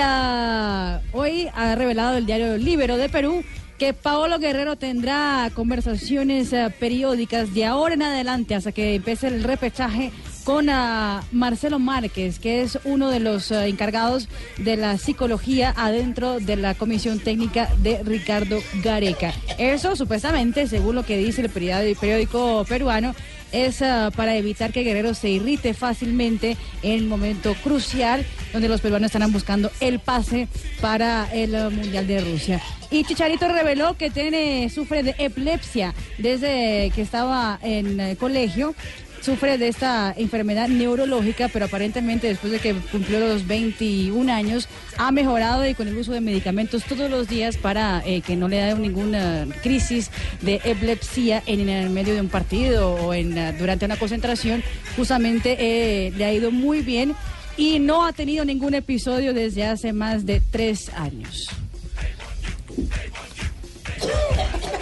Ah, 0.01 0.99
hoy 1.11 1.47
ha 1.53 1.75
revelado 1.75 2.17
el 2.17 2.25
diario 2.25 2.57
Libero 2.57 2.97
de 2.97 3.07
Perú 3.07 3.43
que 3.79 3.93
Paolo 3.93 4.39
Guerrero 4.39 4.75
tendrá 4.75 5.49
conversaciones 5.55 6.53
ah, 6.53 6.69
periódicas 6.69 7.53
de 7.53 7.65
ahora 7.65 7.93
en 7.93 8.03
adelante 8.03 8.53
hasta 8.53 8.73
que 8.73 8.95
empiece 8.95 9.27
el 9.27 9.41
repechaje 9.41 10.11
con 10.43 10.69
ah, 10.69 11.23
Marcelo 11.31 11.79
Márquez, 11.79 12.39
que 12.39 12.61
es 12.61 12.77
uno 12.83 13.09
de 13.09 13.21
los 13.21 13.53
ah, 13.53 13.67
encargados 13.67 14.27
de 14.57 14.75
la 14.75 14.97
psicología 14.97 15.73
adentro 15.77 16.41
de 16.41 16.57
la 16.57 16.75
comisión 16.75 17.19
técnica 17.19 17.69
de 17.77 18.03
Ricardo 18.03 18.59
Gareca. 18.83 19.33
Eso 19.57 19.95
supuestamente, 19.95 20.67
según 20.67 20.95
lo 20.95 21.03
que 21.03 21.17
dice 21.17 21.41
el 21.41 21.49
periódico 21.49 22.65
peruano, 22.67 23.15
es 23.51 23.81
ah, 23.81 24.11
para 24.15 24.35
evitar 24.35 24.71
que 24.71 24.83
Guerrero 24.83 25.13
se 25.13 25.29
irrite 25.29 25.73
fácilmente 25.73 26.57
en 26.83 26.91
el 26.91 27.05
momento 27.05 27.55
crucial 27.63 28.25
donde 28.53 28.69
los 28.69 28.81
peruanos 28.81 29.07
estarán 29.07 29.31
buscando 29.31 29.71
el 29.79 29.99
pase 29.99 30.47
para 30.81 31.27
el 31.33 31.55
ah, 31.55 31.69
Mundial 31.69 32.07
de 32.07 32.21
Rusia. 32.21 32.61
Y 32.91 33.03
Chicharito 33.03 33.47
reveló 33.47 33.95
que 33.97 34.09
tiene, 34.09 34.69
sufre 34.69 35.03
de 35.03 35.15
epilepsia 35.19 35.93
desde 36.17 36.91
que 36.95 37.01
estaba 37.01 37.59
en 37.61 37.99
eh, 37.99 38.15
colegio. 38.19 38.73
Sufre 39.21 39.57
de 39.57 39.67
esta 39.67 40.13
enfermedad 40.15 40.69
neurológica, 40.69 41.49
pero 41.49 41.65
aparentemente 41.65 42.27
después 42.27 42.51
de 42.51 42.59
que 42.59 42.73
cumplió 42.73 43.19
los 43.19 43.45
21 43.47 44.31
años, 44.31 44.67
ha 44.97 45.11
mejorado 45.11 45.67
y 45.67 45.73
con 45.73 45.87
el 45.87 45.97
uso 45.97 46.11
de 46.13 46.21
medicamentos 46.21 46.83
todos 46.83 47.09
los 47.11 47.27
días 47.27 47.57
para 47.57 48.01
eh, 48.05 48.21
que 48.21 48.35
no 48.35 48.47
le 48.47 48.57
dé 48.57 48.75
ninguna 48.75 49.45
crisis 49.61 50.09
de 50.41 50.61
epilepsia 50.63 51.43
en 51.45 51.67
el 51.67 51.89
medio 51.89 52.13
de 52.13 52.21
un 52.21 52.29
partido 52.29 52.93
o 52.93 53.13
en, 53.13 53.37
eh, 53.37 53.53
durante 53.59 53.85
una 53.85 53.97
concentración. 53.97 54.63
Justamente 54.95 55.57
eh, 55.59 56.11
le 56.11 56.25
ha 56.25 56.33
ido 56.33 56.51
muy 56.51 56.81
bien 56.81 57.13
y 57.57 57.79
no 57.79 58.05
ha 58.05 58.13
tenido 58.13 58.45
ningún 58.45 58.73
episodio 58.73 59.33
desde 59.33 59.65
hace 59.65 59.91
más 59.91 60.25
de 60.25 60.41
tres 60.51 60.89
años. 60.89 61.49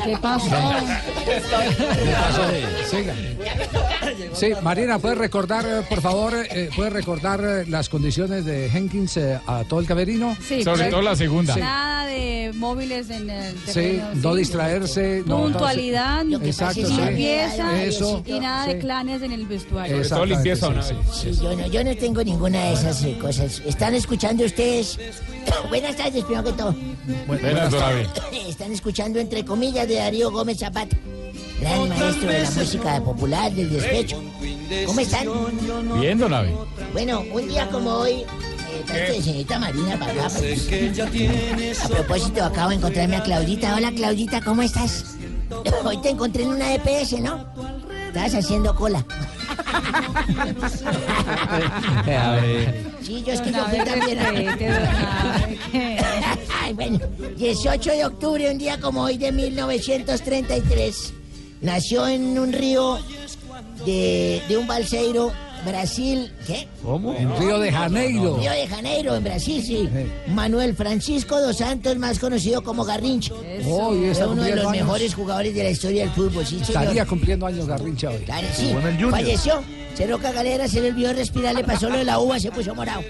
¿Qué 0.03 0.17
pasó? 0.21 0.45
Siga. 2.89 3.13
Sí, 4.33 4.51
Marina, 4.61 4.99
¿puedes 4.99 5.17
recordar, 5.17 5.65
eh, 5.65 5.81
por 5.89 6.01
favor, 6.01 6.33
eh, 6.35 6.69
puedes 6.75 6.93
recordar 6.93 7.41
eh, 7.43 7.65
las 7.67 7.89
condiciones 7.89 8.45
de 8.45 8.69
Jenkins 8.69 9.17
eh, 9.17 9.39
a 9.45 9.63
todo 9.63 9.79
el 9.79 9.85
camerino? 9.87 10.35
Sí, 10.45 10.63
Sobre 10.63 10.79
pero 10.85 10.91
todo 10.91 11.01
la 11.01 11.15
segunda. 11.15 11.55
Nada 11.57 12.05
de 12.05 12.51
móviles 12.55 13.09
en 13.09 13.29
el 13.29 13.53
Sí, 13.65 13.73
terreno. 13.73 14.07
no 14.15 14.35
distraerse. 14.35 15.23
no- 15.25 15.43
Puntualidad, 15.43 16.23
no 16.23 16.37
Exacto, 16.43 16.85
sí. 16.85 16.93
limpieza 16.93 17.83
Eso. 17.83 18.23
y 18.25 18.39
nada 18.39 18.67
de 18.67 18.79
clanes 18.79 19.21
en 19.21 19.31
el 19.31 19.45
vestuario. 19.45 19.97
Sobre 19.97 20.09
todo 20.09 20.25
limpieza 20.25 20.67
una 20.69 20.83
sí, 20.83 20.93
vez. 20.93 21.05
Sí, 21.35 21.41
yo, 21.41 21.55
no, 21.55 21.67
yo 21.67 21.83
no 21.83 21.95
tengo 21.97 22.23
ninguna 22.23 22.63
de 22.65 22.73
esas 22.73 23.03
eh, 23.03 23.17
cosas. 23.19 23.61
¿Están 23.65 23.95
escuchando 23.95 24.45
ustedes? 24.45 24.97
Buenas 25.69 25.95
tardes, 25.95 26.23
primero 26.23 26.43
que 26.45 26.53
todo. 26.53 26.75
Buenas, 27.27 27.71
don 27.71 27.81
Abe. 27.83 28.07
Están 28.47 28.71
escuchando 28.71 29.19
entre 29.19 29.45
comillas 29.45 29.87
de 29.87 29.95
Darío 29.95 30.31
Gómez 30.31 30.59
Zapata, 30.59 30.95
gran 31.59 31.89
maestro 31.89 32.29
de 32.29 32.39
la 32.43 32.51
música 32.51 33.01
popular 33.03 33.51
del 33.53 33.69
despecho. 33.71 34.21
¿Cómo 34.85 34.99
están? 34.99 35.27
Bien, 35.99 36.17
don 36.17 36.33
Abe. 36.33 36.53
Bueno, 36.93 37.23
un 37.31 37.47
día 37.47 37.67
como 37.69 37.91
hoy, 37.91 38.23
eh, 38.93 39.21
señorita 39.21 39.59
Marina 39.59 39.97
para 39.97 40.11
acá. 40.13 40.29
pues. 40.37 41.83
A 41.83 41.87
propósito, 41.89 42.43
acabo 42.43 42.69
de 42.69 42.75
encontrarme 42.75 43.15
a 43.17 43.23
Claudita. 43.23 43.75
Hola, 43.75 43.91
Claudita, 43.91 44.41
¿cómo 44.41 44.61
estás? 44.61 45.15
Hoy 45.85 45.97
te 46.01 46.09
encontré 46.09 46.43
en 46.43 46.49
una 46.49 46.73
EPS, 46.73 47.21
¿no? 47.21 47.47
Estabas 48.07 48.35
haciendo 48.35 48.75
cola. 48.75 49.05
Sí, 53.01 53.23
yo 53.25 53.33
es 53.33 53.41
que 53.41 53.51
yo 53.51 53.65
fui 53.65 53.79
también. 53.85 54.19
Ay, 56.61 56.73
bueno, 56.73 56.99
18 57.37 57.91
de 57.91 58.05
octubre, 58.05 58.51
un 58.51 58.57
día 58.57 58.79
como 58.79 59.03
hoy 59.03 59.17
de 59.17 59.31
1933, 59.31 61.13
nació 61.61 62.07
en 62.07 62.37
un 62.37 62.51
río 62.51 62.99
de, 63.85 64.41
de 64.49 64.57
un 64.57 64.67
balseiro, 64.67 65.31
Brasil. 65.67 66.31
¿Qué? 66.45 66.67
¿Cómo? 66.83 67.13
En 67.13 67.35
Río 67.37 67.59
de 67.59 67.71
Janeiro. 67.71 68.37
Río 68.37 68.51
de 68.51 68.67
Janeiro, 68.67 69.15
en 69.15 69.23
Brasil, 69.23 69.63
sí. 69.63 69.89
Manuel 70.27 70.75
Francisco 70.75 71.39
dos 71.39 71.57
Santos, 71.57 71.97
más 71.97 72.19
conocido 72.19 72.63
como 72.63 72.83
Garrincha. 72.85 73.33
Oh, 73.65 73.93
Fue 73.93 74.27
uno 74.27 74.43
de 74.43 74.55
los 74.55 74.65
años. 74.65 74.71
mejores 74.71 75.13
jugadores 75.15 75.53
de 75.53 75.63
la 75.63 75.69
historia 75.69 76.03
del 76.03 76.11
fútbol, 76.13 76.45
sí, 76.45 76.59
señor. 76.63 76.81
Estaría 76.83 77.05
cumpliendo 77.05 77.45
años 77.45 77.67
Garrincha 77.67 78.09
hoy. 78.09 78.17
Claro, 78.25 78.47
sí. 78.55 78.73
Falleció. 79.09 79.61
Roca 80.09 80.31
Galera 80.31 80.67
se 80.67 80.79
le 80.79 80.89
olvidó 80.89 81.11
respirar, 81.11 81.55
le 81.55 81.63
pasó 81.63 81.89
lo 81.89 81.97
de 81.97 82.03
la 82.03 82.19
uva, 82.19 82.39
se 82.39 82.51
puso 82.51 82.75
morado. 82.75 83.01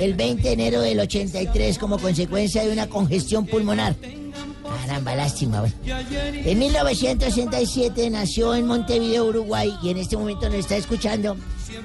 El 0.00 0.14
20 0.14 0.42
de 0.42 0.52
enero 0.52 0.80
del 0.80 0.98
83 0.98 1.78
como 1.78 1.96
consecuencia 1.98 2.64
de 2.64 2.72
una 2.72 2.88
congestión 2.88 3.46
pulmonar. 3.46 3.94
Caramba, 4.84 5.14
lástima, 5.14 5.60
güey. 5.60 5.72
En 6.44 6.58
1967 6.58 8.10
nació 8.10 8.54
en 8.56 8.66
Montevideo, 8.66 9.26
Uruguay, 9.26 9.72
y 9.82 9.90
en 9.90 9.98
este 9.98 10.16
momento 10.16 10.46
nos 10.48 10.58
está 10.58 10.76
escuchando 10.76 11.36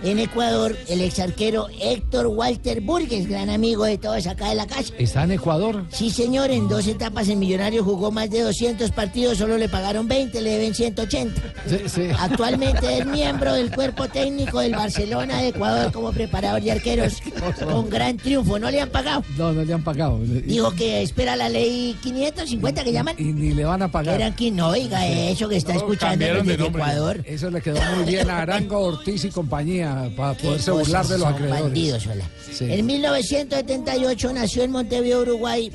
en 0.04 0.19
Ecuador 0.19 0.78
el 0.88 1.02
ex 1.02 1.19
arquero 1.19 1.67
Héctor 1.80 2.28
Walter 2.28 2.82
Burgues, 2.82 3.28
gran 3.28 3.50
amigo 3.50 3.86
de 3.86 3.98
todos 3.98 4.28
acá 4.28 4.50
de 4.50 4.56
la 4.56 4.67
casa. 4.67 4.93
¿Está 4.98 5.24
en 5.24 5.32
Ecuador? 5.32 5.86
Sí, 5.91 6.10
señor, 6.10 6.52
en 6.52 6.67
dos 6.67 6.88
etapas 6.88 7.28
en 7.30 7.39
Millonario 7.39 7.84
jugó 7.84 8.12
más 8.12 8.30
de 8.30 8.41
200 8.41 8.91
partidos, 8.91 9.38
solo 9.38 9.58
le 9.58 9.69
pagaron 9.69 10.08
20, 10.08 10.41
le 10.41 10.52
deben 10.52 10.74
180. 10.74 11.41
Sí, 11.67 11.78
sí. 11.88 12.02
Actualmente 12.19 13.00
es 13.00 13.06
miembro 13.06 13.54
del 13.54 13.72
cuerpo 13.72 14.08
técnico 14.08 14.60
del 14.60 14.74
Barcelona 14.74 15.41
de 15.41 15.50
Ecuador 15.50 15.91
como 15.91 16.12
preparador 16.12 16.62
de 16.62 16.72
arqueros 16.72 17.22
con 17.63 17.89
gran 17.89 18.17
triunfo. 18.17 18.60
¿No 18.60 18.69
le 18.72 18.82
han 18.82 18.89
pagado? 18.89 19.24
No, 19.38 19.52
no 19.52 19.63
le 19.63 19.74
han 19.74 19.84
pagado. 19.84 20.19
Dijo 20.19 20.72
que 20.72 21.02
espera 21.02 21.36
la 21.36 21.50
ley 21.50 21.98
550 22.02 22.84
que 22.84 22.91
llaman. 22.91 23.15
Y 23.17 23.34
ni 23.34 23.54
le 23.54 23.65
van 23.65 23.82
a 23.82 23.88
pagar. 23.89 24.15
Eran 24.15 24.36
que 24.36 24.52
no, 24.52 24.69
oiga, 24.69 25.06
eso 25.08 25.50
que 25.50 25.58
está 25.58 25.74
escuchando 25.76 26.26
desde 26.26 26.65
Ecuador. 26.65 27.22
Eso 27.26 27.50
le 27.50 27.62
quedó 27.62 27.80
muy 27.96 28.06
bien 28.06 28.30
a 28.30 28.41
Arango 28.41 28.80
Ortiz 28.80 29.26
y 29.26 29.30
compañía 29.30 29.72
para 30.15 30.34
poderse 30.34 30.71
burlar 30.71 31.07
de 31.07 31.17
los 31.17 31.28
acreedores. 31.28 31.63
bandidos, 31.63 32.07
hola. 32.07 32.26
Sí. 32.51 32.65
En 32.69 32.86
1978 32.86 34.34
nació 34.34 34.63
en 34.63 34.71
Montevideo, 34.71 35.21
Uruguay, 35.21 35.71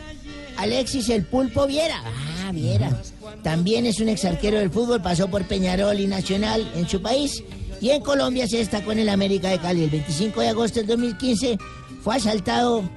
Alexis 0.57 1.09
el 1.09 1.25
Pulpo 1.25 1.67
Viera. 1.67 2.03
Ah, 2.05 2.53
Viera. 2.53 3.01
también 3.43 3.87
es 3.87 4.01
un 4.01 4.09
ex 4.09 4.25
arquero 4.25 4.59
del 4.59 4.71
fútbol, 4.71 5.03
pasó 5.03 5.29
por 5.29 5.45
Peñarol 5.45 6.01
y 6.01 6.07
Nacional 6.07 6.71
en 6.75 6.89
su 6.89 7.01
país 7.03 7.43
y 7.81 7.91
en 7.91 8.03
Colombia 8.03 8.47
se 8.49 8.59
destacó 8.59 8.93
en 8.93 9.01
el 9.01 9.09
América 9.09 9.51
de 9.51 9.59
Cali. 9.59 9.85
El 9.85 9.91
25 9.91 10.41
de 10.41 10.49
agosto 10.49 10.81
del 10.81 10.89
2015 10.89 11.59
fue 12.03 12.17
asaltado 12.17 12.89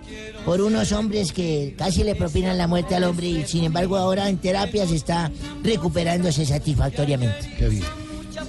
por 0.45 0.61
unos 0.61 0.91
hombres 0.91 1.31
que 1.31 1.75
casi 1.77 2.03
le 2.03 2.15
propinan 2.15 2.57
la 2.57 2.67
muerte 2.67 2.95
al 2.95 3.03
hombre 3.03 3.27
y 3.27 3.45
sin 3.45 3.63
embargo 3.63 3.97
ahora 3.97 4.29
en 4.29 4.37
terapias 4.37 4.91
está 4.91 5.31
recuperándose 5.63 6.45
satisfactoriamente. 6.45 7.53
Qué 7.57 7.67
bien. 7.67 8.00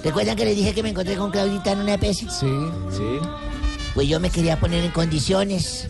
¿Recuerdan 0.03 0.35
que 0.35 0.45
les 0.45 0.55
dije 0.55 0.73
que 0.73 0.83
me 0.83 0.89
encontré 0.89 1.15
con 1.15 1.31
Claudita 1.31 1.71
en 1.71 1.79
una 1.79 1.93
EPS? 1.93 2.17
Sí, 2.17 2.27
sí. 2.91 3.19
Pues 3.93 4.07
yo 4.07 4.19
me 4.19 4.29
quería 4.29 4.59
poner 4.59 4.83
en 4.83 4.91
condiciones. 4.91 5.87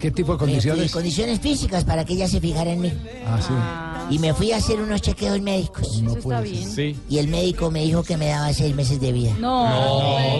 ¿Qué 0.00 0.10
tipo 0.10 0.32
de 0.32 0.38
fui- 0.38 0.46
condiciones? 0.48 0.92
condiciones 0.92 1.40
físicas 1.40 1.84
para 1.84 2.04
que 2.04 2.14
ella 2.14 2.26
se 2.28 2.40
fijara 2.40 2.72
en 2.72 2.80
mí. 2.80 2.92
Ah, 3.26 3.38
sí. 3.40 4.14
Y 4.14 4.18
me 4.18 4.34
fui 4.34 4.50
a 4.52 4.56
hacer 4.56 4.80
unos 4.80 5.00
chequeos 5.02 5.40
médicos. 5.40 6.00
Eso 6.02 6.18
está 6.18 6.40
bien. 6.40 6.68
Sí. 6.68 6.96
Y 7.08 7.18
el 7.18 7.28
médico 7.28 7.70
me 7.70 7.82
dijo 7.84 8.02
que 8.02 8.16
me 8.16 8.26
daba 8.26 8.52
seis 8.52 8.74
meses 8.74 9.00
de 9.00 9.12
vida. 9.12 9.32
No, 9.38 9.68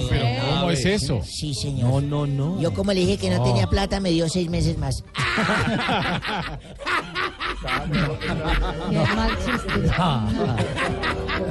No, 0.00 0.08
pero 0.08 0.24
¿cómo 0.56 0.70
es 0.72 0.84
eso? 0.84 1.20
Sí, 1.24 1.54
señor. 1.54 2.02
No, 2.02 2.26
no, 2.26 2.26
no. 2.26 2.60
Yo 2.60 2.74
como 2.74 2.92
le 2.92 3.00
dije 3.00 3.16
que 3.18 3.30
no, 3.30 3.36
No. 3.38 3.44
tenía 3.44 3.68
plata, 3.68 4.00
me 4.00 4.10
dio 4.10 4.28
seis 4.28 4.50
meses 4.50 4.76
más. 4.78 5.04
Qué 8.90 8.98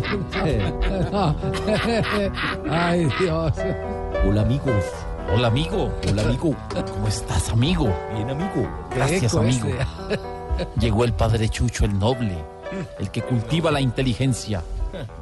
Ay, 2.70 3.08
Dios. 3.20 3.54
Hola 4.26 4.42
amigos. 4.42 4.84
Hola 5.34 5.50
amigo. 5.50 5.92
Hola 6.10 6.24
amigo. 6.24 6.56
¿Cómo 6.94 7.08
estás 7.08 7.50
amigo? 7.50 7.94
Bien 8.16 8.30
amigo. 8.30 8.68
Gracias 8.96 9.36
amigo. 9.36 9.70
Llegó 10.80 11.04
el 11.06 11.14
padre 11.14 11.48
Chucho, 11.50 11.86
el 11.86 11.98
noble, 11.98 12.36
el 12.98 13.10
que 13.12 13.22
cultiva 13.22 13.72
la 13.72 13.80
inteligencia. 13.82 14.64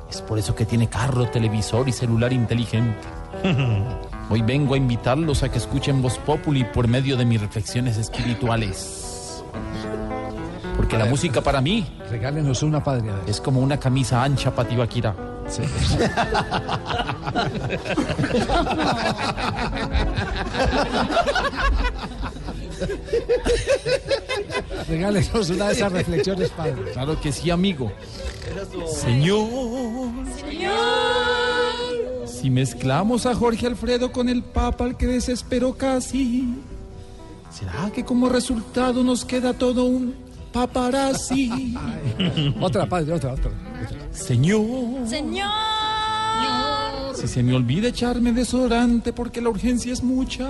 Es 0.09 0.21
por 0.21 0.39
eso 0.39 0.55
que 0.55 0.65
tiene 0.65 0.88
carro, 0.88 1.27
televisor 1.27 1.89
y 1.89 1.91
celular 1.91 2.31
inteligente. 2.31 3.05
Hoy 4.29 4.41
vengo 4.41 4.75
a 4.75 4.77
invitarlos 4.77 5.43
a 5.43 5.49
que 5.49 5.57
escuchen 5.57 6.01
Voz 6.01 6.17
Populi 6.17 6.63
por 6.63 6.88
medio 6.88 7.17
de 7.17 7.25
mis 7.25 7.41
reflexiones 7.41 7.97
espirituales. 7.97 9.43
Porque 10.88 11.03
la 11.03 11.09
música 11.09 11.41
para 11.41 11.59
mí 11.59 11.85
Regálenos 12.09 12.63
una 12.63 12.81
padre. 12.81 13.11
a 13.11 13.29
es 13.29 13.41
como 13.41 13.59
una 13.59 13.77
camisa 13.77 14.23
ancha 14.23 14.55
para 14.55 14.69
Tibaquira. 14.69 15.13
Regálenos 24.88 25.49
una 25.49 25.67
de 25.67 25.73
esas 25.73 25.91
reflexiones, 25.91 26.51
padre. 26.51 26.91
Claro 26.93 27.19
que 27.19 27.33
sí, 27.33 27.51
amigo. 27.51 27.91
Señor. 28.89 29.49
Si 32.25 32.49
mezclamos 32.49 33.25
a 33.25 33.35
Jorge 33.35 33.67
Alfredo 33.67 34.13
con 34.13 34.29
el 34.29 34.41
Papa 34.41 34.85
al 34.85 34.95
que 34.95 35.07
desesperó 35.07 35.73
casi, 35.73 36.55
¿será 37.51 37.91
que 37.93 38.05
como 38.05 38.29
resultado 38.29 39.03
nos 39.03 39.25
queda 39.25 39.51
todo 39.53 39.83
un 39.83 40.26
paparazzi? 40.58 41.76
Otra, 42.62 42.86
padre, 42.88 43.14
otra, 43.14 43.34
otra. 43.34 43.51
Señor. 44.12 45.08
Señor. 45.08 45.49
Si 47.16 47.28
se 47.28 47.43
me 47.43 47.53
olvida 47.55 47.89
echarme 47.89 48.32
desodorante 48.32 49.14
porque 49.14 49.39
la 49.41 49.49
urgencia 49.49 49.91
es 49.93 50.01
mucha, 50.03 50.49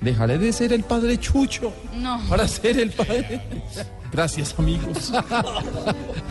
dejaré 0.00 0.38
de 0.38 0.52
ser 0.52 0.72
el 0.72 0.84
padre 0.84 1.18
Chucho 1.18 1.72
No. 1.96 2.20
para 2.28 2.46
ser 2.48 2.78
el 2.78 2.90
padre. 2.90 3.42
Gracias, 4.12 4.54
amigos. 4.58 5.12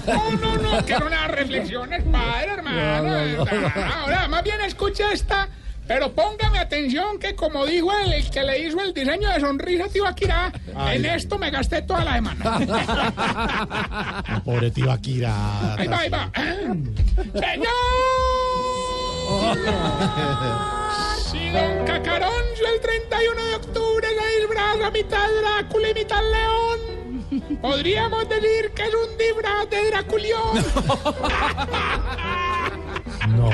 No, 0.06 0.32
no, 0.32 0.58
no, 0.62 0.86
que 0.86 0.92
era 0.94 1.06
una 1.06 1.28
reflexiones, 1.30 2.04
padre, 2.12 2.52
hermano. 2.58 3.04
No, 3.04 3.46
no, 3.46 3.46
no. 3.46 3.72
Ahora, 4.02 4.28
más 4.28 4.44
bien 4.44 4.60
escucha 4.62 5.14
esta, 5.14 5.48
pero 5.88 6.12
póngame 6.14 6.60
atención 6.60 7.18
que 7.20 7.36
como 7.36 7.66
dijo 7.66 7.92
el, 7.94 8.14
el 8.14 8.30
que 8.30 8.44
le 8.44 8.60
hizo 8.60 8.80
el 8.82 8.94
diseño 8.94 9.30
de 9.30 9.40
sonrisa 9.40 9.86
a 9.86 9.90
Tibaquirá, 9.90 10.52
Ay. 10.76 10.98
en 10.98 11.06
esto 11.06 11.38
me 11.38 11.50
gasté 11.52 11.82
toda 11.82 12.04
la 12.06 12.14
semana. 12.16 12.60
Pobre 14.46 14.72
Tibaquira. 14.72 15.76
Ahí 15.78 15.88
va, 15.88 15.98
ahí 16.00 16.10
va. 16.10 16.32
¡Señor! 17.34 17.74
Si 21.32 21.50
Don 21.50 21.86
Cacaroncio 21.86 22.68
el 22.76 22.82
31 22.82 23.44
de 23.44 23.56
octubre 23.56 24.08
se 24.08 24.40
disfraza 24.42 24.92
mitad 24.92 25.28
Drácula 25.42 25.90
y 25.90 25.94
mitad 25.94 26.22
León, 26.32 26.80
podríamos 27.62 28.28
decir 28.30 28.72
que 28.76 28.84
es 28.84 28.94
un 28.94 29.18
disfraz 29.18 29.70
de 29.70 29.90
Draculión. 29.90 30.66
No. 33.30 33.50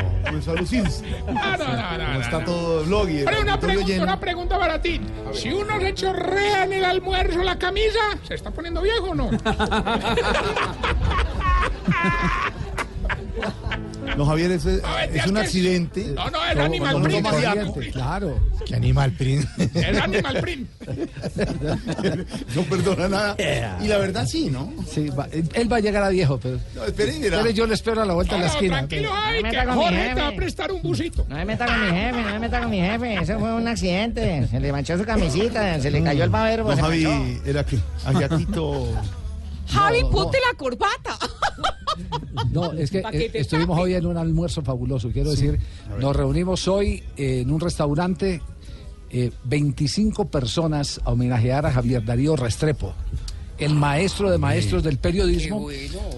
Lucirse. 0.48 1.06
No, 1.28 1.34
no, 1.34 1.58
no, 1.58 1.98
no, 1.98 2.14
no, 2.14 2.22
Está 2.22 2.44
todo 2.44 2.84
blog 2.86 3.10
y 3.10 3.24
Pero 3.24 3.42
una 3.42 3.60
pregunta, 3.60 3.88
lleno. 3.88 4.04
una 4.04 4.20
pregunta 4.20 4.58
para 4.60 4.82
ti. 4.82 5.00
Si 5.34 5.52
uno 5.52 5.80
se 5.80 5.94
chorrea 5.94 6.64
en 6.64 6.74
el 6.74 6.86
almuerzo 6.86 7.44
la 7.44 7.58
camisa, 7.58 8.00
¿se 8.28 8.36
está 8.36 8.52
poniendo 8.52 8.82
viejo 8.82 9.10
o 9.12 9.16
no? 9.16 9.30
No, 14.18 14.26
Javier, 14.26 14.52
es, 14.52 14.66
es 14.66 14.82
un 14.84 15.16
es 15.16 15.24
que- 15.32 15.40
accidente. 15.40 16.04
No, 16.16 16.30
no, 16.30 16.46
es 16.46 16.54
Como- 16.54 16.66
Animal 16.66 17.02
Print. 17.74 17.94
Claro. 17.94 18.40
¿Qué 18.66 18.76
animal, 18.76 19.12
Prin? 19.14 19.48
Es 19.74 19.98
Animal 19.98 20.40
Print. 20.42 20.70
No 22.56 22.64
perdona 22.64 23.08
nada. 23.08 23.36
Y 23.82 23.88
la 23.88 23.98
verdad 23.98 24.26
sí, 24.28 24.50
¿no? 24.50 24.72
Sí, 24.92 25.10
va- 25.10 25.28
él 25.32 25.72
va 25.72 25.78
a 25.78 25.80
llegar 25.80 26.04
a 26.04 26.10
viejo, 26.10 26.40
pero. 26.40 26.60
No, 26.76 26.84
espere. 26.86 27.12
Espere, 27.12 27.54
yo 27.54 27.66
le 27.68 27.74
espero 27.76 28.02
a 28.02 28.06
la 28.06 28.14
vuelta 28.14 28.34
No, 28.38 28.40
de 28.42 28.46
la 28.48 28.52
no, 28.52 28.54
esquina. 28.60 28.78
tranquilo, 28.78 29.10
pero- 29.12 29.22
ay, 29.24 29.44
me 29.44 29.50
que 29.52 29.58
Jorge 29.66 30.12
te 30.16 30.22
va 30.22 30.28
a 30.28 30.36
prestar 30.36 30.72
un 30.72 30.82
busito. 30.82 31.26
No 31.30 31.36
me 31.36 31.46
meta 31.46 31.66
con 31.66 31.82
mi 31.82 31.88
jefe, 31.92 32.22
no 32.22 32.30
me 32.34 32.40
meta 32.40 32.60
con 32.62 32.70
mi 32.70 32.80
jefe. 32.80 33.14
Eso 33.16 33.40
fue 33.40 33.54
un 33.54 33.68
accidente. 33.68 34.48
Se 34.50 34.60
le 34.60 34.72
manchó 34.72 34.98
su 34.98 35.06
camisita, 35.06 35.80
se 35.80 35.92
le 35.92 36.04
cayó 36.04 36.24
el 36.24 36.30
babero. 36.30 36.64
No, 36.66 36.76
se 36.76 36.82
Javi, 36.82 37.04
manchó. 37.06 37.50
era 37.50 37.66
que 37.66 37.80
Ayaquito. 38.06 38.88
Javi, 39.72 40.02
No, 40.02 40.10
ponte 40.10 40.38
la 40.52 40.58
corbata. 40.58 41.16
No, 42.52 42.74
es 42.74 42.92
que 42.92 43.00
eh, 43.12 43.32
estuvimos 43.34 43.80
hoy 43.80 43.94
en 43.94 44.06
un 44.06 44.18
almuerzo 44.18 44.62
fabuloso. 44.62 45.10
Quiero 45.12 45.32
decir, 45.32 45.60
nos 46.00 46.16
reunimos 46.16 46.68
hoy 46.68 47.04
en 47.18 47.52
un 47.52 47.60
restaurante, 47.60 48.42
eh, 49.10 49.32
25 49.46 50.26
personas 50.26 51.00
a 51.04 51.12
homenajear 51.12 51.66
a 51.66 51.72
Javier 51.72 52.04
Darío 52.06 52.36
Restrepo, 52.36 52.94
el 53.58 53.74
maestro 53.76 54.30
de 54.32 54.38
maestros 54.38 54.84
del 54.84 54.98
periodismo. 54.98 55.68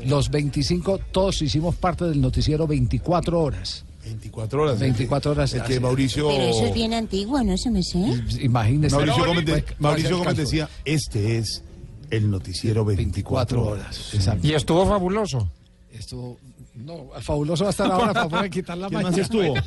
Los 0.06 0.30
25, 0.30 1.00
todos 1.12 1.42
hicimos 1.42 1.76
parte 1.76 2.06
del 2.06 2.22
noticiero 2.22 2.68
24 2.68 3.40
horas. 3.42 3.86
24 4.04 4.64
horas. 4.64 4.80
24 4.80 5.32
horas. 5.32 5.54
El 5.54 5.64
que 5.64 5.80
Mauricio. 5.80 6.28
Pero 6.28 6.44
eso 6.44 6.66
es 6.66 6.74
bien 6.74 6.94
antiguo, 6.94 7.42
¿no? 7.44 7.54
Eso 7.54 7.70
me 7.70 7.84
sé. 7.84 8.00
Imagínese. 8.42 8.96
Mauricio 8.96 9.26
Gómez, 9.26 9.46
de- 9.46 9.52
Pues, 9.62 9.80
Mauricio 9.80 10.10
pues, 10.10 10.20
Gómez 10.20 10.38
decía: 10.38 10.70
Este 10.86 11.38
es 11.38 11.64
el 12.10 12.30
noticiero 12.30 12.84
24 12.84 13.64
horas. 13.64 14.14
Exacto. 14.14 14.46
Y 14.46 14.54
estuvo 14.54 14.86
fabuloso. 14.88 15.50
Estuvo. 15.94 16.38
No, 16.76 17.10
fabuloso 17.22 17.66
va 17.66 17.70
a 17.70 17.72
estar 17.72 17.92
ahora 17.92 18.14
para 18.14 18.30
poder 18.30 18.50
quitar 18.50 18.78
la 18.78 18.88
¿Quién 18.90 19.02
mancha. 19.02 19.18
más 19.18 19.20
estuvo? 19.20 19.54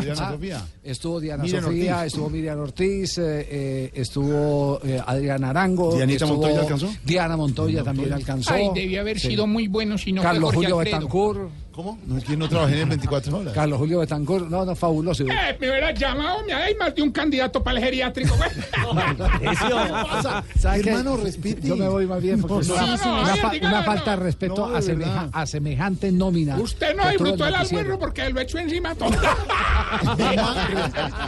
Diana 0.00 0.30
Sofía. 0.32 0.66
Estuvo 0.84 1.20
Diana 1.20 1.42
Miriam 1.42 1.64
Sofía, 1.64 1.96
Ortiz. 1.96 2.06
estuvo 2.06 2.30
Miriam 2.30 2.58
Ortiz, 2.60 3.18
eh, 3.18 3.48
eh, 3.50 3.90
estuvo 3.94 4.80
eh, 4.84 5.02
Adriana 5.04 5.50
Arango. 5.50 5.94
¿Dianita 5.96 6.24
estuvo 6.24 6.40
Montoya 6.40 6.60
alcanzó? 6.62 6.90
Diana 7.04 7.36
Montoya 7.36 7.82
también 7.82 8.12
alcanzó. 8.12 8.52
Ay, 8.54 8.68
debió 8.74 9.00
haber 9.00 9.18
Sí. 9.18 9.28
sido 9.28 9.46
muy 9.46 9.66
bueno 9.68 9.98
si 9.98 10.12
no 10.12 10.22
fue 10.22 10.30
Carlos 10.30 10.54
Jorge 10.54 10.56
Julio 10.70 10.78
Alfredo. 10.78 10.98
Betancourt. 10.98 11.50
¿Cómo? 11.78 11.96
No 12.08 12.18
es 12.18 12.24
que 12.24 12.36
no 12.36 12.48
trabajé 12.48 12.74
en 12.74 12.80
el 12.80 12.88
24 12.88 13.38
horas. 13.38 13.52
Carlos 13.54 13.78
Julio 13.78 14.00
Betancourt. 14.00 14.48
No, 14.50 14.64
no, 14.64 14.74
fabuloso. 14.74 15.22
Eh, 15.22 15.56
me 15.60 15.70
hubiera 15.70 15.92
llamado, 15.92 16.42
me 16.44 16.52
hay 16.52 16.74
más 16.74 16.92
de 16.92 17.02
un 17.02 17.12
candidato 17.12 17.62
para 17.62 17.78
el 17.78 17.84
geriátrico. 17.84 18.34
güey. 18.36 18.50
Hermano, 20.80 21.16
respete. 21.18 21.68
Yo 21.68 21.76
me 21.76 21.88
voy 21.88 22.04
más 22.08 22.20
bien 22.20 22.42
porque 22.42 22.66
No, 22.66 22.74
no, 22.74 22.82
una, 22.82 22.96
no, 22.96 23.22
una 23.22 23.36
Javier, 23.36 23.62
fa- 23.62 23.68
una 23.68 23.78
no. 23.78 23.84
falta 23.86 24.10
de 24.10 24.16
respeto 24.16 24.66
No, 24.66 24.72
de 24.72 24.78
a, 24.78 24.82
semeja- 24.82 25.28
a 25.32 25.46
semejante 25.46 26.10
nómina. 26.10 26.56
Usted 26.58 26.96
no 26.96 27.08
disfrutó 27.10 27.46
el 27.46 27.54
almuerzo 27.54 27.96
porque 28.00 28.28
lo 28.30 28.40
echó 28.40 28.58
encima 28.58 28.96
todo. 28.96 29.10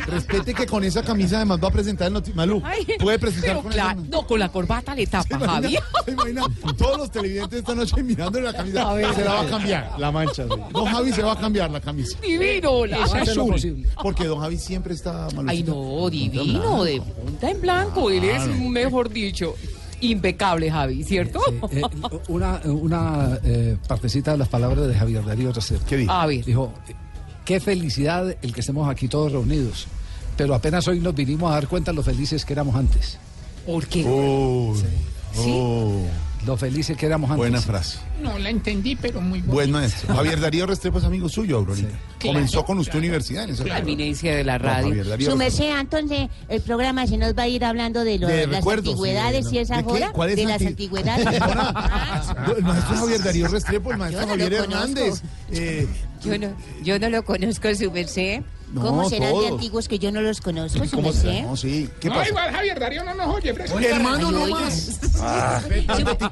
Respete 0.09 0.53
que 0.53 0.67
con 0.67 0.83
esa 0.83 1.05
camisa 1.05 1.37
además 1.37 1.61
va 1.63 1.69
a 1.69 1.71
presentar 1.71 2.09
el 2.09 2.15
noticiero. 2.15 2.37
Malú, 2.37 2.61
puede 2.99 3.21
presentar 3.21 3.63
con 3.63 3.71
esa- 3.73 3.95
no, 3.95 4.27
con 4.27 4.41
la 4.41 4.49
corbata 4.49 4.97
le 4.97 5.07
tapa, 5.07 5.39
¿Se 5.39 5.47
Javi. 5.47 5.77
imagina, 5.77 5.83
se 6.05 6.11
imagina 6.11 6.43
todos 6.77 6.99
los 6.99 7.09
televidentes 7.13 7.61
esta 7.61 7.75
noche 7.77 8.03
mirando 8.03 8.41
la 8.41 8.53
camisa? 8.53 8.97
se 9.15 9.25
la 9.25 9.35
va 9.35 9.41
a 9.43 9.47
cambiar. 9.47 9.93
La 9.99 10.11
mancha. 10.11 10.40
Sí. 10.49 10.61
Don 10.73 10.87
Javi 10.87 11.13
se 11.13 11.23
va 11.23 11.33
a 11.33 11.39
cambiar 11.39 11.71
la 11.71 11.81
camisa. 11.81 12.19
Divino, 12.21 12.87
la 12.87 12.99
lo 12.99 13.05
azul. 13.05 13.53
posible. 13.53 13.89
Porque 14.03 14.25
Don 14.27 14.41
Javi 14.41 14.57
siempre 14.59 14.95
está 14.95 15.29
malucito. 15.35 15.49
Ay, 15.49 15.63
no, 15.63 16.11
divino, 16.11 16.85
de 16.85 17.01
punta 17.01 17.51
en 17.51 17.61
blanco. 17.61 18.11
Él 18.11 18.25
es, 18.25 18.47
mejor 18.49 19.11
dicho, 19.11 19.55
impecable, 20.01 20.71
Javi, 20.71 21.05
¿cierto? 21.05 21.41
Eh, 21.71 21.83
una 22.29 22.61
una 22.65 23.39
eh, 23.45 23.77
partecita 23.87 24.33
de 24.33 24.39
las 24.39 24.49
palabras 24.49 24.87
de 24.89 24.95
Javier 24.95 25.25
Darío 25.25 25.53
Restrepo. 25.53 25.85
¿Qué 25.87 25.97
dijo? 25.99 26.27
Ver. 26.27 26.45
Dijo, 26.45 26.73
qué 27.45 27.61
felicidad 27.61 28.37
el 28.43 28.53
que 28.53 28.61
estemos 28.61 28.89
aquí 28.89 29.09
todos 29.09 29.33
reunidos. 29.33 29.87
Pero 30.37 30.55
apenas 30.55 30.89
hoy 30.89 31.01
nos 31.01 31.15
vinimos 31.15 31.51
a 31.51 31.55
dar 31.55 31.69
cuenta 31.69 31.93
lo 31.93 32.03
felices 32.03 32.45
que 32.45 32.53
éramos 32.55 32.75
antes. 32.75 33.19
¿Por 33.67 33.87
qué? 33.87 34.05
Oh, 34.09 34.75
¿Sí? 35.33 35.51
oh. 35.53 36.07
Lo 36.47 36.57
felices 36.57 36.97
que 36.97 37.05
éramos 37.07 37.31
antes. 37.31 37.39
Buena 37.39 37.61
frase. 37.61 37.99
No 38.23 38.39
la 38.39 38.49
entendí, 38.49 38.97
pero 38.97 39.21
muy 39.21 39.41
buena. 39.41 39.53
Buen 39.53 39.71
maestro. 39.73 40.15
Javier 40.15 40.41
Darío 40.41 40.67
Restrepo 40.67 40.99
es 40.99 41.05
amigo 41.05 41.29
suyo, 41.29 41.59
Aurorita. 41.59 41.89
Comenzó 42.21 42.65
con 42.65 42.79
usted 42.79 42.99
universidad 42.99 43.45
en 43.45 43.51
esa 43.51 43.65
La 43.67 43.79
eminencia 43.79 44.35
de 44.35 44.45
la 44.45 44.57
radio. 44.57 45.05
Restrepo. 45.05 45.37
merced, 45.37 45.71
entonces 45.79 46.29
el 46.49 46.61
programa 46.63 47.07
se 47.07 47.19
nos 47.19 47.35
va 47.37 47.43
a 47.43 47.49
ir 47.49 47.63
hablando 47.65 48.05
de, 48.05 48.19
lo- 48.19 48.27
De 48.27 48.37
de 48.39 48.47
las 48.47 48.57
recuerdos, 48.57 48.87
antigüedades 48.89 49.49
sí, 49.49 49.57
y 49.57 49.59
esa 49.59 49.81
hora. 49.81 50.13
¿Cuál 50.13 50.31
es 50.31 50.37
De 50.37 50.45
las 50.45 50.53
anti- 50.55 50.67
antigüedades. 50.69 51.27
No, 52.47 52.53
El 52.57 52.63
maestro 52.65 52.97
Javier 52.97 53.23
Darío 53.23 53.49
Restrepo, 53.49 53.93
el 53.93 53.99
maestro 53.99 54.27
no 54.27 54.37
lo 54.37 54.43
Javier. 54.45 54.53
Hernández. 54.63 55.23
Eh, 55.53 55.87
Yo 56.25 56.39
no, 56.39 56.49
yo 56.83 56.99
no 56.99 57.11
lo 57.11 57.25
conozco, 57.25 57.75
su 57.75 57.91
merced. 57.91 58.43
No, 58.73 58.83
¿Cómo 58.83 59.09
serán 59.09 59.31
todos. 59.31 59.43
de 59.47 59.49
antiguos 59.55 59.89
que 59.89 59.99
yo 59.99 60.13
no 60.13 60.21
los 60.23 60.41
conozco, 60.41 60.79
¿Cómo 60.93 61.13
se- 61.13 61.43
No, 61.43 61.57
sí. 61.57 61.89
¿Qué 61.99 62.09
no, 62.09 62.25
igual 62.25 62.53
Javier 62.53 62.79
Darío 62.79 63.03
no 63.05 63.15
nos 63.15 63.35
oye, 63.35 63.53
fresco. 63.53 63.79
Hermano, 63.81 64.31
no 64.31 64.47
más. 64.47 65.01
Ah, 65.21 65.61